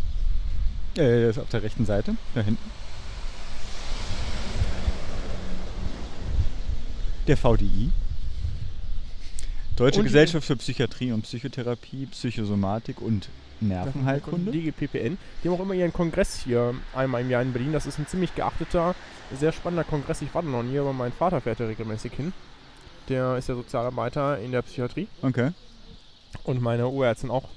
äh, 0.95 1.21
das 1.27 1.37
ist 1.37 1.43
auf 1.43 1.49
der 1.49 1.63
rechten 1.63 1.85
Seite, 1.85 2.15
da 2.35 2.41
hinten. 2.41 2.69
Der 7.27 7.37
VDI. 7.37 7.89
Deutsche 9.75 9.99
Und 9.99 10.05
Gesellschaft 10.05 10.47
für 10.47 10.55
Psychiatrie 10.55 11.11
und 11.11 11.21
Psychotherapie, 11.23 12.07
Psychosomatik 12.07 13.01
und 13.01 13.29
Nervenheilkunde. 13.59 14.51
DGPPN. 14.51 15.17
Die 15.43 15.47
haben 15.49 15.55
auch 15.55 15.59
immer 15.59 15.73
ihren 15.73 15.93
Kongress 15.93 16.39
hier 16.43 16.73
einmal 16.95 17.21
im 17.21 17.29
Jahr 17.29 17.41
in 17.41 17.53
Berlin. 17.53 17.73
Das 17.73 17.85
ist 17.85 17.99
ein 17.99 18.07
ziemlich 18.07 18.33
geachteter, 18.35 18.95
sehr 19.37 19.51
spannender 19.51 19.83
Kongress. 19.83 20.21
Ich 20.21 20.33
war 20.33 20.41
da 20.41 20.47
noch 20.47 20.63
nie, 20.63 20.77
aber 20.79 20.93
mein 20.93 21.11
Vater 21.11 21.41
fährt 21.41 21.59
da 21.59 21.65
regelmäßig 21.67 22.13
hin. 22.13 22.33
Der 23.09 23.37
ist 23.37 23.49
ja 23.49 23.55
Sozialarbeiter 23.55 24.39
in 24.39 24.51
der 24.51 24.61
Psychiatrie 24.61 25.07
Okay. 25.21 25.51
und 26.43 26.61
meine 26.61 26.87
Urärztin 26.87 27.29
auch 27.29 27.49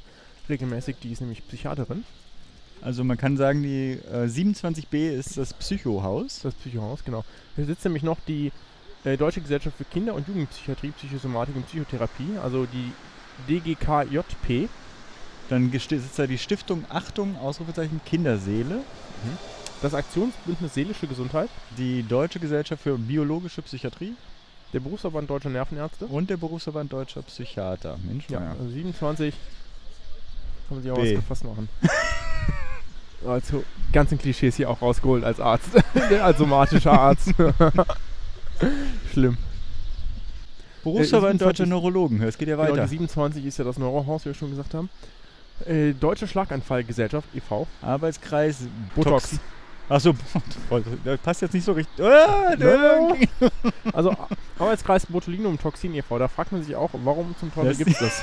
regelmäßig. 0.48 0.96
Die 1.02 1.12
ist 1.12 1.20
nämlich 1.20 1.46
Psychiaterin. 1.46 2.04
Also 2.82 3.04
man 3.04 3.18
kann 3.18 3.36
sagen, 3.36 3.62
die 3.62 3.98
äh, 4.10 4.26
27b 4.26 5.10
ist 5.10 5.36
das 5.36 5.52
Psychohaus. 5.54 6.40
Das 6.42 6.54
Psychohaus, 6.54 7.04
genau. 7.04 7.24
Hier 7.56 7.66
sitzt 7.66 7.84
nämlich 7.84 8.02
noch 8.02 8.18
die 8.26 8.52
äh, 9.04 9.16
Deutsche 9.16 9.40
Gesellschaft 9.40 9.76
für 9.76 9.84
Kinder- 9.84 10.14
und 10.14 10.26
Jugendpsychiatrie, 10.28 10.90
Psychosomatik 10.90 11.56
und 11.56 11.66
Psychotherapie, 11.66 12.38
also 12.42 12.66
die 12.66 12.92
DGKJP. 13.48 14.68
Dann 15.48 15.70
sitzt 15.72 16.18
da 16.18 16.26
die 16.26 16.38
Stiftung 16.38 16.84
Achtung, 16.88 17.36
Ausrufezeichen 17.38 18.00
Kinderseele. 18.04 18.80
Das 19.82 19.94
Aktionsbündnis 19.94 20.74
Seelische 20.74 21.06
Gesundheit, 21.06 21.48
Die 21.76 22.02
Deutsche 22.02 22.38
Gesellschaft 22.38 22.82
für 22.82 22.96
biologische 22.98 23.62
Psychiatrie 23.62 24.14
der 24.72 24.80
Berufsverband 24.80 25.28
Deutscher 25.28 25.48
Nervenärzte. 25.48 26.06
und 26.06 26.30
der 26.30 26.36
Berufsverband 26.36 26.92
Deutscher 26.92 27.22
Psychiater. 27.22 27.98
Mensch, 28.06 28.26
Ja, 28.28 28.38
naja. 28.40 28.52
also 28.52 28.68
27 28.70 29.34
kann 30.68 30.76
man 30.76 30.82
sich 30.82 30.92
auch 30.92 30.96
B. 30.96 31.14
was 31.16 31.20
gefasst 31.20 31.44
machen. 31.44 31.68
also 33.26 33.64
ganzen 33.92 34.18
Klischees 34.18 34.54
hier 34.56 34.70
auch 34.70 34.80
rausgeholt 34.80 35.24
als 35.24 35.40
Arzt. 35.40 35.70
als 36.22 36.38
somatischer 36.38 36.92
Arzt. 36.92 37.32
Schlimm. 39.12 39.36
Berufsverband 40.82 41.40
Äh, 41.40 41.44
Deutscher 41.44 41.64
27 41.64 41.66
Neurologen. 41.68 42.22
Es 42.22 42.38
geht 42.38 42.48
ja 42.48 42.56
Genau, 42.56 42.70
weiter. 42.72 42.82
die 42.84 42.88
27 42.88 43.44
ist 43.44 43.58
ja 43.58 43.64
das 43.64 43.78
Neurohaus, 43.78 44.22
wie 44.24 44.26
wir 44.30 44.34
schon 44.34 44.50
gesagt 44.50 44.74
haben. 44.74 44.88
Äh, 45.66 45.92
Deutsche 45.92 46.26
Schlaganfallgesellschaft 46.26 47.28
e.V. 47.34 47.66
Arbeitskreis 47.82 48.58
Botox. 48.94 49.38
Achso, 49.90 50.14
das 51.04 51.18
passt 51.18 51.42
jetzt 51.42 51.52
nicht 51.52 51.64
so 51.64 51.72
richtig. 51.72 52.02
Ah, 52.02 52.54
Also 53.92 54.14
Arbeitskreis 54.58 55.04
Botulinumtoxin 55.06 55.92
e.V. 55.94 56.18
Da 56.18 56.28
fragt 56.28 56.52
man 56.52 56.62
sich 56.62 56.76
auch, 56.76 56.90
warum 57.04 57.34
zum 57.40 57.52
Teufel 57.52 57.74
gibt 57.74 57.90
es 57.90 57.98
das? 57.98 58.22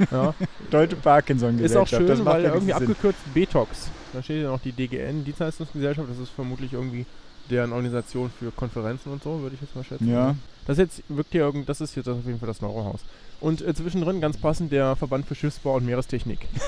ja. 0.10 0.34
Deutsche 0.70 0.96
Ist 0.96 1.02
Parkinson-Gesellschaft. 1.02 1.94
auch 1.94 1.98
schön, 1.98 2.08
das 2.08 2.24
weil 2.24 2.42
ja 2.42 2.52
irgendwie 2.52 2.74
abgekürzt 2.74 3.20
Betox. 3.32 3.88
Da 4.12 4.22
steht 4.22 4.42
ja 4.42 4.48
noch 4.50 4.60
die 4.60 4.72
DGN, 4.72 5.24
Dienstleistungsgesellschaft. 5.24 6.10
Das 6.10 6.18
ist 6.18 6.30
vermutlich 6.30 6.72
irgendwie 6.72 7.06
deren 7.50 7.72
Organisation 7.72 8.30
für 8.38 8.50
Konferenzen 8.50 9.12
und 9.12 9.22
so, 9.22 9.40
würde 9.40 9.54
ich 9.54 9.60
jetzt 9.60 9.74
mal 9.74 9.84
schätzen. 9.84 10.10
Ja. 10.10 10.34
Das 10.66 10.78
jetzt 10.78 11.02
wirkt 11.08 11.32
hier 11.32 11.42
irgend, 11.42 11.68
das 11.68 11.80
ist 11.80 11.94
jetzt 11.94 12.08
auf 12.08 12.24
jeden 12.24 12.38
Fall 12.38 12.48
das 12.48 12.60
Neurohaus. 12.60 13.00
Und 13.40 13.62
äh, 13.62 13.74
zwischendrin 13.74 14.20
ganz 14.20 14.36
passend 14.36 14.72
der 14.72 14.96
Verband 14.96 15.26
für 15.26 15.34
Schiffsbau 15.34 15.76
und 15.76 15.86
Meerestechnik. 15.86 16.46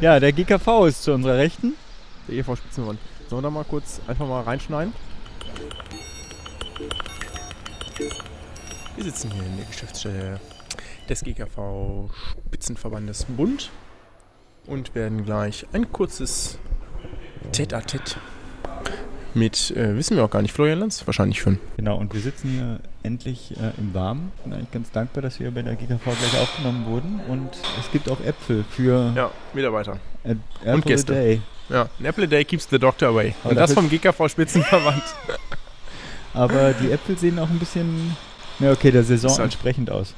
Ja, 0.00 0.18
der 0.18 0.32
GKV 0.32 0.86
ist 0.86 1.02
zu 1.02 1.12
unserer 1.12 1.36
Rechten. 1.36 1.74
Der 2.26 2.36
EV 2.36 2.56
Spitzenverband. 2.56 2.98
Sollen 3.28 3.42
wir 3.42 3.48
da 3.48 3.50
mal 3.50 3.64
kurz 3.64 4.00
einfach 4.06 4.26
mal 4.26 4.42
reinschneiden? 4.42 4.94
Wir 8.96 9.04
sitzen 9.04 9.30
hier 9.30 9.42
in 9.42 9.56
der 9.56 9.66
Geschäftsstelle 9.66 10.40
des 11.08 11.22
GKV 11.22 12.10
Spitzenverbandes 12.46 13.24
Bund 13.24 13.70
und 14.66 14.94
werden 14.94 15.24
gleich 15.24 15.66
ein 15.72 15.92
kurzes 15.92 16.58
Tête-à-Tête 17.52 18.16
mit, 19.34 19.70
äh, 19.76 19.96
wissen 19.96 20.16
wir 20.16 20.24
auch 20.24 20.30
gar 20.30 20.42
nicht, 20.42 20.52
Florian 20.52 20.78
Lanz 20.80 21.06
wahrscheinlich 21.06 21.40
führen. 21.40 21.58
Genau, 21.76 21.96
und 21.96 22.12
wir 22.14 22.20
sitzen 22.20 22.50
hier 22.50 22.80
endlich 23.02 23.52
äh, 23.56 23.72
im 23.78 23.92
Warmen. 23.94 24.32
Bin 24.44 24.52
eigentlich 24.52 24.70
ganz 24.70 24.90
dankbar, 24.90 25.22
dass 25.22 25.40
wir 25.40 25.50
bei 25.50 25.62
der 25.62 25.74
GKV 25.74 26.02
gleich 26.04 26.40
aufgenommen 26.40 26.86
wurden. 26.86 27.20
Und 27.28 27.50
es 27.80 27.90
gibt 27.90 28.08
auch 28.10 28.20
Äpfel 28.20 28.64
für 28.70 29.12
Ja, 29.16 29.30
Mitarbeiter. 29.54 29.98
äh, 30.24 30.34
Apple 30.60 30.74
Und 30.74 30.86
Gäste. 30.86 31.12
a 31.12 31.16
Day. 31.16 31.40
Ja, 31.68 31.82
an 31.98 32.04
Apple 32.04 32.24
a 32.24 32.26
Day 32.26 32.44
keeps 32.44 32.68
the 32.70 32.78
doctor 32.78 33.08
away. 33.08 33.34
Aber 33.42 33.50
Und 33.50 33.56
das 33.56 33.72
vom 33.72 33.88
GKV 33.88 34.28
Spitzenverband. 34.28 35.02
Aber 36.34 36.72
die 36.74 36.90
Äpfel 36.90 37.18
sehen 37.18 37.38
auch 37.38 37.48
ein 37.50 37.58
bisschen, 37.58 38.16
ja 38.58 38.72
okay, 38.72 38.90
der 38.90 39.04
Saison 39.04 39.30
Ist 39.30 39.38
halt- 39.38 39.46
entsprechend 39.52 39.90
aus. 39.90 40.14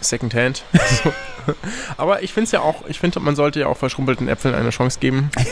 Secondhand. 0.00 0.62
So. 1.02 1.12
Aber 1.96 2.22
ich 2.22 2.32
finde 2.32 2.44
es 2.44 2.52
ja 2.52 2.60
auch, 2.60 2.86
ich 2.86 3.00
finde, 3.00 3.18
man 3.20 3.34
sollte 3.34 3.58
ja 3.60 3.66
auch 3.66 3.76
verschrumpelten 3.76 4.28
Äpfeln 4.28 4.54
eine 4.54 4.70
Chance 4.70 5.00
geben. 5.00 5.30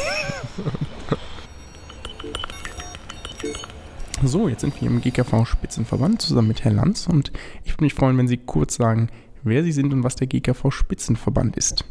so, 4.29 4.49
jetzt 4.49 4.61
sind 4.61 4.81
wir 4.81 4.89
im 4.89 5.01
GKV 5.01 5.45
Spitzenverband 5.45 6.23
zusammen 6.23 6.49
mit 6.49 6.65
Herrn 6.65 6.77
Lanz 6.77 7.07
und 7.07 7.33
ich 7.65 7.73
würde 7.73 7.85
mich 7.85 7.95
freuen, 7.95 8.17
wenn 8.19 8.29
Sie 8.29 8.37
kurz 8.37 8.77
sagen, 8.77 9.09
wer 9.43 9.63
Sie 9.65 9.73
sind 9.73 9.93
und 9.93 10.05
was 10.05 10.17
der 10.17 10.27
GKV 10.27 10.71
Spitzenverband 10.71 11.57
ist. 11.57 11.85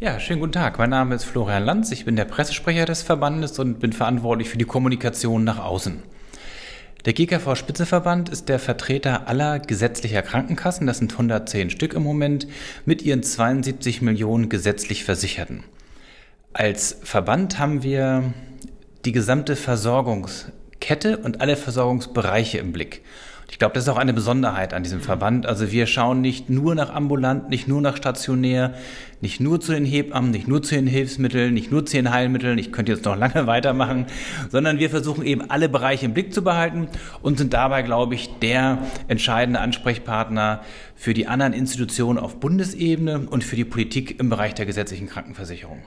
Ja, 0.00 0.18
schönen 0.18 0.40
guten 0.40 0.52
Tag. 0.52 0.78
Mein 0.78 0.90
Name 0.90 1.14
ist 1.14 1.24
Florian 1.24 1.64
Lanz. 1.64 1.92
Ich 1.92 2.04
bin 2.04 2.16
der 2.16 2.24
Pressesprecher 2.24 2.86
des 2.86 3.02
Verbandes 3.02 3.58
und 3.58 3.78
bin 3.78 3.92
verantwortlich 3.92 4.48
für 4.48 4.58
die 4.58 4.64
Kommunikation 4.64 5.44
nach 5.44 5.60
außen. 5.60 6.02
Der 7.04 7.12
GKV 7.12 7.54
Spitzenverband 7.54 8.28
ist 8.28 8.48
der 8.48 8.58
Vertreter 8.58 9.28
aller 9.28 9.58
gesetzlicher 9.58 10.22
Krankenkassen, 10.22 10.86
das 10.86 10.98
sind 10.98 11.12
110 11.12 11.70
Stück 11.70 11.94
im 11.94 12.02
Moment, 12.02 12.46
mit 12.84 13.02
ihren 13.02 13.22
72 13.22 14.02
Millionen 14.02 14.48
gesetzlich 14.48 15.04
Versicherten. 15.04 15.64
Als 16.52 16.98
Verband 17.02 17.58
haben 17.58 17.82
wir 17.82 18.32
die 19.04 19.12
gesamte 19.12 19.56
Versorgungskette 20.82 21.18
und 21.18 21.40
alle 21.40 21.56
Versorgungsbereiche 21.56 22.58
im 22.58 22.72
Blick. 22.72 23.02
Ich 23.50 23.58
glaube, 23.58 23.74
das 23.74 23.84
ist 23.84 23.88
auch 23.90 23.98
eine 23.98 24.14
Besonderheit 24.14 24.72
an 24.72 24.82
diesem 24.82 25.00
Verband. 25.00 25.46
Also 25.46 25.70
wir 25.70 25.86
schauen 25.86 26.22
nicht 26.22 26.48
nur 26.48 26.74
nach 26.74 26.90
ambulant, 26.92 27.50
nicht 27.50 27.68
nur 27.68 27.82
nach 27.82 27.96
stationär, 27.96 28.74
nicht 29.20 29.40
nur 29.40 29.60
zu 29.60 29.72
den 29.72 29.84
Hebammen, 29.84 30.30
nicht 30.30 30.48
nur 30.48 30.62
zu 30.62 30.74
den 30.74 30.86
Hilfsmitteln, 30.86 31.52
nicht 31.52 31.70
nur 31.70 31.84
zu 31.84 31.96
den 31.96 32.10
Heilmitteln. 32.10 32.58
Ich 32.58 32.72
könnte 32.72 32.92
jetzt 32.92 33.04
noch 33.04 33.16
lange 33.16 33.46
weitermachen, 33.46 34.06
sondern 34.50 34.78
wir 34.78 34.88
versuchen 34.90 35.24
eben 35.24 35.50
alle 35.50 35.68
Bereiche 35.68 36.06
im 36.06 36.14
Blick 36.14 36.32
zu 36.32 36.42
behalten 36.42 36.88
und 37.20 37.38
sind 37.38 37.52
dabei, 37.52 37.82
glaube 37.82 38.14
ich, 38.14 38.30
der 38.40 38.78
entscheidende 39.06 39.60
Ansprechpartner 39.60 40.62
für 40.96 41.14
die 41.14 41.26
anderen 41.26 41.52
Institutionen 41.52 42.18
auf 42.18 42.40
Bundesebene 42.40 43.28
und 43.28 43.44
für 43.44 43.56
die 43.56 43.66
Politik 43.66 44.18
im 44.18 44.30
Bereich 44.30 44.54
der 44.54 44.66
gesetzlichen 44.66 45.08
Krankenversicherung. 45.08 45.82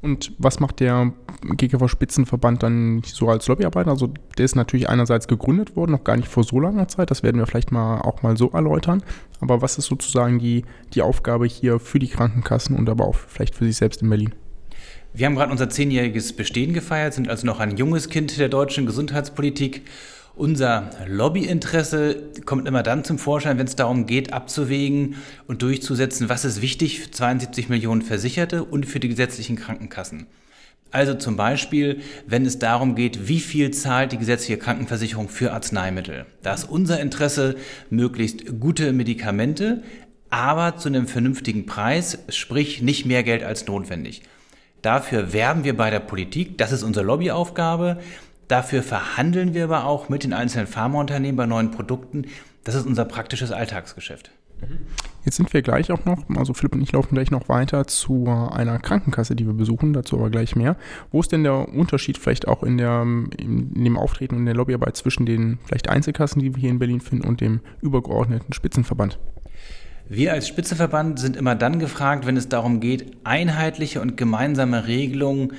Und 0.00 0.32
was 0.38 0.60
macht 0.60 0.78
der 0.80 1.12
GKV 1.42 1.88
Spitzenverband 1.88 2.62
dann 2.62 3.02
so 3.04 3.28
als 3.28 3.48
Lobbyarbeit? 3.48 3.88
Also 3.88 4.12
der 4.36 4.44
ist 4.44 4.54
natürlich 4.54 4.88
einerseits 4.88 5.26
gegründet 5.26 5.74
worden, 5.74 5.92
noch 5.92 6.04
gar 6.04 6.16
nicht 6.16 6.28
vor 6.28 6.44
so 6.44 6.60
langer 6.60 6.86
Zeit, 6.86 7.10
das 7.10 7.22
werden 7.22 7.38
wir 7.38 7.46
vielleicht 7.46 7.72
mal 7.72 8.00
auch 8.00 8.22
mal 8.22 8.36
so 8.36 8.50
erläutern. 8.50 9.02
Aber 9.40 9.60
was 9.60 9.76
ist 9.76 9.86
sozusagen 9.86 10.38
die, 10.38 10.64
die 10.94 11.02
Aufgabe 11.02 11.46
hier 11.46 11.80
für 11.80 11.98
die 11.98 12.08
Krankenkassen 12.08 12.76
und 12.76 12.88
aber 12.88 13.06
auch 13.06 13.16
vielleicht 13.16 13.56
für 13.56 13.64
sich 13.64 13.76
selbst 13.76 14.02
in 14.02 14.08
Berlin? 14.08 14.34
Wir 15.14 15.26
haben 15.26 15.34
gerade 15.34 15.50
unser 15.50 15.68
zehnjähriges 15.68 16.32
Bestehen 16.34 16.74
gefeiert, 16.74 17.14
sind 17.14 17.28
also 17.28 17.46
noch 17.46 17.58
ein 17.58 17.76
junges 17.76 18.08
Kind 18.08 18.38
der 18.38 18.48
deutschen 18.48 18.86
Gesundheitspolitik. 18.86 19.82
Unser 20.38 20.90
Lobbyinteresse 21.08 22.30
kommt 22.44 22.68
immer 22.68 22.84
dann 22.84 23.02
zum 23.02 23.18
Vorschein, 23.18 23.58
wenn 23.58 23.66
es 23.66 23.74
darum 23.74 24.06
geht, 24.06 24.32
abzuwägen 24.32 25.16
und 25.48 25.62
durchzusetzen, 25.62 26.28
was 26.28 26.44
ist 26.44 26.62
wichtig 26.62 27.00
für 27.00 27.10
72 27.10 27.68
Millionen 27.68 28.02
Versicherte 28.02 28.62
und 28.62 28.86
für 28.86 29.00
die 29.00 29.08
gesetzlichen 29.08 29.56
Krankenkassen. 29.56 30.28
Also 30.92 31.14
zum 31.14 31.36
Beispiel, 31.36 32.02
wenn 32.24 32.46
es 32.46 32.60
darum 32.60 32.94
geht, 32.94 33.26
wie 33.26 33.40
viel 33.40 33.72
zahlt 33.72 34.12
die 34.12 34.18
gesetzliche 34.18 34.58
Krankenversicherung 34.58 35.28
für 35.28 35.52
Arzneimittel. 35.52 36.24
Da 36.44 36.54
ist 36.54 36.70
unser 36.70 37.00
Interesse, 37.00 37.56
möglichst 37.90 38.60
gute 38.60 38.92
Medikamente, 38.92 39.82
aber 40.30 40.76
zu 40.76 40.88
einem 40.88 41.08
vernünftigen 41.08 41.66
Preis, 41.66 42.16
sprich 42.28 42.80
nicht 42.80 43.06
mehr 43.06 43.24
Geld 43.24 43.42
als 43.42 43.66
notwendig. 43.66 44.22
Dafür 44.82 45.32
werben 45.32 45.64
wir 45.64 45.76
bei 45.76 45.90
der 45.90 45.98
Politik, 45.98 46.58
das 46.58 46.70
ist 46.70 46.84
unsere 46.84 47.04
Lobbyaufgabe. 47.04 47.98
Dafür 48.48 48.82
verhandeln 48.82 49.54
wir 49.54 49.64
aber 49.64 49.84
auch 49.84 50.08
mit 50.08 50.24
den 50.24 50.32
einzelnen 50.32 50.66
Pharmaunternehmen 50.66 51.36
bei 51.36 51.46
neuen 51.46 51.70
Produkten. 51.70 52.26
Das 52.64 52.74
ist 52.74 52.86
unser 52.86 53.04
praktisches 53.04 53.52
Alltagsgeschäft. 53.52 54.30
Jetzt 55.24 55.36
sind 55.36 55.52
wir 55.52 55.62
gleich 55.62 55.92
auch 55.92 56.04
noch, 56.04 56.24
also 56.36 56.54
Philipp 56.54 56.74
und 56.74 56.80
ich 56.80 56.92
laufen 56.92 57.14
gleich 57.14 57.30
noch 57.30 57.48
weiter 57.48 57.86
zu 57.86 58.26
einer 58.50 58.78
Krankenkasse, 58.78 59.36
die 59.36 59.46
wir 59.46 59.52
besuchen, 59.52 59.92
dazu 59.92 60.16
aber 60.16 60.30
gleich 60.30 60.56
mehr. 60.56 60.76
Wo 61.12 61.20
ist 61.20 61.30
denn 61.30 61.42
der 61.42 61.68
Unterschied 61.68 62.16
vielleicht 62.16 62.48
auch 62.48 62.62
in, 62.62 62.78
der, 62.78 63.02
in, 63.02 63.72
in 63.74 63.84
dem 63.84 63.98
Auftreten 63.98 64.34
und 64.34 64.40
in 64.40 64.46
der 64.46 64.54
Lobbyarbeit 64.54 64.96
zwischen 64.96 65.26
den 65.26 65.58
vielleicht 65.66 65.88
Einzelkassen, 65.90 66.40
die 66.40 66.54
wir 66.54 66.60
hier 66.60 66.70
in 66.70 66.78
Berlin 66.78 67.00
finden, 67.00 67.28
und 67.28 67.40
dem 67.40 67.60
übergeordneten 67.82 68.52
Spitzenverband? 68.52 69.18
Wir 70.08 70.32
als 70.32 70.48
Spitzenverband 70.48 71.18
sind 71.18 71.36
immer 71.36 71.54
dann 71.54 71.78
gefragt, 71.78 72.24
wenn 72.24 72.38
es 72.38 72.48
darum 72.48 72.80
geht, 72.80 73.18
einheitliche 73.24 74.00
und 74.00 74.16
gemeinsame 74.16 74.86
Regelungen 74.86 75.52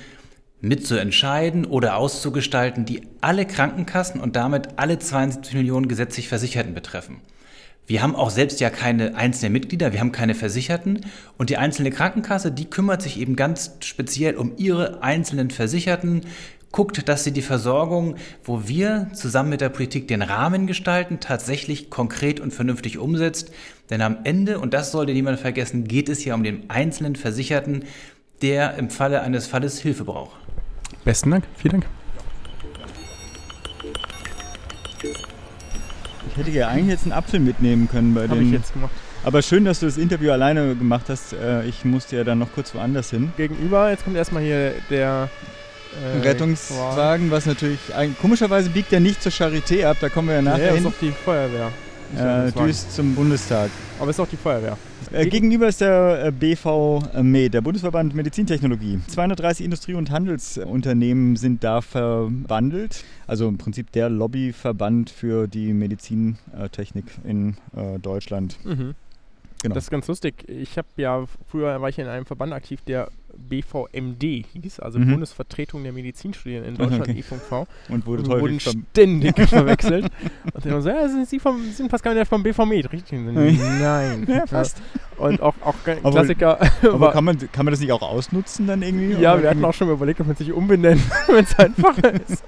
mitzuentscheiden 0.62 1.65
oder 1.65 1.95
auszugestalten, 1.95 2.86
die 2.86 3.04
alle 3.22 3.45
Krankenkassen 3.45 4.19
und 4.19 4.36
damit 4.36 4.69
alle 4.78 5.00
72 5.00 5.54
Millionen 5.54 5.88
gesetzlich 5.88 6.28
Versicherten 6.28 6.74
betreffen. 6.74 7.22
Wir 7.88 8.04
haben 8.04 8.15
auch 8.15 8.30
selbst 8.30 8.60
ja 8.60 8.69
keine 8.69 9.15
einzelnen 9.15 9.54
Mitglieder, 9.54 9.93
wir 9.93 10.00
haben 10.00 10.12
keine 10.12 10.36
Versicherten 10.36 11.02
und 11.38 11.50
die 11.50 11.58
einzelne 11.58 11.89
Krankenkasse, 11.89 12.52
die 12.52 12.69
kümmert 12.69 13.02
sich 13.02 13.19
eben 13.19 13.36
ganz 13.36 13.72
speziell 13.80 14.36
um 14.36 14.54
ihre 14.58 15.02
einzelnen 15.02 15.50
Versicherten, 15.50 16.22
guckt, 16.72 17.10
dass 17.10 17.24
sie 17.24 17.32
die 17.32 17.41
Versorgung, 17.41 18.15
wo 18.43 18.67
wir 18.67 19.10
zusammen 19.13 19.50
mit 19.50 19.62
der 19.62 19.69
Politik 19.69 20.08
den 20.08 20.22
Rahmen 20.22 20.67
gestalten, 20.67 21.19
tatsächlich 21.19 21.89
konkret 21.89 22.39
und 22.39 22.54
vernünftig 22.54 23.00
umsetzt. 23.00 23.52
Denn 23.90 24.02
am 24.02 24.17
Ende, 24.23 24.60
und 24.60 24.75
das 24.75 24.92
sollte 24.92 25.13
niemand 25.13 25.40
vergessen, 25.40 25.86
geht 25.86 26.10
es 26.10 26.19
hier 26.19 26.36
um 26.36 26.44
den 26.44 26.69
einzelnen 26.69 27.15
Versicherten, 27.15 27.86
der 28.42 28.75
im 28.75 28.90
Falle 28.90 29.21
eines 29.21 29.48
Falles 29.48 29.79
Hilfe 29.79 30.04
braucht. 30.04 30.38
Besten 31.06 31.31
Dank, 31.31 31.43
vielen 31.56 31.81
Dank. 31.81 31.85
Ich 36.31 36.37
hätte 36.37 36.52
ja 36.52 36.67
eigentlich 36.67 36.89
jetzt 36.89 37.04
einen 37.04 37.13
Apfel 37.13 37.39
mitnehmen 37.39 37.89
können 37.89 38.13
bei 38.13 38.23
Habe 38.27 38.35
den. 38.35 38.47
ich 38.47 38.54
jetzt 38.54 38.73
gemacht. 38.73 38.91
Aber 39.23 39.41
schön, 39.41 39.65
dass 39.65 39.79
du 39.81 39.85
das 39.85 39.97
Interview 39.97 40.31
alleine 40.31 40.75
gemacht 40.75 41.06
hast. 41.10 41.33
Äh, 41.33 41.65
Ich 41.65 41.83
musste 41.83 42.15
ja 42.17 42.23
dann 42.23 42.39
noch 42.39 42.52
kurz 42.54 42.73
woanders 42.73 43.10
hin. 43.10 43.31
Gegenüber, 43.35 43.89
jetzt 43.89 44.04
kommt 44.04 44.15
erstmal 44.15 44.43
hier 44.43 44.73
der 44.89 45.29
äh, 46.15 46.19
Rettungswagen, 46.19 47.29
was 47.31 47.45
natürlich. 47.45 47.79
ein- 47.95 48.15
Komischerweise 48.21 48.69
biegt 48.69 48.91
der 48.91 49.00
nicht 49.00 49.21
zur 49.21 49.31
Charité 49.31 49.85
ab, 49.85 49.97
da 50.00 50.08
kommen 50.10 50.27
wir 50.29 50.35
ja 50.35 50.41
Nachher 50.41 50.67
ja, 50.67 50.73
hin. 50.73 50.85
ist 50.85 50.93
doch 50.93 51.00
die 51.02 51.12
Feuerwehr. 51.12 51.71
ja 52.15 52.45
Äh, 52.47 52.56
Wagen. 52.56 52.67
düst 52.67 52.95
zum 52.95 53.15
Bundestag. 53.15 53.69
Aber 54.00 54.10
es 54.10 54.15
ist 54.17 54.19
auch 54.21 54.29
die 54.29 54.37
Feuerwehr. 54.37 54.77
Äh, 55.12 55.25
gegenüber 55.25 55.67
ist 55.67 55.81
der 55.81 56.25
äh, 56.25 56.31
BV 56.31 57.01
MED, 57.21 57.55
der 57.55 57.62
Bundesverband 57.62 58.13
Medizintechnologie. 58.13 58.99
230 59.07 59.65
Industrie- 59.65 59.95
und 59.95 60.12
Handelsunternehmen 60.12 61.35
sind 61.35 61.63
da 61.63 61.81
verbandelt. 61.81 63.03
Also 63.25 63.47
im 63.47 63.57
Prinzip 63.57 63.91
der 63.91 64.10
Lobbyverband 64.10 65.10
für 65.10 65.47
die 65.47 65.73
Medizintechnik 65.73 67.05
in 67.23 67.55
äh, 67.75 67.97
Deutschland. 67.99 68.57
Mhm. 68.63 68.93
Genau. 69.62 69.75
Das 69.75 69.83
ist 69.85 69.89
ganz 69.89 70.07
lustig. 70.07 70.45
Ich 70.47 70.77
habe 70.77 70.87
ja, 70.97 71.25
früher 71.51 71.81
war 71.81 71.89
ich 71.89 71.99
in 71.99 72.07
einem 72.07 72.25
Verband 72.25 72.53
aktiv, 72.53 72.79
der 72.87 73.10
BVMD 73.37 74.23
hieß, 74.53 74.79
also 74.79 74.99
Mhm. 74.99 75.12
Bundesvertretung 75.12 75.83
der 75.83 75.91
Medizinstudien 75.93 76.63
in 76.63 76.75
Deutschland, 76.75 77.01
Okay. 77.03 77.19
EVV. 77.19 77.67
und 77.89 78.05
wurde 78.05 78.23
Und 78.23 78.41
wurden 78.41 78.60
ständig 78.60 79.35
verwechselt. 79.49 80.10
Und 80.53 80.65
dann 80.65 80.81
so, 80.81 80.89
ja, 80.89 81.07
sind 81.07 81.27
Sie 81.27 81.39
vom, 81.39 81.62
sind 81.71 81.89
Pascal 81.89 82.15
der 82.15 82.25
vom 82.25 82.41
BVMed, 82.43 82.91
richtig? 82.91 83.19
Nein. 83.19 84.25
Ja, 84.29 84.45
fast. 84.47 84.81
Und 85.17 85.41
auch, 85.41 85.53
auch 85.62 85.75
Aber- 86.03 86.12
Klassiker. 86.12 86.60
Aber 86.81 86.99
war- 86.99 87.12
kann 87.12 87.23
man, 87.25 87.37
kann 87.51 87.65
man 87.65 87.71
das 87.73 87.79
nicht 87.81 87.91
auch 87.91 88.01
ausnutzen 88.01 88.65
dann 88.67 88.81
irgendwie? 88.81 89.13
ja, 89.21 89.41
wir 89.41 89.49
hatten 89.49 89.63
auch 89.65 89.73
schon 89.73 89.87
mal 89.87 89.93
überlegt, 89.93 90.19
ob 90.21 90.27
man 90.27 90.35
sich 90.35 90.51
umbenennen, 90.53 91.03
wenn 91.27 91.43
es 91.43 91.57
einfacher 91.60 92.13
ist. 92.13 92.43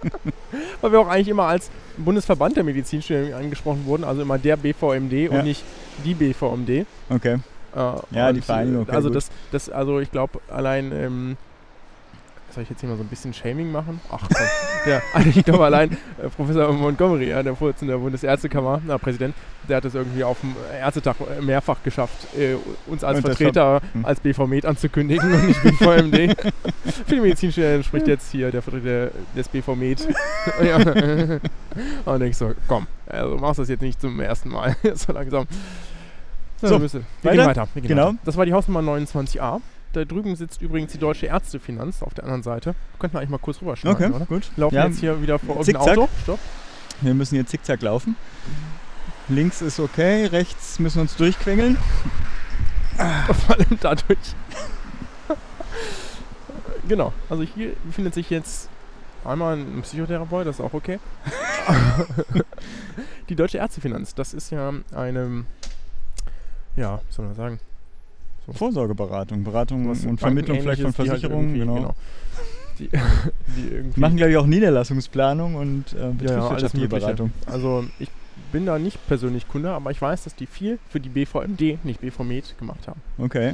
Weil 0.81 0.91
wir 0.91 0.99
auch 0.99 1.07
eigentlich 1.07 1.27
immer 1.29 1.43
als 1.45 1.69
Bundesverband 1.97 2.55
der 2.57 2.63
Medizinstudien 2.63 3.33
angesprochen 3.33 3.85
wurden, 3.85 4.03
also 4.03 4.21
immer 4.21 4.37
der 4.37 4.57
BVMD 4.57 5.11
Ja. 5.13 5.31
und 5.31 5.43
nicht 5.45 5.63
die 6.01 6.13
BVMD. 6.13 6.85
Okay. 7.09 7.39
Äh, 7.75 7.79
Ja, 8.11 8.33
die 8.33 8.41
Vereinigung, 8.41 8.83
okay, 8.83 8.91
also 8.91 9.09
gut. 9.09 9.15
das, 9.15 9.31
das, 9.51 9.69
also 9.69 9.99
ich 9.99 10.11
glaube 10.11 10.39
allein, 10.49 10.91
ähm, 10.91 11.37
soll 12.53 12.63
ich 12.63 12.69
jetzt 12.69 12.81
hier 12.81 12.89
mal 12.89 12.97
so 12.97 13.03
ein 13.03 13.07
bisschen 13.07 13.33
Shaming 13.33 13.71
machen? 13.71 14.01
Ach 14.11 14.27
komm, 14.27 14.47
der, 14.85 15.01
also 15.13 15.29
ich 15.29 15.45
glaube 15.45 15.63
allein 15.63 15.91
äh, 15.91 16.27
Professor 16.35 16.71
Montgomery, 16.73 17.29
ja, 17.29 17.41
der 17.41 17.55
Vorsitzende 17.55 17.93
der 17.93 17.99
Bundesärztekammer, 17.99 18.81
na, 18.85 18.97
Präsident, 18.97 19.33
der 19.69 19.77
hat 19.77 19.85
es 19.85 19.95
irgendwie 19.95 20.23
auf 20.23 20.39
dem 20.41 20.55
Ärztetag 20.73 21.15
mehrfach 21.41 21.77
geschafft, 21.83 22.35
äh, 22.37 22.55
uns 22.87 23.03
als 23.03 23.17
Und 23.17 23.25
Vertreter 23.25 23.81
hm. 23.93 24.05
als 24.05 24.19
BVMed 24.19 24.65
anzukündigen 24.65 25.33
und 25.33 25.47
nicht 25.47 25.63
BVMD. 25.63 26.35
Für 27.07 27.15
die 27.15 27.21
Medizinstudien 27.21 27.83
spricht 27.83 28.07
jetzt 28.07 28.31
hier 28.31 28.51
der 28.51 28.61
Vertreter 28.61 29.11
des 29.35 29.47
BVMed. 29.47 30.09
ja. 30.63 31.39
Und 32.05 32.21
ich 32.23 32.35
so, 32.35 32.51
komm, 32.67 32.87
also 33.07 33.37
machst 33.37 33.59
das 33.59 33.69
jetzt 33.69 33.81
nicht 33.81 34.01
zum 34.01 34.19
ersten 34.19 34.49
Mal, 34.49 34.75
so 34.93 35.13
langsam. 35.13 35.47
So, 36.61 36.67
So, 36.67 36.79
wir, 36.81 36.91
wir 36.93 37.01
weiter? 37.23 37.31
gehen 37.35 37.45
weiter. 37.47 37.67
Wir 37.73 37.81
gehen 37.81 37.89
Genau. 37.89 38.07
weiter. 38.09 38.17
Das 38.23 38.37
war 38.37 38.45
die 38.45 38.53
Hausnummer 38.53 38.81
29a. 38.81 39.59
Da 39.93 40.05
drüben 40.05 40.35
sitzt 40.37 40.61
übrigens 40.61 40.91
die 40.93 40.99
Deutsche 40.99 41.25
Ärztefinanz 41.25 42.01
auf 42.01 42.13
der 42.13 42.23
anderen 42.23 42.43
Seite. 42.43 42.75
Könnten 42.99 43.15
wir 43.15 43.19
eigentlich 43.19 43.29
mal 43.31 43.39
kurz 43.39 43.61
rüberschneiden, 43.61 44.05
Okay, 44.05 44.15
oder? 44.15 44.25
gut. 44.25 44.49
Laufen 44.55 44.75
Ja, 44.75 44.85
jetzt 44.87 44.99
hier 44.99 45.21
wieder 45.21 45.37
vor 45.39 45.57
irgendeinem. 45.57 45.99
Auto. 45.99 46.09
Stopp. 46.23 46.39
Wir 47.01 47.13
müssen 47.13 47.35
hier 47.35 47.45
zickzack 47.45 47.81
laufen. 47.81 48.15
Links 49.27 49.61
ist 49.61 49.79
okay, 49.79 50.25
rechts 50.27 50.79
müssen 50.79 50.97
wir 50.97 51.01
uns 51.03 51.15
durchquengeln. 51.15 51.77
Vor 53.45 53.55
allem 53.55 53.77
dadurch. 53.79 54.17
genau. 56.87 57.13
Also 57.29 57.43
hier 57.43 57.73
befindet 57.83 58.13
sich 58.13 58.29
jetzt 58.29 58.69
einmal 59.25 59.57
ein 59.57 59.81
Psychotherapeut, 59.83 60.45
das 60.47 60.55
ist 60.57 60.61
auch 60.61 60.73
okay. 60.73 60.99
die 63.29 63.35
Deutsche 63.35 63.57
Ärztefinanz, 63.59 64.13
das 64.15 64.33
ist 64.33 64.51
ja 64.51 64.73
eine, 64.93 65.45
ja, 66.75 66.97
wie 67.07 67.13
soll 67.13 67.25
man 67.25 67.35
sagen, 67.35 67.59
Vorsorgeberatung, 68.53 69.43
Beratung 69.43 69.89
was 69.89 70.03
und 70.05 70.19
Vermittlung 70.19 70.59
vielleicht 70.61 70.81
von 70.81 70.91
die 70.91 70.97
halt 70.99 71.09
Versicherungen. 71.21 71.55
irgendwie- 71.55 71.75
genau. 71.77 71.95
Die, 72.79 72.87
die 73.57 73.67
irgendwie 73.75 73.99
Machen, 73.99 74.17
glaube 74.17 74.31
ich, 74.31 74.37
auch 74.37 74.45
Niederlassungsplanung 74.47 75.55
und 75.55 75.93
äh, 75.93 75.97
Ja, 75.97 76.03
ja, 76.05 76.09
betriebswirtschaftliche 76.11 76.85
Mögliche. 76.87 77.05
Beratung. 77.05 77.31
Also 77.45 77.85
ich 77.99 78.09
bin 78.51 78.65
da 78.65 78.79
nicht 78.79 79.05
persönlich 79.07 79.47
Kunde, 79.47 79.71
aber 79.71 79.91
ich 79.91 80.01
weiß, 80.01 80.23
dass 80.23 80.35
die 80.35 80.47
viel 80.47 80.79
für 80.89 80.99
die 80.99 81.09
BVMD, 81.09 81.83
nicht 81.85 82.01
BVMed, 82.01 82.57
gemacht 82.57 82.87
haben. 82.87 83.01
Okay. 83.17 83.53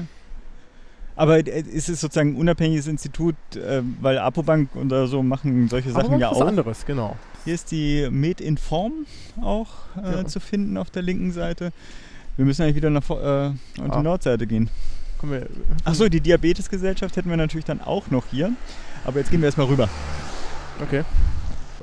Aber 1.16 1.40
äh, 1.46 1.60
ist 1.62 1.90
es 1.90 2.00
sozusagen 2.00 2.34
ein 2.34 2.36
unabhängiges 2.38 2.88
Institut, 2.88 3.36
äh, 3.56 3.82
weil 4.02 4.18
Apobank 4.20 4.76
oder 4.76 5.08
so 5.08 5.22
machen 5.22 5.68
solche 5.68 5.92
Sachen 5.92 6.18
ja 6.20 6.32
was 6.32 6.38
auch. 6.42 6.48
anderes, 6.48 6.86
genau. 6.86 7.16
Hier 7.44 7.56
ist 7.56 7.72
die 7.72 8.08
Medinform 8.10 8.94
auch 9.42 9.68
äh, 10.02 10.12
Ja. 10.18 10.26
zu 10.26 10.40
finden 10.40 10.78
auf 10.78 10.90
der 10.92 11.02
linken 11.02 11.32
Seite. 11.32 11.72
Wir 12.38 12.46
müssen 12.46 12.62
eigentlich 12.64 12.76
wieder 12.76 12.90
nach 12.90 13.10
äh, 13.10 13.14
an 13.16 13.60
die 13.78 13.82
Ah. 13.92 14.02
Nordseite 14.04 14.48
gehen. 14.48 14.70
Achso, 15.84 16.08
die 16.10 16.22
Diabetesgesellschaft 16.22 17.16
hätten 17.16 17.30
wir 17.30 17.38
natürlich 17.38 17.66
dann 17.66 17.82
auch 17.82 18.12
noch 18.12 18.26
hier. 18.30 18.52
Aber 19.04 19.20
jetzt 19.20 19.32
gehen 19.32 19.42
wir 19.42 19.48
erstmal 19.48 19.68
rüber. 19.68 19.90
okay. 20.82 21.04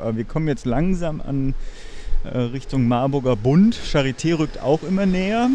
Äh, 0.03 0.15
Wir 0.17 0.25
kommen 0.25 0.47
jetzt 0.49 0.67
langsam 0.67 1.21
an 1.21 1.55
äh, 2.25 2.39
Richtung 2.39 2.87
Marburger 2.87 3.35
Bund. 3.37 3.75
Charité 3.77 4.39
rückt 4.39 4.61
auch 4.63 4.83
immer 4.85 5.07
näher. 5.07 5.51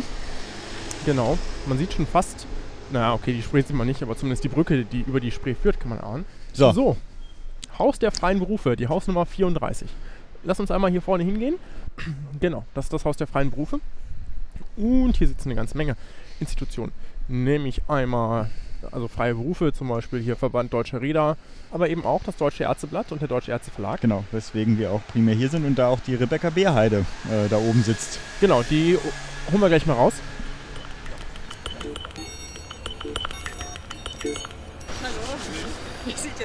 Genau. 1.06 1.38
Man 1.68 1.78
sieht 1.78 1.94
schon 1.94 2.06
fast, 2.06 2.46
naja, 2.92 3.14
okay, 3.14 3.32
die 3.34 3.42
Spree 3.42 3.62
sieht 3.62 3.76
man 3.76 3.88
nicht, 3.88 4.04
aber 4.04 4.18
zumindest 4.18 4.44
die 4.44 4.50
Brücke, 4.50 4.84
die 4.84 5.02
über 5.02 5.22
die 5.22 5.32
Spree 5.32 5.56
führt, 5.56 5.80
kann 5.80 5.90
man 5.90 6.00
ahnen. 6.02 6.26
So, 6.52 6.72
So, 6.74 6.98
Haus 7.78 7.98
der 8.00 8.12
freien 8.12 8.40
Berufe, 8.40 8.76
die 8.76 8.88
Hausnummer 8.88 9.26
34. 9.26 9.88
Lass 10.44 10.60
uns 10.60 10.70
einmal 10.72 10.92
hier 10.92 11.02
vorne 11.02 11.24
hingehen. 11.24 11.56
Genau, 12.42 12.64
das 12.74 12.86
ist 12.86 12.94
das 12.94 13.06
Haus 13.06 13.16
der 13.18 13.28
freien 13.28 13.50
Berufe. 13.52 13.80
Und 14.80 15.18
hier 15.18 15.28
sitzen 15.28 15.50
eine 15.50 15.56
ganze 15.56 15.78
Menge 15.78 15.96
Institutionen. 16.40 16.94
Nämlich 17.28 17.82
einmal, 17.88 18.50
also 18.92 19.08
freie 19.08 19.36
Berufe, 19.36 19.74
zum 19.74 19.90
Beispiel 19.90 20.22
hier 20.22 20.38
Verband 20.38 20.74
Deutscher 20.74 21.02
Räder, 21.02 21.38
aber 21.70 21.90
eben 21.90 22.06
auch 22.06 22.24
das 22.24 22.38
Deutsche 22.38 22.64
Ärzteblatt 22.64 23.12
und 23.12 23.22
der 23.22 23.28
Deutsche 23.28 23.52
Ärzteverlag. 23.52 24.02
genau, 24.02 24.24
weswegen 24.32 24.80
wir 24.80 24.92
auch 24.92 25.02
primär 25.08 25.36
hier 25.36 25.50
sind 25.50 25.66
und 25.66 25.78
da 25.78 25.90
auch 25.90 26.00
die 26.00 26.16
Rebecca 26.16 26.50
Beerheide 26.50 27.06
äh, 27.30 27.50
da 27.50 27.58
oben 27.58 27.84
sitzt. 27.84 28.20
Genau, 28.40 28.64
die 28.64 28.98
holen 29.52 29.62
wir 29.62 29.68
gleich 29.68 29.86
mal 29.86 29.94
raus. 29.94 30.14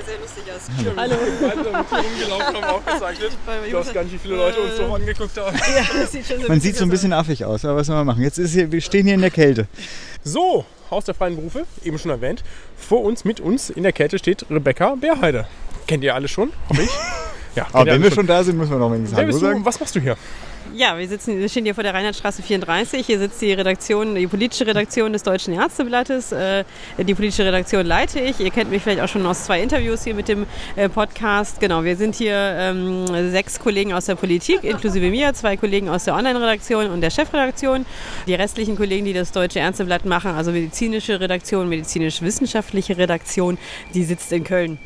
Sehr 0.07 0.19
lustig 0.19 0.45
aus. 0.55 0.97
Hallo. 0.97 1.15
rumgelaufen, 1.15 2.57
haben 2.57 2.65
aufgezeichnet. 2.65 3.33
Du 3.71 3.79
hast 3.79 3.95
gar 3.95 4.05
nicht, 4.05 4.15
wie 4.15 4.19
viele 4.19 4.37
Leute 4.37 4.61
uns 4.61 4.77
so 4.77 4.85
angeguckt 4.95 5.37
haben. 5.39 5.57
Ja, 5.57 6.01
das 6.01 6.13
sieht 6.13 6.27
schon 6.27 6.41
so 6.41 6.49
Man 6.49 6.61
sieht 6.61 6.77
so 6.77 6.85
ein 6.85 6.91
bisschen 6.91 7.13
affig 7.13 7.45
aus, 7.45 7.65
aber 7.65 7.77
was 7.77 7.87
soll 7.87 7.97
man 7.97 8.07
machen? 8.07 8.23
Jetzt 8.23 8.39
ist 8.39 8.53
hier, 8.53 8.71
wir 8.71 8.81
stehen 8.81 9.05
hier 9.07 9.15
in 9.15 9.21
der 9.21 9.31
Kälte. 9.31 9.67
So, 10.23 10.65
Haus 10.91 11.05
der 11.05 11.15
freien 11.15 11.37
Berufe, 11.37 11.65
eben 11.83 11.99
schon 11.99 12.11
erwähnt. 12.11 12.43
Vor 12.77 13.03
uns, 13.03 13.25
mit 13.25 13.41
uns 13.41 13.71
in 13.71 13.83
der 13.83 13.93
Kälte 13.93 14.19
steht 14.19 14.47
Rebecca 14.51 14.95
Beerheide. 14.95 15.47
Kennt 15.87 16.05
ihr 16.05 16.15
alle 16.15 16.29
schon? 16.29 16.53
Hoffe 16.69 16.83
ich. 16.83 16.91
Ja, 17.57 17.69
Aber 17.73 17.87
wenn 17.87 18.03
wir 18.03 18.11
schon 18.11 18.27
da 18.27 18.43
sind, 18.43 18.59
müssen 18.59 18.73
wir 18.73 18.79
noch 18.79 18.91
wenigstens 18.91 19.17
Hallo 19.17 19.31
du? 19.31 19.39
sagen. 19.39 19.65
Was 19.65 19.79
machst 19.79 19.95
du 19.95 20.01
hier? 20.01 20.17
Ja, 20.73 20.99
wir, 20.99 21.07
sitzen, 21.07 21.39
wir 21.39 21.49
stehen 21.49 21.65
hier 21.65 21.75
vor 21.75 21.85
der 21.85 21.95
Reinhardtstraße 21.95 22.43
34. 22.43 23.07
Hier 23.07 23.19
sitzt 23.19 23.41
die 23.43 23.53
Redaktion, 23.53 24.15
die 24.15 24.27
politische 24.27 24.67
Redaktion 24.67 25.13
des 25.13 25.23
Deutschen 25.23 25.55
Ärzteblattes. 25.55 26.33
Äh, 26.33 26.65
die 26.99 27.15
politische 27.15 27.45
Redaktion 27.45 27.87
leite 27.87 28.19
ich. 28.19 28.41
Ihr 28.41 28.51
kennt 28.51 28.71
mich 28.71 28.83
vielleicht 28.83 29.01
auch 29.01 29.09
schon 29.09 29.25
aus 29.27 29.45
zwei 29.45 29.63
Interviews 29.63 30.05
hier 30.05 30.15
mit 30.15 30.27
dem 30.27 30.47
äh, 30.75 30.89
Podcast. 30.89 31.61
Genau, 31.61 31.85
wir 31.85 31.97
sind 31.97 32.17
hier 32.17 32.35
ähm, 32.35 33.07
sechs 33.31 33.61
Kollegen 33.61 33.93
aus 33.93 34.07
der 34.07 34.15
Politik, 34.15 34.65
inklusive 34.65 35.11
mir, 35.11 35.33
zwei 35.35 35.57
Kollegen 35.57 35.89
aus 35.89 36.05
der 36.05 36.15
Online-Redaktion 36.15 36.91
und 36.91 37.03
der 37.03 37.11
Chefredaktion. 37.11 37.87
Die 38.27 38.35
restlichen 38.35 38.77
Kollegen, 38.77 39.05
die 39.05 39.13
das 39.13 39.33
Deutsche 39.33 39.59
Ärzteblatt 39.59 40.07
machen, 40.07 40.33
also 40.33 40.51
medizinische 40.51 41.21
Redaktion, 41.21 41.69
medizinisch-wissenschaftliche 41.69 42.97
Redaktion, 42.97 43.59
die 43.93 44.05
sitzt 44.05 44.33
in 44.33 44.45
Köln. 44.45 44.79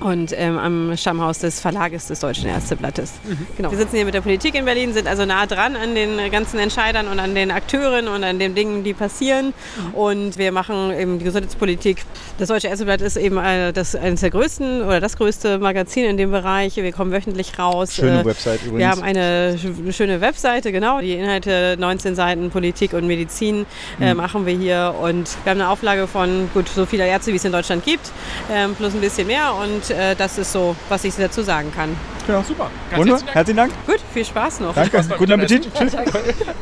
Und 0.00 0.32
ähm, 0.36 0.58
am 0.58 0.96
Stammhaus 0.96 1.38
des 1.40 1.60
Verlages 1.60 2.06
des 2.08 2.20
Deutschen 2.20 2.46
Ärzteblattes. 2.48 3.12
Genau. 3.56 3.70
Wir 3.70 3.78
sitzen 3.78 3.96
hier 3.96 4.04
mit 4.04 4.14
der 4.14 4.22
Politik 4.22 4.54
in 4.54 4.64
Berlin, 4.64 4.92
sind 4.94 5.06
also 5.06 5.26
nah 5.26 5.46
dran 5.46 5.76
an 5.76 5.94
den 5.94 6.18
ganzen 6.30 6.58
Entscheidern 6.58 7.06
und 7.08 7.18
an 7.20 7.34
den 7.34 7.50
Akteuren 7.50 8.08
und 8.08 8.24
an 8.24 8.38
den 8.38 8.54
Dingen, 8.54 8.82
die 8.82 8.94
passieren. 8.94 9.52
Und 9.92 10.38
wir 10.38 10.52
machen 10.52 10.90
eben 10.92 11.18
die 11.18 11.24
Gesundheitspolitik. 11.24 12.02
Das 12.38 12.48
Deutsche 12.48 12.68
Ärzteblatt 12.68 13.00
ist 13.02 13.16
eben 13.16 13.36
äh, 13.38 13.72
das, 13.72 13.94
eines 13.94 14.20
der 14.20 14.30
größten 14.30 14.82
oder 14.82 15.00
das 15.00 15.16
größte 15.16 15.58
Magazin 15.58 16.04
in 16.06 16.16
dem 16.16 16.30
Bereich. 16.30 16.76
Wir 16.76 16.92
kommen 16.92 17.12
wöchentlich 17.12 17.58
raus. 17.58 17.94
Schöne 17.94 18.20
Äh, 18.20 18.24
Website 18.24 18.60
übrigens. 18.62 18.78
wir 18.78 18.88
haben 18.88 19.02
eine 19.02 19.56
sch- 19.62 19.92
schöne 19.92 20.20
Webseite, 20.20 20.72
genau. 20.72 21.00
Die 21.00 21.12
Inhalte 21.12 21.76
19 21.78 22.14
Seiten 22.14 22.50
Politik 22.50 22.94
und 22.94 23.06
Medizin 23.06 23.66
äh, 24.00 24.14
machen 24.14 24.46
wir 24.46 24.54
hier. 24.54 24.94
Und 25.00 25.28
wir 25.44 25.50
haben 25.50 25.60
eine 25.60 25.68
Auflage 25.68 26.06
von 26.06 26.48
gut 26.54 26.68
so 26.68 26.86
viele 26.86 27.06
Ärzte, 27.06 27.32
wie 27.32 27.36
es 27.36 27.44
in 27.44 27.52
Deutschland 27.52 27.84
gibt, 27.84 28.10
ähm, 28.50 28.74
plus 28.74 28.94
ein 28.94 29.00
bisschen 29.00 29.26
mehr. 29.26 29.54
Und 29.54 29.89
äh, 29.90 30.14
das 30.16 30.38
ist 30.38 30.52
so, 30.52 30.76
was 30.88 31.04
ich 31.04 31.14
dazu 31.14 31.42
sagen 31.42 31.72
kann. 31.74 31.96
ja. 32.28 32.42
Super. 32.42 32.70
Ganz 32.90 33.00
Wunderbar. 33.00 33.34
herzlichen 33.34 33.56
Dank. 33.56 33.72
Herzlichen 33.72 33.86
Dank. 33.86 33.86
Gut, 33.86 34.12
viel 34.12 34.24
Spaß 34.24 34.60
noch. 34.60 34.74
Danke. 34.74 35.04
Guten 35.18 35.32
Appetit. 35.32 35.68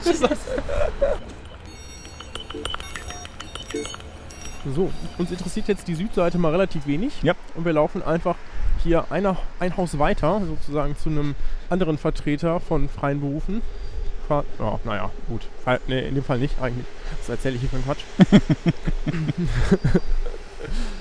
Tschüss. 0.04 0.20
So, 4.74 4.90
uns 5.16 5.30
interessiert 5.30 5.68
jetzt 5.68 5.88
die 5.88 5.94
Südseite 5.94 6.38
mal 6.38 6.50
relativ 6.50 6.86
wenig. 6.86 7.22
Ja. 7.22 7.34
Und 7.54 7.64
wir 7.64 7.72
laufen 7.72 8.02
einfach 8.02 8.36
hier 8.82 9.06
eine, 9.10 9.36
ein 9.60 9.76
Haus 9.76 9.98
weiter, 9.98 10.40
sozusagen 10.46 10.96
zu 10.96 11.08
einem 11.08 11.34
anderen 11.70 11.98
Vertreter 11.98 12.60
von 12.60 12.88
freien 12.88 13.20
Berufen. 13.20 13.62
Ja, 14.28 14.44
naja, 14.84 15.10
gut. 15.26 15.48
Nee, 15.86 16.06
in 16.06 16.14
dem 16.14 16.22
Fall 16.22 16.38
nicht, 16.38 16.60
eigentlich. 16.60 16.86
Das 17.20 17.30
erzähle 17.30 17.54
ich 17.54 17.62
hier 17.62 17.70
für 17.70 17.76
einen 17.76 17.84
Quatsch. 17.86 18.02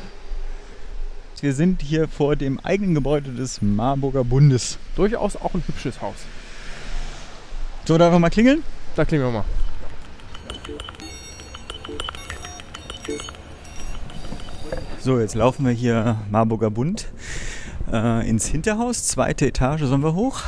Wir 1.39 1.53
sind 1.53 1.83
hier 1.83 2.07
vor 2.07 2.35
dem 2.35 2.59
eigenen 2.61 2.95
Gebäude 2.95 3.31
des 3.31 3.61
Marburger 3.61 4.23
Bundes. 4.23 4.79
Durchaus 4.95 5.35
auch 5.35 5.53
ein 5.53 5.63
hübsches 5.67 6.01
Haus. 6.01 6.15
So, 7.85 7.95
darf 7.99 8.11
wir 8.11 8.17
mal 8.17 8.31
klingeln? 8.31 8.63
Da 8.95 9.05
klingen 9.05 9.25
wir 9.25 9.31
mal. 9.31 9.43
So, 14.99 15.19
jetzt 15.19 15.35
laufen 15.35 15.63
wir 15.63 15.73
hier 15.73 16.19
Marburger 16.31 16.71
Bund 16.71 17.05
äh, 17.91 18.27
ins 18.27 18.47
Hinterhaus. 18.47 19.03
Zweite 19.03 19.45
Etage 19.45 19.83
sollen 19.83 20.01
wir 20.01 20.15
hoch. 20.15 20.41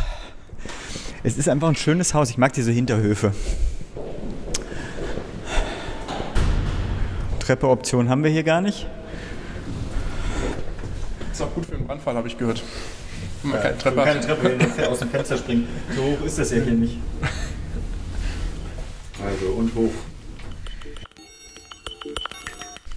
Es 1.22 1.38
ist 1.38 1.48
einfach 1.50 1.70
ein 1.70 1.76
schönes 1.76 2.16
Haus. 2.16 2.32
Ich 2.32 2.40
mag 2.40 2.52
diese 2.54 2.72
Hinterhöfe. 2.72 3.32
Treppeoption 7.40 8.10
haben 8.10 8.24
wir 8.24 8.32
hier 8.32 8.44
gar 8.44 8.62
nicht. 8.62 8.88
Ist 11.40 11.46
auch 11.46 11.54
gut 11.54 11.68
für 11.68 11.78
den 11.78 11.88
Brandfall, 11.88 12.16
habe 12.16 12.28
ich 12.28 12.38
gehört. 12.38 12.62
Wenn 13.44 13.52
man 13.52 13.62
keine 13.62 13.74
Wenn 13.76 13.80
Treppe 13.80 14.04
keine. 14.04 14.20
Treppe 14.20 14.90
aus 14.90 15.00
dem 15.00 15.10
Fenster 15.10 15.38
springen. 15.38 15.70
So 15.96 16.02
hoch 16.04 16.26
ist 16.26 16.38
das 16.38 16.52
ja 16.52 16.62
hier 16.62 16.74
nicht. 16.74 16.98
Also 19.26 19.46
und 19.54 19.74
hoch. 19.74 19.92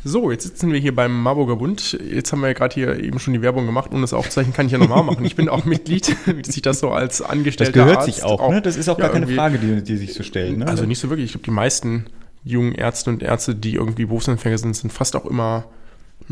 So, 0.02 0.32
jetzt 0.32 0.42
sitzen 0.42 0.72
wir 0.72 0.80
hier 0.80 0.92
beim 0.92 1.22
Marburger 1.22 1.54
Bund. 1.54 1.92
Jetzt 1.92 2.32
haben 2.32 2.40
wir 2.40 2.48
ja 2.48 2.52
gerade 2.54 2.74
hier 2.74 2.98
eben 2.98 3.20
schon 3.20 3.32
die 3.32 3.42
Werbung 3.42 3.64
gemacht. 3.64 3.92
Ohne 3.92 4.00
das 4.00 4.12
Aufzeichnen 4.12 4.52
kann 4.52 4.66
ich 4.66 4.72
ja 4.72 4.78
nochmal 4.78 5.04
machen. 5.04 5.24
Ich 5.24 5.36
bin 5.36 5.48
auch 5.48 5.64
Mitglied, 5.64 6.16
wie 6.26 6.44
sich 6.44 6.62
das 6.62 6.80
so 6.80 6.90
als 6.90 7.18
Das 7.18 7.30
Angestellter 7.30 7.70
gehört 7.70 7.98
Arzt 7.98 8.12
sich 8.12 8.24
auch, 8.24 8.50
ne? 8.50 8.60
Das 8.60 8.76
ist 8.76 8.88
auch 8.88 8.98
ja, 8.98 9.04
gar 9.04 9.12
keine 9.12 9.28
Frage, 9.28 9.60
die, 9.60 9.84
die 9.84 9.96
sich 9.96 10.14
so 10.14 10.24
stellt. 10.24 10.58
Ne? 10.58 10.66
Also 10.66 10.84
nicht 10.84 10.98
so 10.98 11.10
wirklich. 11.10 11.26
Ich 11.26 11.32
glaube, 11.34 11.44
die 11.44 11.52
meisten 11.52 12.06
jungen 12.42 12.72
Ärzte 12.74 13.10
und 13.10 13.22
Ärzte, 13.22 13.54
die 13.54 13.74
irgendwie 13.74 14.06
Berufsanfänger 14.06 14.58
sind, 14.58 14.74
sind 14.74 14.92
fast 14.92 15.14
auch 15.14 15.26
immer 15.26 15.66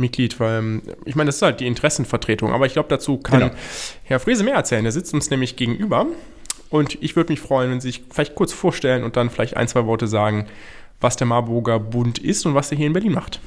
Mitglied, 0.00 0.40
weil 0.40 0.58
ähm, 0.58 0.82
ich 1.04 1.14
meine, 1.14 1.28
das 1.28 1.36
ist 1.36 1.42
halt 1.42 1.60
die 1.60 1.66
Interessenvertretung. 1.66 2.52
Aber 2.52 2.66
ich 2.66 2.72
glaube, 2.72 2.88
dazu 2.88 3.18
kann 3.18 3.40
Genau. 3.40 3.52
Herr 4.04 4.20
Frese 4.20 4.44
mehr 4.44 4.54
erzählen. 4.54 4.82
Der 4.82 4.92
sitzt 4.92 5.14
uns 5.14 5.30
nämlich 5.30 5.56
gegenüber. 5.56 6.06
Und 6.70 7.02
ich 7.02 7.16
würde 7.16 7.32
mich 7.32 7.40
freuen, 7.40 7.70
wenn 7.70 7.80
Sie 7.80 7.88
sich 7.88 8.04
vielleicht 8.10 8.34
kurz 8.34 8.52
vorstellen 8.52 9.02
und 9.02 9.16
dann 9.16 9.28
vielleicht 9.30 9.56
ein, 9.56 9.68
zwei 9.68 9.86
Worte 9.86 10.06
sagen, 10.06 10.46
was 11.00 11.16
der 11.16 11.26
Marburger 11.26 11.80
Bund 11.80 12.18
ist 12.18 12.46
und 12.46 12.54
was 12.54 12.70
er 12.70 12.76
hier 12.76 12.86
in 12.86 12.92
Berlin 12.92 13.12
macht. 13.12 13.40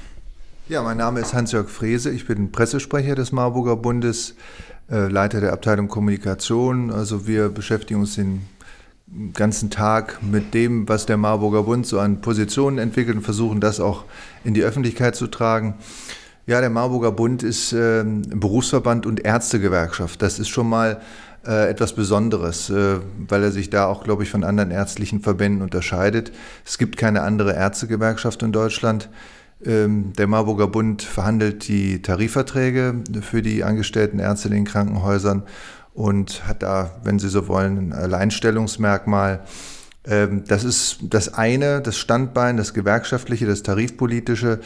Ja, 0.70 0.82
mein 0.82 0.98
Name 0.98 1.20
ist 1.20 1.34
Hans-Jörg 1.34 1.70
Frese. 1.70 2.10
Ich 2.10 2.26
bin 2.26 2.52
Pressesprecher 2.52 3.16
des 3.16 3.32
Marburger 3.32 3.76
Bundes, 3.76 4.36
äh, 4.90 5.08
Leiter 5.08 5.42
der 5.42 5.54
Abteilung 5.54 5.88
Kommunikation. 5.88 6.92
Also 6.92 7.28
wir 7.28 7.50
beschäftigen 7.50 8.00
uns 8.00 8.16
den 8.16 8.48
ganzen 9.34 9.70
Tag 9.70 10.20
mit 10.24 10.54
dem, 10.54 10.88
was 10.90 11.06
der 11.06 11.18
Marburger 11.18 11.64
Bund 11.64 11.86
so 11.86 12.00
an 12.00 12.22
Positionen 12.22 12.78
entwickelt 12.78 13.18
und 13.18 13.24
versuchen 13.24 13.60
das 13.60 13.80
auch 13.80 14.06
in 14.44 14.54
die 14.54 14.64
Öffentlichkeit 14.64 15.16
zu 15.16 15.28
tragen. 15.28 15.76
Ja, 16.46 16.60
der 16.60 16.70
Marburger 16.70 17.14
Bund 17.14 17.42
ist 17.42 17.72
ähm, 17.72 18.22
Berufsverband 18.24 19.06
und 19.06 19.24
Ärztegewerkschaft. 19.24 20.22
Das 20.22 20.40
ist 20.40 20.50
schon 20.50 20.68
mal 20.68 21.00
äh, 21.48 21.70
etwas 21.70 21.94
Besonderes, 21.94 22.70
äh, 22.70 23.00
weil 23.30 23.44
er 23.44 23.52
sich 23.52 23.70
da 23.70 23.86
auch, 23.86 24.04
glaube 24.04 24.24
ich, 24.24 24.30
von 24.30 24.44
anderen 24.44 24.70
ärztlichen 24.70 25.22
Verbänden 25.22 25.62
unterscheidet. 25.62 26.34
Es 26.66 26.78
gibt 26.78 26.98
keine 26.98 27.22
andere 27.22 27.54
Ärztegewerkschaft 27.54 28.44
in 28.44 28.52
Deutschland. 28.52 29.10
Ähm, 29.66 30.12
Der 30.18 30.28
Marburger 30.28 30.68
Bund 30.68 31.02
verhandelt 31.02 31.70
die 31.70 32.02
Tarifverträge 32.02 32.96
für 33.22 33.42
die 33.42 33.64
angestellten 33.64 34.20
Ärzte 34.20 34.50
in 34.50 34.54
den 34.54 34.66
Krankenhäusern 34.66 35.44
und 35.94 36.46
hat 36.46 36.62
da, 36.62 36.92
wenn 37.06 37.20
Sie 37.20 37.30
so 37.30 37.48
wollen, 37.48 37.78
ein 37.78 37.94
Alleinstellungsmerkmal. 37.94 39.46
Ähm, 40.06 40.44
Das 40.46 40.66
ist 40.66 40.98
das 41.04 41.34
eine, 41.34 41.80
das 41.80 41.98
Standbein, 41.98 42.58
das 42.58 42.74
gewerkschaftliche, 42.74 43.46
das 43.46 43.64
tarifpolitische. 43.64 44.60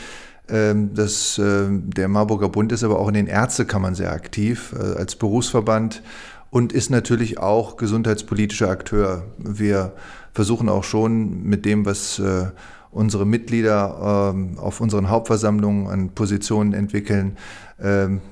Ähm, 0.49 0.93
Das, 0.93 1.39
ähm, 1.43 1.89
der 1.89 2.07
Marburger 2.07 2.49
Bund 2.49 2.71
ist 2.71 2.83
aber 2.83 2.99
auch 2.99 3.07
in 3.07 3.13
den 3.13 3.27
Ärztekammern 3.27 3.95
sehr 3.95 4.11
aktiv 4.13 4.73
äh, 4.77 4.97
als 4.97 5.15
Berufsverband 5.15 6.01
und 6.49 6.71
ist 6.71 6.89
natürlich 6.89 7.39
auch 7.39 7.75
gesundheitspolitischer 7.77 8.69
Akteur. 8.69 9.25
Wir 9.37 9.93
versuchen 10.33 10.69
auch 10.69 10.83
schon 10.83 11.43
mit 11.43 11.65
dem, 11.65 11.85
was 11.85 12.19
äh, 12.19 12.47
unsere 12.91 13.25
Mitglieder 13.25 14.31
ähm, 14.33 14.57
auf 14.57 14.79
unseren 14.79 15.09
Hauptversammlungen 15.09 15.87
an 15.87 16.09
Positionen 16.09 16.73
entwickeln, 16.73 17.37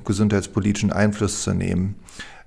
gesundheitspolitischen 0.05 0.91
Einfluss 0.91 1.43
zu 1.43 1.53
nehmen. 1.53 1.95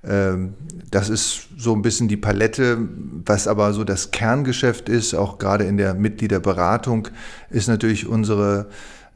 Das 0.01 1.07
ist 1.07 1.47
so 1.57 1.73
ein 1.73 1.81
bisschen 1.81 2.09
die 2.09 2.17
Palette, 2.17 2.77
was 3.25 3.47
aber 3.47 3.71
so 3.71 3.85
das 3.85 4.11
Kerngeschäft 4.11 4.89
ist, 4.89 5.13
auch 5.13 5.37
gerade 5.37 5.63
in 5.63 5.77
der 5.77 5.93
Mitgliederberatung, 5.93 7.07
ist 7.49 7.69
natürlich 7.69 8.05
unsere 8.05 8.67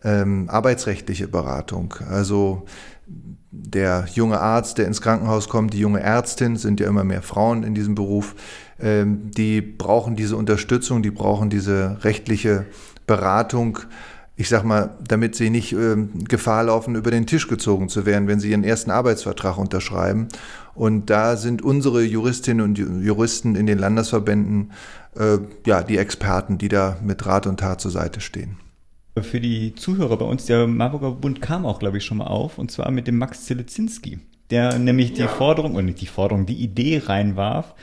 ähm, 0.03 0.49
arbeitsrechtliche 0.49 1.27
Beratung. 1.27 1.95
Also 2.09 2.65
der 3.51 4.05
junge 4.13 4.39
Arzt, 4.39 4.77
der 4.77 4.87
ins 4.87 5.01
Krankenhaus 5.01 5.47
kommt, 5.47 5.73
die 5.73 5.79
junge 5.79 5.99
Ärztin, 5.99 6.57
sind 6.57 6.79
ja 6.79 6.87
immer 6.87 7.03
mehr 7.03 7.21
Frauen 7.21 7.63
in 7.63 7.75
diesem 7.75 7.95
Beruf, 7.95 8.35
ähm, 8.79 9.29
die 9.31 9.61
brauchen 9.61 10.15
diese 10.15 10.37
Unterstützung, 10.37 11.03
die 11.03 11.11
brauchen 11.11 11.49
diese 11.49 11.97
rechtliche 12.03 12.65
Beratung, 13.05 13.79
ich 14.35 14.49
sag 14.49 14.63
mal, 14.63 14.97
damit 15.07 15.35
sie 15.35 15.51
nicht 15.51 15.73
ähm, 15.73 16.23
Gefahr 16.27 16.63
laufen, 16.63 16.95
über 16.95 17.11
den 17.11 17.27
Tisch 17.27 17.47
gezogen 17.47 17.89
zu 17.89 18.07
werden, 18.07 18.27
wenn 18.27 18.39
sie 18.39 18.49
ihren 18.49 18.63
ersten 18.63 18.89
Arbeitsvertrag 18.89 19.59
unterschreiben. 19.59 20.29
Und 20.73 21.11
da 21.11 21.37
sind 21.37 21.61
unsere 21.61 22.01
Juristinnen 22.01 22.65
und 22.65 22.79
Ju- 22.79 23.01
Juristen 23.01 23.53
in 23.55 23.67
den 23.67 23.77
Landesverbänden 23.77 24.71
äh, 25.15 25.37
ja 25.67 25.83
die 25.83 25.99
Experten, 25.99 26.57
die 26.57 26.69
da 26.69 26.97
mit 27.03 27.23
Rat 27.27 27.45
und 27.45 27.59
Tat 27.59 27.79
zur 27.79 27.91
Seite 27.91 28.21
stehen. 28.21 28.57
Für 29.21 29.39
die 29.39 29.75
Zuhörer 29.75 30.17
bei 30.17 30.25
uns, 30.25 30.45
der 30.45 30.65
Marburger 30.65 31.11
Bund 31.11 31.39
kam 31.39 31.67
auch, 31.67 31.77
glaube 31.77 31.97
ich, 31.97 32.05
schon 32.05 32.17
mal 32.17 32.27
auf, 32.27 32.57
und 32.57 32.71
zwar 32.71 32.89
mit 32.89 33.07
dem 33.07 33.19
Max 33.19 33.45
Zelezinski, 33.45 34.19
der 34.49 34.79
nämlich 34.79 35.13
die 35.13 35.27
Forderung, 35.27 35.73
oder 35.75 35.83
nicht 35.83 36.01
die 36.01 36.07
Forderung, 36.07 36.47
die 36.47 36.55
Idee 36.55 37.01
reinwarf, 37.05 37.75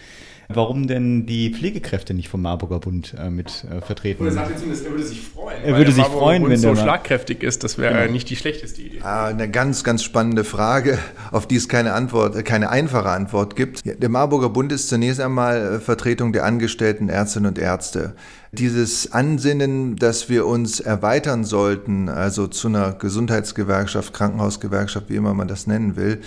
warum 0.53 0.87
denn 0.87 1.27
die 1.27 1.53
Pflegekräfte 1.55 2.15
nicht 2.15 2.29
vom 2.29 2.43
Marburger 2.43 2.79
Bund 2.81 3.15
äh, 3.19 3.31
mit 3.31 3.65
äh, 3.71 3.81
vertreten 3.81 4.23
Oder 4.23 4.33
sagt 4.33 4.51
jetzt 4.51 4.61
zumindest, 4.61 4.85
er 4.87 4.91
würde 4.93 5.05
sich 5.05 5.21
freuen. 5.21 5.63
Er 5.65 5.77
würde 5.77 5.91
sich 5.93 6.03
Marburger 6.03 6.21
freuen, 6.21 6.43
Bund 6.43 6.53
wenn 6.53 6.61
so 6.61 6.67
der 6.69 6.75
mal- 6.77 6.83
schlagkräftig 6.83 7.43
ist. 7.43 7.65
Das 7.65 7.79
wäre 7.79 7.95
Genau. 8.01 8.13
nicht 8.13 8.29
die 8.31 8.37
schlechteste 8.37 8.83
Idee. 8.83 9.01
Ah, 9.03 9.27
Eine 9.27 9.51
ganz, 9.51 9.85
ganz 9.85 10.03
spannende 10.03 10.45
Frage, 10.45 10.99
auf 11.33 11.47
die 11.47 11.57
es 11.57 11.69
keine 11.69 11.93
Antwort, 11.93 12.45
keine 12.45 12.71
einfache 12.71 13.09
Antwort 13.11 13.57
gibt. 13.57 13.83
Der 13.85 14.09
Marburger 14.09 14.49
Bund 14.51 14.73
ist 14.73 14.89
zunächst 14.89 15.21
einmal 15.21 15.75
äh, 15.77 15.81
Vertretung 15.81 16.33
der 16.33 16.45
angestellten 16.45 17.09
Ärztinnen 17.09 17.49
und 17.49 17.59
Ärzte. 17.59 18.15
Dieses 18.53 19.13
Ansinnen, 19.13 19.95
dass 19.95 20.29
wir 20.29 20.45
uns 20.47 20.81
erweitern 20.81 21.45
sollten, 21.45 22.09
also 22.09 22.49
zu 22.49 22.67
einer 22.67 22.93
Gesundheitsgewerkschaft, 22.93 24.13
Krankenhausgewerkschaft, 24.13 25.09
wie 25.09 25.15
immer 25.17 25.35
man 25.35 25.47
das 25.49 25.67
nennen 25.69 25.95
will, 25.97 26.21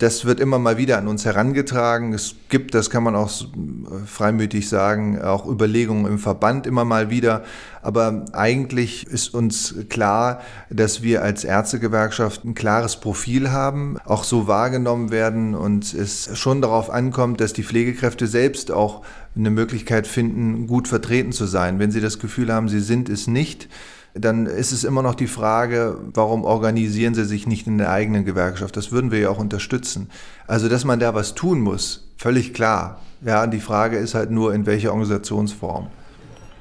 das 0.00 0.24
wird 0.24 0.40
immer 0.40 0.58
mal 0.58 0.78
wieder 0.78 0.96
an 0.96 1.08
uns 1.08 1.26
herangetragen. 1.26 2.14
Es 2.14 2.34
gibt, 2.48 2.74
das 2.74 2.88
kann 2.88 3.02
man 3.02 3.14
auch 3.14 3.30
äh, 3.30 4.06
freimütig 4.06 4.66
sagen, 4.66 5.20
auch 5.20 5.46
Überlegungen 5.46 6.06
im 6.06 6.18
Verband 6.18 6.66
immer 6.66 6.86
mal 6.86 7.10
wieder. 7.10 7.44
Aber 7.82 8.24
eigentlich 8.32 9.06
ist 9.06 9.34
uns 9.34 9.74
klar, 9.90 10.40
dass 10.70 11.02
wir 11.02 11.22
als 11.22 11.44
Ärztegewerkschaft 11.44 12.46
ein 12.46 12.54
klares 12.54 12.96
Profil 12.96 13.52
haben, 13.52 13.98
auch 14.06 14.24
so 14.24 14.46
wahrgenommen 14.46 15.10
werden 15.10 15.54
und 15.54 15.92
es 15.92 16.30
schon 16.36 16.62
darauf 16.62 16.88
ankommt, 16.88 17.42
dass 17.42 17.52
die 17.52 17.62
Pflegekräfte 17.62 18.26
selbst 18.26 18.72
auch 18.72 19.02
eine 19.36 19.50
Möglichkeit 19.50 20.06
finden, 20.06 20.66
gut 20.66 20.88
vertreten 20.88 21.32
zu 21.32 21.44
sein. 21.44 21.78
Wenn 21.78 21.90
sie 21.90 22.00
das 22.00 22.18
Gefühl 22.18 22.50
haben, 22.52 22.70
sie 22.70 22.80
sind 22.80 23.10
es 23.10 23.26
nicht, 23.26 23.68
dann 24.14 24.46
ist 24.46 24.72
es 24.72 24.84
immer 24.84 25.02
noch 25.02 25.14
die 25.14 25.26
Frage, 25.26 25.96
warum 26.14 26.44
organisieren 26.44 27.14
sie 27.14 27.24
sich 27.24 27.46
nicht 27.46 27.66
in 27.66 27.78
der 27.78 27.90
eigenen 27.90 28.24
Gewerkschaft? 28.24 28.76
Das 28.76 28.90
würden 28.90 29.10
wir 29.10 29.20
ja 29.20 29.30
auch 29.30 29.38
unterstützen. 29.38 30.10
Also, 30.46 30.68
dass 30.68 30.84
man 30.84 30.98
da 30.98 31.14
was 31.14 31.34
tun 31.34 31.60
muss, 31.60 32.08
völlig 32.16 32.52
klar. 32.52 33.00
Ja, 33.22 33.46
die 33.46 33.60
Frage 33.60 33.98
ist 33.98 34.14
halt 34.14 34.30
nur, 34.30 34.54
in 34.54 34.66
welcher 34.66 34.90
Organisationsform. 34.90 35.88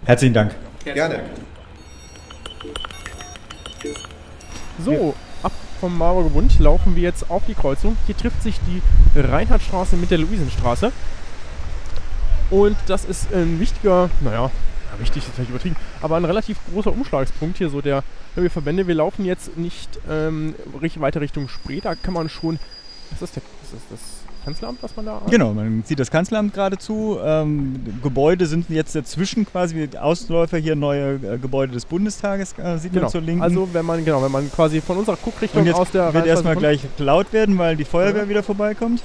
Herzlichen 0.06 0.34
Dank. 0.34 0.56
Gerne. 0.84 1.22
So, 4.84 5.16
ab 5.42 5.52
vom 5.80 5.98
Marburger 5.98 6.30
Bund 6.30 6.60
laufen 6.60 6.96
wir 6.96 7.04
jetzt 7.04 7.30
auf 7.30 7.44
die 7.48 7.54
Kreuzung. 7.54 7.98
Hier 8.06 8.16
trifft 8.16 8.44
sich 8.44 8.60
die 8.68 8.82
Reinhardtstraße 9.20 9.96
mit 9.96 10.12
der 10.12 10.20
Luisenstraße. 10.20 10.92
Und 12.50 12.78
das 12.88 13.06
ist 13.06 13.34
ein 13.34 13.60
wichtiger, 13.60 14.10
naja, 14.22 14.52
ja, 14.92 15.00
wichtig 15.00 15.24
ist 15.24 15.34
vielleicht 15.34 15.50
übertrieben, 15.50 15.76
aber 16.02 16.18
ein 16.18 16.26
relativ 16.26 16.58
großer 16.72 16.92
Umschlagspunkt 16.92 17.58
hier 17.58 17.70
so 17.70 17.82
der 17.82 18.04
der 18.36 18.50
Verbände. 18.50 18.88
Wir 18.88 18.96
laufen 18.96 19.26
jetzt 19.26 19.58
nicht 19.58 20.00
ähm, 20.10 20.56
weiter 20.96 21.22
Richtung 21.22 21.48
Spree, 21.48 21.82
da 21.82 21.96
kann 21.96 22.14
man 22.14 22.30
schon. 22.30 22.60
Was 23.12 23.24
ist, 23.24 23.36
der, 23.36 23.44
ist 23.64 23.74
das 23.74 23.82
das 23.90 24.00
Kanzleramt, 24.46 24.82
was 24.84 24.96
man 24.96 25.06
da 25.08 25.16
hat? 25.16 25.32
Genau, 25.32 25.54
man 25.54 25.84
sieht 25.84 26.00
das 26.00 26.12
Kanzleramt 26.12 26.54
geradezu. 26.54 27.18
Ähm, 27.24 27.76
Gebäude 28.04 28.46
sind 28.46 28.70
jetzt 28.70 28.96
dazwischen 28.96 29.46
quasi, 29.46 29.90
Ausläufer 30.00 30.58
hier 30.58 30.76
neue 30.76 31.16
äh, 31.16 31.38
Gebäude 31.40 31.74
des 31.74 31.86
Bundestages, 31.86 32.54
äh, 32.58 32.78
sieht 32.78 32.92
Genau. 32.94 33.04
man 33.06 33.12
zur 33.12 33.22
Linken. 33.22 33.42
Also 33.42 33.68
wenn 33.74 33.86
man 33.86 34.06
genau, 34.06 34.22
wenn 34.24 34.32
man 34.32 34.52
quasi 34.52 34.80
von 34.80 34.98
unserer 34.98 35.18
Guckrichtung 35.18 35.62
und 35.62 35.68
jetzt 35.68 35.76
aus 35.76 35.92
der 35.92 36.14
wird 36.14 36.28
erstmal 36.28 36.56
gleich 36.56 36.82
laut 37.00 37.34
werden, 37.34 37.58
weil 37.58 37.76
die 37.76 37.84
Feuerwehr 37.86 38.24
Ja. 38.24 38.30
wieder 38.30 38.44
vorbeikommt. 38.44 39.02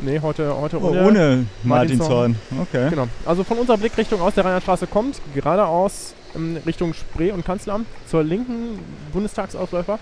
Nee, 0.00 0.20
heute 0.20 0.54
heute 0.56 0.80
Oh, 0.80 0.88
ohne, 0.90 1.06
ohne 1.06 1.46
Martin 1.64 2.00
Zorn. 2.00 2.36
Okay. 2.60 2.88
Genau. 2.90 3.08
Also 3.26 3.42
von 3.42 3.58
unserer 3.58 3.78
Blickrichtung 3.78 4.20
aus 4.20 4.34
der 4.34 4.44
Rheinlandstraße 4.44 4.86
kommt, 4.86 5.20
geradeaus 5.34 6.14
ähm, 6.36 6.56
Richtung 6.64 6.94
Spree 6.94 7.32
und 7.32 7.44
Kanzleramt, 7.44 7.86
zur 8.08 8.22
linken 8.22 8.78
Bundestagsausläufer 9.12 9.98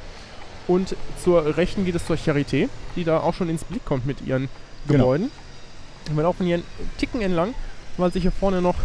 und 0.68 0.94
zur 1.22 1.56
rechten 1.56 1.84
geht 1.86 1.94
es 1.94 2.06
zur 2.06 2.16
Charité, 2.16 2.68
die 2.94 3.04
da 3.04 3.20
auch 3.20 3.32
schon 3.34 3.48
ins 3.48 3.64
Blick 3.64 3.84
kommt 3.84 4.04
mit 4.06 4.20
ihren 4.26 4.48
Genau. 4.86 5.04
Gebäuden. 5.04 5.30
Wir 6.12 6.22
laufen 6.22 6.46
hier 6.46 6.56
einen 6.56 6.64
Ticken 6.98 7.20
entlang, 7.20 7.54
weil 7.96 8.12
sich 8.12 8.22
hier 8.22 8.30
vorne 8.32 8.60
noch 8.62 8.76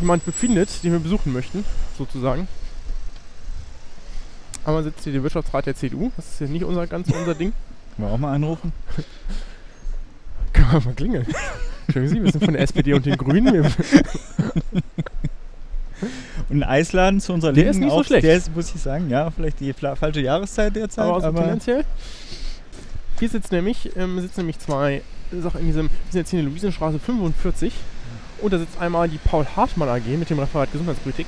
jemand 0.00 0.24
befindet, 0.24 0.82
den 0.82 0.92
wir 0.92 1.00
besuchen 1.00 1.32
möchten, 1.32 1.64
sozusagen. 1.98 2.48
Einmal 4.64 4.82
sitzt 4.84 5.04
hier 5.04 5.12
der 5.12 5.22
Wirtschaftsrat 5.22 5.66
der 5.66 5.74
CDU. 5.76 6.10
Das 6.16 6.26
ist 6.26 6.40
ja 6.40 6.46
nicht 6.46 6.64
unser 6.64 6.86
ganz 6.86 7.10
unser 7.10 7.34
Ding. 7.34 7.52
Können 7.96 8.08
wir 8.08 8.14
auch 8.14 8.18
mal 8.18 8.32
anrufen? 8.32 8.72
Können 10.54 10.72
wir 10.72 10.80
mal 10.80 10.94
klingeln. 10.94 11.26
Entschuldigen 11.86 12.14
Sie, 12.14 12.22
wir 12.24 12.32
sind 12.32 12.44
von 12.44 12.54
der 12.54 12.62
SPD 12.62 12.94
und 12.94 13.04
den 13.04 13.16
Grünen. 13.18 13.66
Und 16.50 16.62
ein 16.62 16.68
Eisladen 16.68 17.20
zu 17.20 17.32
unserer 17.32 17.52
Der 17.52 17.64
Linken 17.64 17.78
ist 17.78 17.84
nicht 17.84 17.90
so 17.92 18.00
auch, 18.00 18.04
schlecht. 18.04 18.24
Der 18.24 18.36
ist, 18.36 18.54
muss 18.54 18.74
ich 18.74 18.80
sagen, 18.80 19.08
ja, 19.08 19.30
vielleicht 19.30 19.60
die 19.60 19.72
falsche 19.72 20.20
Jahreszeit 20.20 20.76
derzeit. 20.76 21.04
aber, 21.04 21.16
Aber, 21.16 21.24
also 21.26 21.38
tendenziell. 21.38 21.84
Hier 23.18 23.28
sitzen 23.28 23.54
nämlich, 23.54 23.96
ähm, 23.96 24.20
sitzen 24.20 24.40
nämlich 24.40 24.58
zwei 24.58 25.02
Sachen 25.40 25.60
in 25.60 25.66
diesem, 25.66 25.84
wir 25.84 25.90
sind 26.10 26.20
jetzt 26.20 26.30
hier 26.30 26.40
in 26.40 26.46
der 26.46 26.52
Luisenstraße 26.52 26.98
45 26.98 27.72
und 28.42 28.52
da 28.52 28.58
sitzt 28.58 28.78
einmal 28.80 29.08
die 29.08 29.18
Paul 29.18 29.46
Hartmann 29.56 29.88
AG 29.88 30.06
mit 30.18 30.28
dem 30.28 30.38
Referat 30.38 30.70
Gesundheitspolitik 30.72 31.26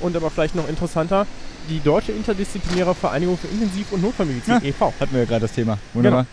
und 0.00 0.16
aber 0.16 0.30
vielleicht 0.30 0.54
noch 0.56 0.68
interessanter, 0.68 1.26
die 1.68 1.80
Deutsche 1.80 2.12
Interdisziplinäre 2.12 2.94
Vereinigung 2.94 3.36
für 3.38 3.46
Intensiv- 3.48 3.92
und 3.92 4.02
Notfallmedizin, 4.02 4.54
Ja. 4.54 4.60
e.V. 4.62 4.92
hatten 4.98 5.12
wir 5.12 5.20
ja 5.20 5.26
gerade 5.26 5.42
das 5.42 5.52
Thema. 5.52 5.78
Wunderbar. 5.94 6.26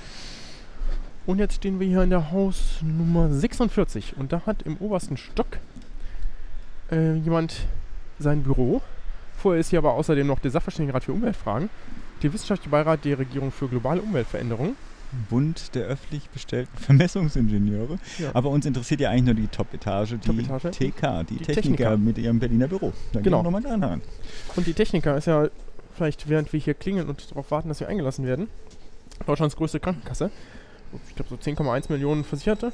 Und 1.25 1.39
jetzt 1.39 1.55
stehen 1.55 1.79
wir 1.79 1.87
hier 1.87 2.03
in 2.03 2.11
der 2.11 2.31
Hausnummer 2.31 3.31
46 3.31 4.15
und 4.17 4.31
da 4.31 4.41
hat 4.45 4.61
im 4.61 4.77
obersten 4.77 5.17
Stock 5.17 5.57
äh, 6.91 7.15
jemand 7.15 7.65
sein 8.19 8.43
Büro. 8.43 8.81
Vorher 9.37 9.59
ist 9.59 9.69
hier 9.69 9.79
aber 9.79 9.93
außerdem 9.93 10.25
noch 10.27 10.39
der 10.39 10.51
Sachverständigenrat 10.51 11.03
für 11.03 11.13
Umweltfragen, 11.13 11.69
der 12.21 12.31
Wissenschaftliche 12.33 12.69
Beirat 12.69 13.05
der 13.05 13.17
Regierung 13.19 13.51
für 13.51 13.67
globale 13.67 14.01
Umweltveränderungen. 14.01 14.75
Bund 15.29 15.73
der 15.75 15.85
öffentlich 15.85 16.29
bestellten 16.29 16.77
Vermessungsingenieure. 16.77 17.97
Ja. 18.17 18.31
Aber 18.33 18.49
uns 18.49 18.65
interessiert 18.65 18.99
ja 18.99 19.11
eigentlich 19.11 19.25
nur 19.25 19.33
die 19.35 19.47
Top-Etage, 19.47 20.15
die 20.15 20.17
Top-Etage? 20.17 20.77
TK, 20.77 21.23
die, 21.23 21.35
Die 21.37 21.43
Techniker, 21.45 21.61
Techniker. 21.61 21.97
mit 21.97 22.17
ihrem 22.17 22.39
Berliner 22.39 22.67
Büro. 22.67 22.91
Da 23.13 23.21
Genau. 23.21 23.41
gehen 23.43 23.53
wir 23.53 23.59
nochmal 23.61 23.79
dran. 23.79 24.01
Und 24.55 24.67
die 24.67 24.73
Techniker 24.73 25.15
ist 25.15 25.27
ja 25.27 25.47
vielleicht, 25.95 26.27
während 26.27 26.51
wir 26.51 26.59
hier 26.59 26.73
klingeln 26.73 27.07
und 27.07 27.31
darauf 27.31 27.49
warten, 27.51 27.69
dass 27.69 27.79
wir 27.79 27.87
eingelassen 27.87 28.25
werden, 28.25 28.47
Deutschlands 29.25 29.55
größte 29.55 29.79
Krankenkasse. 29.79 30.31
Ich 31.09 31.15
glaube 31.15 31.29
so 31.29 31.35
10,1 31.35 31.91
Millionen 31.91 32.23
Versicherte. 32.23 32.71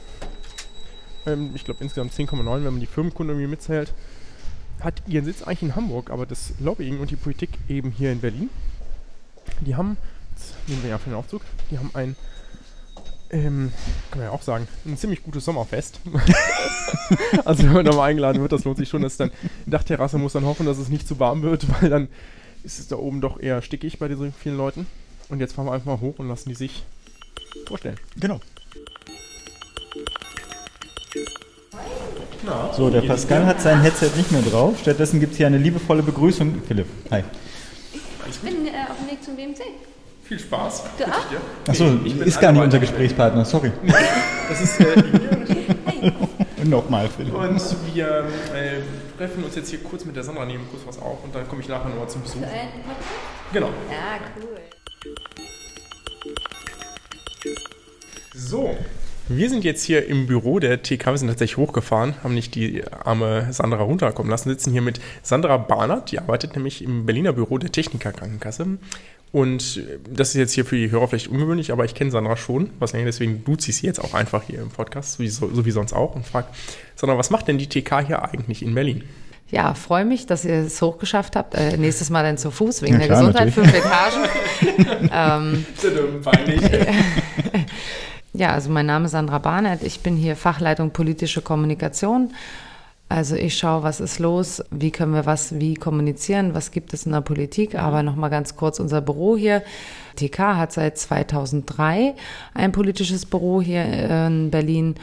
Ähm, 1.26 1.52
ich 1.56 1.64
glaube 1.64 1.84
insgesamt 1.84 2.14
10,9, 2.14 2.46
wenn 2.46 2.64
man 2.64 2.80
die 2.80 2.86
Firmenkunden 2.86 3.36
irgendwie 3.36 3.50
mitzählt. 3.50 3.94
Hat 4.80 5.02
ihren 5.08 5.26
Sitz 5.26 5.44
eigentlich 5.44 5.64
in 5.64 5.76
Hamburg, 5.76 6.10
aber 6.10 6.26
das 6.26 6.54
Lobbying 6.60 7.00
und 7.00 7.12
die 7.12 7.16
Politik 7.16 7.52
eben 7.70 7.92
hier 7.92 8.12
in 8.12 8.20
Berlin. 8.20 8.50
Die 9.62 9.76
haben, 9.76 9.98
jetzt 10.36 10.56
nehmen 10.68 10.82
wir 10.84 10.90
ja 10.90 10.98
für 10.98 11.10
den 11.10 11.16
Aufzug, 11.16 11.42
die 11.70 11.78
haben 11.78 11.92
ein, 11.94 12.16
ähm, 13.30 13.72
kann 14.10 14.20
man 14.20 14.28
ja 14.30 14.34
auch 14.34 14.42
sagen, 14.42 14.68
ein 14.86 14.98
ziemlich 14.98 15.24
gutes 15.24 15.46
Sommerfest. 15.46 16.00
also 17.46 17.64
wenn 17.64 17.74
man 17.74 17.86
da 17.86 17.94
mal 17.94 18.06
eingeladen 18.06 18.42
wird, 18.42 18.52
das 18.52 18.64
lohnt 18.64 18.78
sich 18.78 18.90
schon. 18.90 19.04
Das 19.04 19.14
ist 19.14 19.20
dann, 19.20 19.32
Dachterrasse 19.68 20.18
muss 20.18 20.34
dann 20.34 20.46
hoffen, 20.46 20.66
dass 20.66 20.80
es 20.80 20.90
nicht 20.90 21.08
zu 21.08 21.20
warm 21.20 21.44
wird, 21.44 21.68
weil 21.82 21.90
dann 21.90 22.08
ist 22.64 22.80
es 22.80 22.88
da 22.88 22.96
oben 22.96 23.22
doch 23.22 23.40
eher 23.40 23.62
stickig 23.62 24.00
bei 24.00 24.14
so 24.14 24.32
vielen 24.32 24.58
Leuten. 24.58 24.88
Und 25.30 25.40
jetzt 25.40 25.54
fahren 25.54 25.68
wir 25.68 25.74
einfach 25.74 25.86
mal 25.86 26.02
hoch 26.02 26.20
und 26.20 26.28
lassen 26.28 26.50
die 26.50 26.56
sich 26.56 26.84
vorstellen. 27.68 27.98
Genau. 28.20 28.40
So, 32.76 32.90
der 32.90 33.02
Pascal 33.02 33.46
hat 33.46 33.62
sein 33.62 33.82
Headset 33.82 34.10
nicht 34.18 34.32
mehr 34.32 34.42
drauf. 34.42 34.80
Stattdessen 34.80 35.20
gibt 35.20 35.34
es 35.34 35.38
hier 35.38 35.48
eine 35.48 35.58
liebevolle 35.58 36.02
Begrüßung. 36.02 36.62
Philipp, 36.68 36.88
hi. 37.12 37.24
Ich 38.30 38.40
bin 38.40 38.66
äh, 38.66 38.70
auf 38.90 38.98
dem 38.98 39.08
Weg 39.10 39.24
zum 39.24 39.36
BMC. 39.36 39.62
Viel 40.24 40.40
Spaß. 40.40 40.84
Du 40.98 41.04
auch? 41.04 41.68
Achso, 41.68 41.86
ist 42.24 42.40
gar 42.40 42.52
nicht 42.52 42.62
unser 42.62 42.80
Gesprächspartner, 42.80 43.46
sorry. 43.46 43.72
Das 44.50 44.62
ist 44.62 44.80
äh, 44.82 45.04
Und 46.58 46.70
nochmal, 46.70 47.08
Philipp. 47.10 47.34
Und 47.34 47.62
wir 47.94 48.26
äh, 48.54 48.82
treffen 49.18 49.44
uns 49.44 49.56
jetzt 49.56 49.70
hier 49.70 49.80
kurz 49.80 50.04
mit 50.06 50.16
der 50.16 50.24
Sandra, 50.24 50.46
nehmen 50.46 50.66
kurz 50.70 50.84
was 50.86 51.02
auf 51.02 51.24
und 51.24 51.34
dann 51.34 51.48
komme 51.48 51.62
ich 51.62 51.70
nachher 51.70 51.90
nochmal 51.90 52.10
zum 52.10 52.22
Besuch. 52.22 52.40
Für 52.40 52.48
einen 52.48 52.84
Podcast? 52.84 53.10
Genau. 53.54 53.68
Ja, 53.90 54.20
cool. 54.38 54.60
So. 58.34 58.76
Wir 59.28 59.50
sind 59.50 59.64
jetzt 59.64 59.84
hier 59.84 60.08
im 60.08 60.28
Büro 60.28 60.60
der 60.60 60.82
TK, 60.82 61.08
wir 61.08 61.18
sind 61.18 61.30
tatsächlich 61.30 61.58
hochgefahren, 61.58 62.16
haben 62.24 62.34
nicht 62.34 62.54
die 62.56 62.84
arme 62.86 63.48
Sandra 63.54 63.82
runterkommen 63.82 64.30
lassen, 64.30 64.50
sitzen 64.50 64.72
hier 64.72 64.82
mit 64.82 65.00
Sandra 65.24 65.58
Barnert, 65.58 66.12
die 66.12 66.20
arbeitet 66.20 66.56
nämlich 66.56 66.84
im 66.84 67.06
Berliner 67.06 67.32
Büro 67.32 67.58
der 67.58 67.72
Techniker 67.72 68.12
Krankenkasse. 68.12 68.78
Und 69.32 69.82
das 70.10 70.30
ist 70.30 70.36
jetzt 70.36 70.54
hier 70.54 70.66
für 70.66 70.76
die 70.76 70.92
Hörer 70.92 71.08
vielleicht 71.08 71.30
ungewöhnlich, 71.30 71.72
aber 71.72 71.86
ich 71.86 71.96
kenne 71.96 72.12
Sandra 72.12 72.36
schon, 72.36 72.72
was 72.80 72.92
deswegen 72.92 73.46
duze 73.46 73.70
ich 73.70 73.78
sie 73.78 73.86
jetzt 73.86 74.02
auch 74.04 74.14
einfach 74.14 74.44
hier 74.44 74.62
im 74.62 74.70
Podcast, 74.70 75.14
so 75.14 75.24
wie, 75.24 75.30
so, 75.30 75.50
so 75.54 75.66
wie 75.66 75.72
sonst 75.72 75.94
auch, 75.94 76.16
und 76.16 76.26
frage, 76.26 76.48
Sandra, 76.96 77.18
was 77.18 77.30
macht 77.30 77.48
denn 77.48 77.58
die 77.58 77.68
TK 77.68 78.06
hier 78.06 78.24
eigentlich 78.24 78.62
in 78.62 78.76
Berlin? 78.76 79.04
Ja, 79.52 79.74
freue 79.74 80.06
mich, 80.06 80.26
dass 80.26 80.46
ihr 80.46 80.56
es 80.56 80.82
hochgeschafft 80.82 81.36
habt. 81.36 81.56
Äh, 81.56 81.76
nächstes 81.78 82.10
Mal 82.10 82.24
dann 82.24 82.38
zu 82.38 82.52
Fuß 82.52 82.82
wegen 82.82 82.94
Ja, 82.94 83.00
der 83.00 83.08
klar, 83.08 83.20
Gesundheit, 83.20 83.48
natürlich. 83.48 83.72
fünf 83.72 83.86
Etagen. 83.86 85.10
ähm, 85.94 86.22
Peinlich. 86.24 86.62
ja, 88.34 88.54
also 88.54 88.70
mein 88.70 88.86
Name 88.86 89.06
ist 89.06 89.12
Sandra 89.12 89.40
Barnett. 89.40 89.84
Ich 89.84 90.00
bin 90.00 90.16
hier 90.16 90.38
Fachleitung 90.38 90.92
politische 90.92 91.42
Kommunikation. 91.42 92.34
Also 93.10 93.36
ich 93.36 93.58
schaue, 93.58 93.84
was 93.84 94.00
ist 94.00 94.20
los, 94.20 94.64
wie 94.72 94.90
können 94.90 95.14
wir 95.14 95.26
was 95.26 95.60
wie 95.60 95.74
kommunizieren, 95.74 96.56
was 96.56 96.72
gibt 96.72 96.94
es 96.94 97.06
in 97.06 97.12
der 97.12 97.20
Politik. 97.20 97.76
Aber 97.76 98.04
nochmal 98.04 98.30
ganz 98.30 98.56
kurz 98.56 98.80
unser 98.80 99.02
Büro 99.02 99.36
hier. 99.36 99.64
TK 100.16 100.40
hat 100.56 100.72
seit 100.72 100.98
2003 100.98 102.16
ein 102.54 102.72
politisches 102.72 103.26
Büro 103.26 103.62
hier 103.62 103.84
in 103.84 104.50
Berlin. 104.50 104.96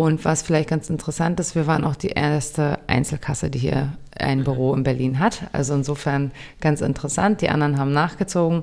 Und 0.00 0.24
was 0.24 0.40
vielleicht 0.40 0.70
ganz 0.70 0.88
interessant 0.88 1.38
ist, 1.40 1.54
wir 1.54 1.66
waren 1.66 1.84
auch 1.84 1.94
die 1.94 2.08
erste 2.08 2.78
Einzelkasse, 2.86 3.50
die 3.50 3.58
hier 3.58 3.92
ein 4.18 4.44
Büro 4.44 4.72
in 4.72 4.82
Berlin 4.82 5.18
hat. 5.18 5.42
Also 5.52 5.74
insofern 5.74 6.30
ganz 6.58 6.80
interessant. 6.80 7.42
Die 7.42 7.50
anderen 7.50 7.76
haben 7.76 7.92
nachgezogen. 7.92 8.62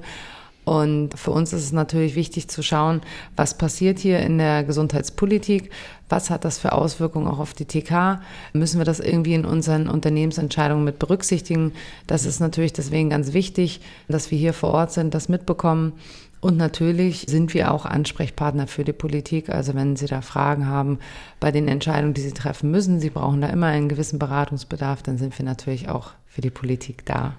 Und 0.65 1.11
für 1.15 1.29
uns 1.29 1.53
ist 1.53 1.63
es 1.63 1.71
natürlich 1.71 2.15
wichtig 2.15 2.47
zu 2.47 2.63
schauen, 2.63 3.01
was 3.35 3.55
passiert 3.55 3.99
hier 3.99 4.19
in 4.21 4.39
der 4.39 4.63
Gesundheitspolitik, 4.63 5.69
was 6.09 6.31
hat 6.31 6.43
das 6.43 6.57
für 6.57 6.71
Auswirkungen 6.71 7.27
auch 7.27 7.38
auf 7.38 7.53
die 7.53 7.65
TK, 7.65 8.19
müssen 8.53 8.79
wir 8.79 8.85
das 8.85 8.99
irgendwie 8.99 9.35
in 9.35 9.45
unseren 9.45 9.89
Unternehmensentscheidungen 9.89 10.83
mit 10.83 10.97
berücksichtigen. 10.97 11.73
Das 12.07 12.25
ist 12.25 12.39
natürlich 12.39 12.73
deswegen 12.73 13.11
ganz 13.11 13.33
wichtig, 13.33 13.81
dass 14.07 14.31
wir 14.31 14.39
hier 14.39 14.53
vor 14.53 14.71
Ort 14.71 14.91
sind, 14.91 15.13
das 15.13 15.29
mitbekommen. 15.29 15.93
Und 16.39 16.57
natürlich 16.57 17.25
sind 17.27 17.53
wir 17.53 17.71
auch 17.71 17.85
Ansprechpartner 17.85 18.67
für 18.67 18.83
die 18.83 18.93
Politik. 18.93 19.49
Also 19.49 19.73
wenn 19.73 19.95
Sie 19.95 20.05
da 20.05 20.21
Fragen 20.21 20.67
haben 20.67 20.99
bei 21.39 21.51
den 21.51 21.67
Entscheidungen, 21.67 22.13
die 22.13 22.21
Sie 22.21 22.33
treffen 22.33 22.69
müssen, 22.69 22.99
Sie 22.99 23.09
brauchen 23.09 23.41
da 23.41 23.47
immer 23.47 23.67
einen 23.67 23.89
gewissen 23.89 24.19
Beratungsbedarf, 24.19 25.01
dann 25.01 25.17
sind 25.17 25.38
wir 25.38 25.45
natürlich 25.45 25.89
auch 25.89 26.11
für 26.27 26.41
die 26.41 26.51
Politik 26.51 27.05
da. 27.05 27.35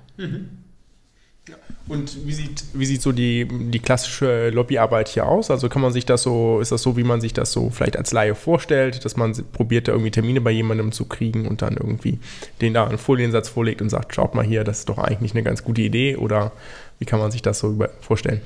Und 1.87 2.27
wie 2.27 2.33
sieht, 2.35 2.65
wie 2.75 2.85
sieht 2.85 3.01
so 3.01 3.13
die, 3.13 3.49
die 3.49 3.79
klassische 3.79 4.51
Lobbyarbeit 4.51 5.09
hier 5.09 5.27
aus? 5.27 5.51
Also 5.51 5.71
kann 5.71 5.81
man 5.81 5.93
sich 5.93 6.05
das 6.05 6.23
so, 6.23 6.61
ist 6.61 6.71
das 6.71 6.83
so, 6.83 6.99
wie 6.99 7.05
man 7.05 7.23
sich 7.23 7.33
das 7.33 7.53
so 7.53 7.71
vielleicht 7.71 7.97
als 7.97 8.13
Laie 8.13 8.35
vorstellt, 8.35 9.05
dass 9.07 9.17
man 9.17 9.33
probiert, 9.53 9.89
da 9.89 9.93
irgendwie 9.93 10.11
Termine 10.11 10.43
bei 10.43 10.51
jemandem 10.51 10.93
zu 10.93 11.07
kriegen 11.07 11.49
und 11.49 11.63
dann 11.63 11.79
irgendwie 11.79 12.19
den 12.61 12.75
da 12.75 12.87
einen 12.87 12.99
Foliensatz 12.99 13.49
vorlegt 13.49 13.81
und 13.81 13.89
sagt, 13.89 14.15
schaut 14.15 14.35
mal 14.35 14.45
hier, 14.45 14.65
das 14.65 14.81
ist 14.81 14.89
doch 14.91 14.99
eigentlich 14.99 15.33
eine 15.33 15.43
ganz 15.43 15.65
gute 15.65 15.81
Idee 15.81 16.17
oder 16.17 16.53
wie 16.99 17.07
kann 17.07 17.21
man 17.21 17.31
sich 17.31 17.41
das 17.41 17.59
so 17.61 17.79
vorstellen? 18.01 18.43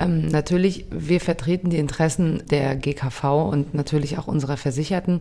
Ähm, 0.00 0.26
natürlich, 0.28 0.86
wir 0.90 1.20
vertreten 1.20 1.70
die 1.70 1.78
Interessen 1.78 2.42
der 2.50 2.74
GKV 2.74 3.48
und 3.50 3.74
natürlich 3.74 4.18
auch 4.18 4.26
unserer 4.26 4.56
Versicherten. 4.56 5.20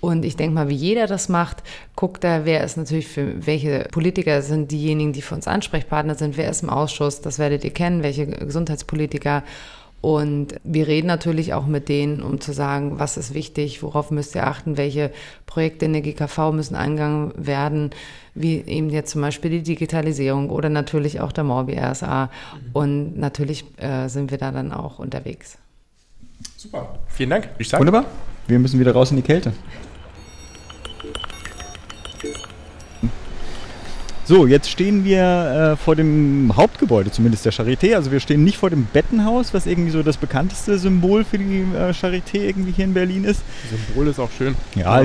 Und 0.00 0.24
ich 0.24 0.34
denke 0.34 0.54
mal, 0.54 0.68
wie 0.68 0.74
jeder 0.74 1.06
das 1.06 1.28
macht, 1.28 1.62
guckt 1.94 2.24
da, 2.24 2.44
wer 2.44 2.64
ist 2.64 2.76
natürlich 2.76 3.06
für 3.06 3.46
welche 3.46 3.86
Politiker 3.92 4.42
sind 4.42 4.72
diejenigen, 4.72 5.12
die 5.12 5.22
für 5.22 5.36
uns 5.36 5.46
Ansprechpartner 5.46 6.16
sind, 6.16 6.36
wer 6.36 6.50
ist 6.50 6.64
im 6.64 6.70
Ausschuss, 6.70 7.20
das 7.20 7.38
werdet 7.38 7.62
ihr 7.62 7.72
kennen, 7.72 8.02
welche 8.02 8.26
Gesundheitspolitiker. 8.26 9.44
Und 10.02 10.56
wir 10.64 10.88
reden 10.88 11.06
natürlich 11.06 11.54
auch 11.54 11.64
mit 11.64 11.88
denen, 11.88 12.22
um 12.22 12.40
zu 12.40 12.52
sagen, 12.52 12.98
was 12.98 13.16
ist 13.16 13.34
wichtig, 13.34 13.84
worauf 13.84 14.10
müsst 14.10 14.34
ihr 14.34 14.48
achten, 14.48 14.76
welche 14.76 15.12
Projekte 15.46 15.84
in 15.84 15.92
der 15.92 16.02
GKV 16.02 16.50
müssen 16.52 16.74
angegangen 16.74 17.32
werden, 17.36 17.90
wie 18.34 18.56
eben 18.62 18.90
jetzt 18.90 19.12
zum 19.12 19.20
Beispiel 19.20 19.52
die 19.52 19.62
Digitalisierung 19.62 20.50
oder 20.50 20.68
natürlich 20.70 21.20
auch 21.20 21.30
der 21.30 21.44
Morbi 21.44 21.78
RSA. 21.78 22.30
Und 22.72 23.16
natürlich 23.16 23.64
äh, 23.76 24.08
sind 24.08 24.32
wir 24.32 24.38
da 24.38 24.50
dann 24.50 24.72
auch 24.72 24.98
unterwegs. 24.98 25.56
Super, 26.56 26.98
vielen 27.06 27.30
Dank. 27.30 27.50
Ich 27.58 27.68
sag, 27.68 27.78
Wunderbar. 27.78 28.04
Wir 28.48 28.58
müssen 28.58 28.80
wieder 28.80 28.92
raus 28.92 29.12
in 29.12 29.18
die 29.18 29.22
Kälte. 29.22 29.52
So, 34.24 34.46
jetzt 34.46 34.70
stehen 34.70 35.04
wir 35.04 35.72
äh, 35.72 35.76
vor 35.76 35.96
dem 35.96 36.52
Hauptgebäude, 36.54 37.10
zumindest 37.10 37.44
der 37.44 37.52
Charité. 37.52 37.96
Also 37.96 38.12
wir 38.12 38.20
stehen 38.20 38.44
nicht 38.44 38.56
vor 38.56 38.70
dem 38.70 38.84
Bettenhaus, 38.84 39.52
was 39.52 39.66
irgendwie 39.66 39.90
so 39.90 40.04
das 40.04 40.16
bekannteste 40.16 40.78
Symbol 40.78 41.24
für 41.24 41.38
die 41.38 41.64
äh, 41.74 41.90
Charité 41.90 42.36
irgendwie 42.36 42.70
hier 42.70 42.84
in 42.84 42.94
Berlin 42.94 43.24
ist. 43.24 43.42
Symbol 43.68 44.06
ist 44.06 44.20
auch 44.20 44.30
schön. 44.38 44.54
Ja, 44.76 45.02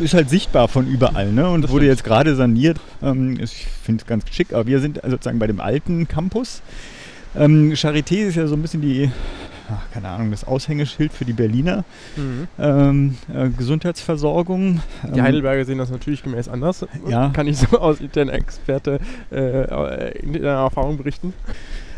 ist 0.00 0.14
halt 0.14 0.30
sichtbar 0.30 0.68
von 0.68 0.86
überall, 0.86 1.32
ne? 1.32 1.50
Und 1.50 1.68
wurde 1.68 1.86
jetzt 1.86 2.04
gerade 2.04 2.36
saniert. 2.36 2.78
Ähm, 3.02 3.38
ich 3.42 3.66
finde 3.82 4.02
es 4.02 4.06
ganz 4.06 4.24
schick, 4.30 4.52
aber 4.52 4.66
wir 4.66 4.78
sind 4.78 5.00
sozusagen 5.04 5.40
bei 5.40 5.48
dem 5.48 5.60
alten 5.60 6.06
Campus. 6.06 6.62
Ähm, 7.36 7.72
Charité 7.72 8.28
ist 8.28 8.36
ja 8.36 8.46
so 8.46 8.54
ein 8.54 8.62
bisschen 8.62 8.82
die 8.82 9.10
ach, 9.70 9.90
keine 9.92 10.08
Ahnung, 10.08 10.30
das 10.30 10.44
Aushängeschild 10.44 11.12
für 11.12 11.24
die 11.24 11.32
Berliner 11.32 11.84
Mhm. 12.16 12.48
ähm, 12.58 13.16
äh, 13.32 13.48
Gesundheitsversorgung. 13.50 14.80
Die 15.04 15.18
Ähm, 15.18 15.22
Heidelberger 15.24 15.64
sehen 15.64 15.78
das 15.78 15.90
natürlich 15.90 16.22
gemäß 16.22 16.48
anders. 16.48 16.86
Ja. 17.08 17.30
Kann 17.30 17.46
ich 17.46 17.58
so 17.58 17.78
aus 17.78 18.00
interner 18.00 18.32
Experte 18.34 19.00
äh, 19.30 20.18
in 20.20 20.32
der 20.34 20.52
Erfahrung 20.52 20.96
berichten. 20.96 21.32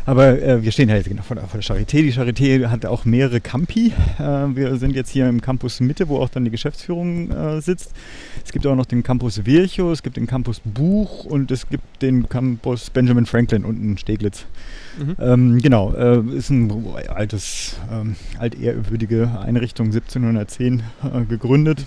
Aber 0.03 0.41
äh, 0.41 0.63
wir 0.63 0.71
stehen 0.71 0.89
ja 0.89 0.95
jetzt 0.95 1.07
genau 1.09 1.21
vor 1.21 1.35
der, 1.35 1.45
vor 1.45 1.59
der 1.59 1.63
Charité. 1.63 2.01
Die 2.01 2.11
Charité 2.11 2.65
hat 2.67 2.87
auch 2.87 3.05
mehrere 3.05 3.39
Campi. 3.39 3.93
Äh, 4.17 4.23
wir 4.55 4.75
sind 4.77 4.95
jetzt 4.95 5.09
hier 5.11 5.29
im 5.29 5.41
Campus 5.41 5.79
Mitte, 5.79 6.09
wo 6.09 6.17
auch 6.17 6.29
dann 6.29 6.43
die 6.43 6.49
Geschäftsführung 6.49 7.29
äh, 7.29 7.61
sitzt. 7.61 7.91
Es 8.43 8.51
gibt 8.51 8.65
auch 8.65 8.75
noch 8.75 8.87
den 8.87 9.03
Campus 9.03 9.45
Virchow, 9.45 9.91
es 9.91 10.01
gibt 10.01 10.17
den 10.17 10.25
Campus 10.25 10.59
Buch 10.65 11.25
und 11.25 11.51
es 11.51 11.69
gibt 11.69 12.01
den 12.01 12.27
Campus 12.27 12.89
Benjamin 12.89 13.27
Franklin 13.27 13.63
unten 13.63 13.91
in 13.91 13.97
Steglitz. 13.99 14.45
Mhm. 14.97 15.15
Ähm, 15.19 15.59
genau, 15.61 15.93
äh, 15.93 16.19
ist 16.35 16.49
ein 16.49 16.71
altes, 17.09 17.77
ähm, 17.91 18.15
altehrwürdige 18.39 19.39
Einrichtung, 19.43 19.87
1710 19.87 20.83
äh, 21.03 21.25
gegründet. 21.25 21.85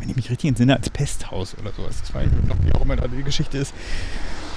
Wenn 0.00 0.10
ich 0.10 0.16
mich 0.16 0.30
richtig 0.30 0.48
entsinne, 0.48 0.76
als 0.76 0.90
Pesthaus 0.90 1.56
oder 1.60 1.72
sowas. 1.76 2.00
Das 2.00 2.14
war 2.14 2.22
noch, 2.22 2.56
wie 2.64 2.72
auch 2.72 2.82
immer 2.82 2.96
da 2.96 3.08
die 3.08 3.22
Geschichte 3.24 3.58
ist. 3.58 3.74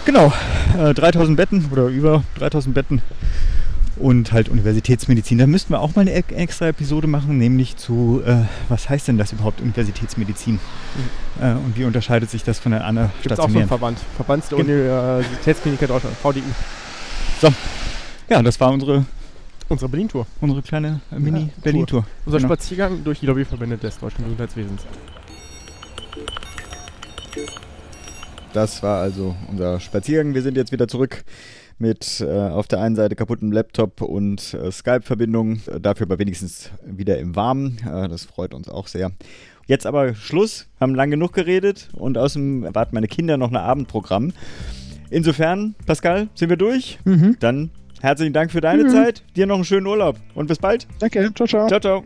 Genau, 0.05 0.31
äh, 0.77 0.93
3000 0.93 1.37
Betten 1.37 1.65
oder 1.71 1.87
über 1.87 2.23
3000 2.37 2.73
Betten 2.75 3.01
und 3.97 4.31
halt 4.31 4.49
Universitätsmedizin. 4.49 5.37
Da 5.37 5.47
müssten 5.47 5.73
wir 5.73 5.79
auch 5.79 5.95
mal 5.95 6.01
eine 6.01 6.11
e- 6.11 6.23
extra 6.35 6.67
Episode 6.67 7.07
machen, 7.07 7.37
nämlich 7.37 7.77
zu, 7.77 8.21
äh, 8.25 8.45
was 8.69 8.89
heißt 8.89 9.07
denn 9.07 9.17
das 9.17 9.31
überhaupt, 9.31 9.61
Universitätsmedizin? 9.61 10.59
Äh, 11.39 11.51
und 11.53 11.77
wie 11.77 11.83
unterscheidet 11.85 12.29
sich 12.29 12.43
das 12.43 12.59
von 12.59 12.71
der 12.71 12.85
anderen 12.85 13.11
Gibt 13.21 13.33
es 13.33 13.39
auch 13.39 13.49
so 13.49 13.57
einen 13.57 13.67
stationären? 13.67 13.67
Verband. 13.67 13.99
Verband 14.15 14.51
der 14.51 14.57
Universitätskliniker 14.59 15.87
Deutschland, 15.87 16.15
VDI. 16.17 16.43
So, 17.41 17.51
ja, 18.29 18.43
das 18.43 18.59
war 18.59 18.71
unsere, 18.71 19.03
Unsere 19.67 19.89
Berlin-Tour. 19.89 20.27
unsere 20.41 20.61
kleine 20.61 21.01
äh, 21.11 21.15
Ja, 21.15 21.19
Mini-Berlin-Tour. 21.19 22.05
Unser 22.25 22.37
Genau. 22.37 22.49
Spaziergang 22.49 23.03
durch 23.03 23.19
die 23.21 23.25
Lobbyverbände 23.25 23.77
des 23.77 23.97
deutschen 23.97 24.23
Gesundheitswesens. 24.25 24.81
Das 28.53 28.83
war 28.83 29.01
also 29.01 29.35
unser 29.49 29.79
Spaziergang. 29.79 30.33
Wir 30.33 30.41
sind 30.41 30.55
jetzt 30.57 30.71
wieder 30.71 30.87
zurück 30.87 31.23
mit 31.79 32.19
äh, 32.21 32.25
auf 32.29 32.67
der 32.67 32.79
einen 32.81 32.95
Seite 32.95 33.15
kaputten 33.15 33.51
Laptop 33.51 34.01
und 34.01 34.53
äh, 34.53 34.71
Skype-Verbindung. 34.71 35.61
Äh, 35.67 35.79
dafür 35.79 36.05
aber 36.05 36.19
wenigstens 36.19 36.69
wieder 36.85 37.17
im 37.17 37.35
Warmen. 37.35 37.79
Äh, 37.79 38.07
das 38.09 38.25
freut 38.25 38.53
uns 38.53 38.69
auch 38.69 38.87
sehr. 38.87 39.11
Jetzt 39.67 39.85
aber 39.87 40.13
Schluss. 40.13 40.67
Haben 40.79 40.93
lang 40.95 41.09
genug 41.11 41.33
geredet 41.33 41.89
und 41.93 42.17
außerdem 42.17 42.65
erwarten 42.65 42.93
meine 42.93 43.07
Kinder 43.07 43.37
noch 43.37 43.49
ein 43.49 43.55
Abendprogramm. 43.57 44.33
Insofern, 45.11 45.75
Pascal, 45.85 46.29
sind 46.35 46.49
wir 46.49 46.57
durch? 46.57 46.97
Mhm. 47.05 47.37
Dann 47.39 47.69
herzlichen 48.01 48.33
Dank 48.33 48.51
für 48.51 48.61
deine 48.61 48.85
Mhm. 48.85 48.89
Zeit. 48.89 49.23
Dir 49.35 49.45
noch 49.45 49.55
einen 49.55 49.65
schönen 49.65 49.85
Urlaub 49.85 50.17
und 50.33 50.47
bis 50.47 50.57
bald. 50.57 50.87
Danke, 50.99 51.31
ciao, 51.35 51.47
ciao. 51.47 51.67
Ciao, 51.67 51.79
ciao. 51.79 52.03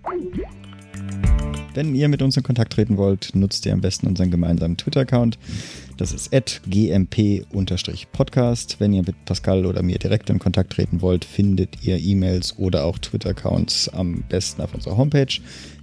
Wenn 1.76 1.94
ihr 1.94 2.08
mit 2.08 2.22
uns 2.22 2.38
in 2.38 2.44
Kontakt 2.44 2.72
treten 2.74 2.96
wollt, 2.98 3.36
nutzt 3.36 3.66
ihr 3.66 3.74
am 3.74 3.82
besten 3.82 4.08
unseren 4.08 4.32
gemeinsamen 4.32 4.78
Twitter-Account. 4.78 5.38
Das 5.98 6.14
ist 6.14 6.32
gmp-podcast. 6.68 8.78
Wenn 8.80 8.94
ihr 8.94 9.04
mit 9.04 9.26
Pascal 9.26 9.66
oder 9.66 9.84
mir 9.84 10.00
direkt 10.00 10.30
in 10.30 10.40
Kontakt 10.40 10.72
treten 10.74 11.02
wollt, 11.02 11.26
findet 11.26 11.86
ihr 11.86 11.98
E-Mails 12.00 12.58
oder 12.58 12.86
auch 12.86 12.98
Twitter-Accounts 12.98 13.90
am 13.90 14.24
besten 14.30 14.62
auf 14.62 14.74
unserer 14.74 14.96
Homepage. 14.98 15.28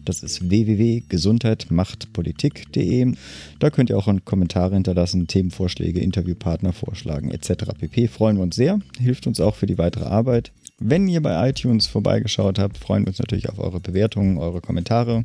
Das 0.05 0.22
ist 0.22 0.50
www.gesundheitmachtpolitik.de. 0.50 3.14
Da 3.59 3.70
könnt 3.70 3.90
ihr 3.90 3.98
auch 3.98 4.09
Kommentare 4.24 4.74
hinterlassen, 4.74 5.26
Themenvorschläge, 5.26 6.00
Interviewpartner 6.00 6.72
vorschlagen 6.72 7.30
etc. 7.30 7.64
pp. 7.78 8.09
Freuen 8.09 8.36
wir 8.36 8.42
uns 8.42 8.57
sehr. 8.57 8.80
Hilft 8.98 9.26
uns 9.26 9.40
auch 9.40 9.55
für 9.55 9.66
die 9.66 9.76
weitere 9.78 10.05
Arbeit. 10.05 10.53
Wenn 10.78 11.07
ihr 11.07 11.22
bei 11.22 11.48
iTunes 11.48 11.86
vorbeigeschaut 11.86 12.59
habt, 12.59 12.78
freuen 12.78 13.05
wir 13.05 13.09
uns 13.09 13.18
natürlich 13.18 13.48
auf 13.48 13.61
eure 13.61 13.80
Bewertungen, 13.80 14.38
eure 14.38 14.61
Kommentare. 14.61 15.22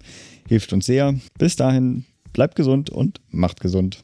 Hilft 0.47 0.71
uns 0.73 0.86
sehr. 0.86 1.15
Bis 1.39 1.55
dahin, 1.55 2.05
bleibt 2.34 2.55
gesund 2.55 2.91
und 2.91 3.19
macht 3.32 3.59
gesund. 3.59 4.03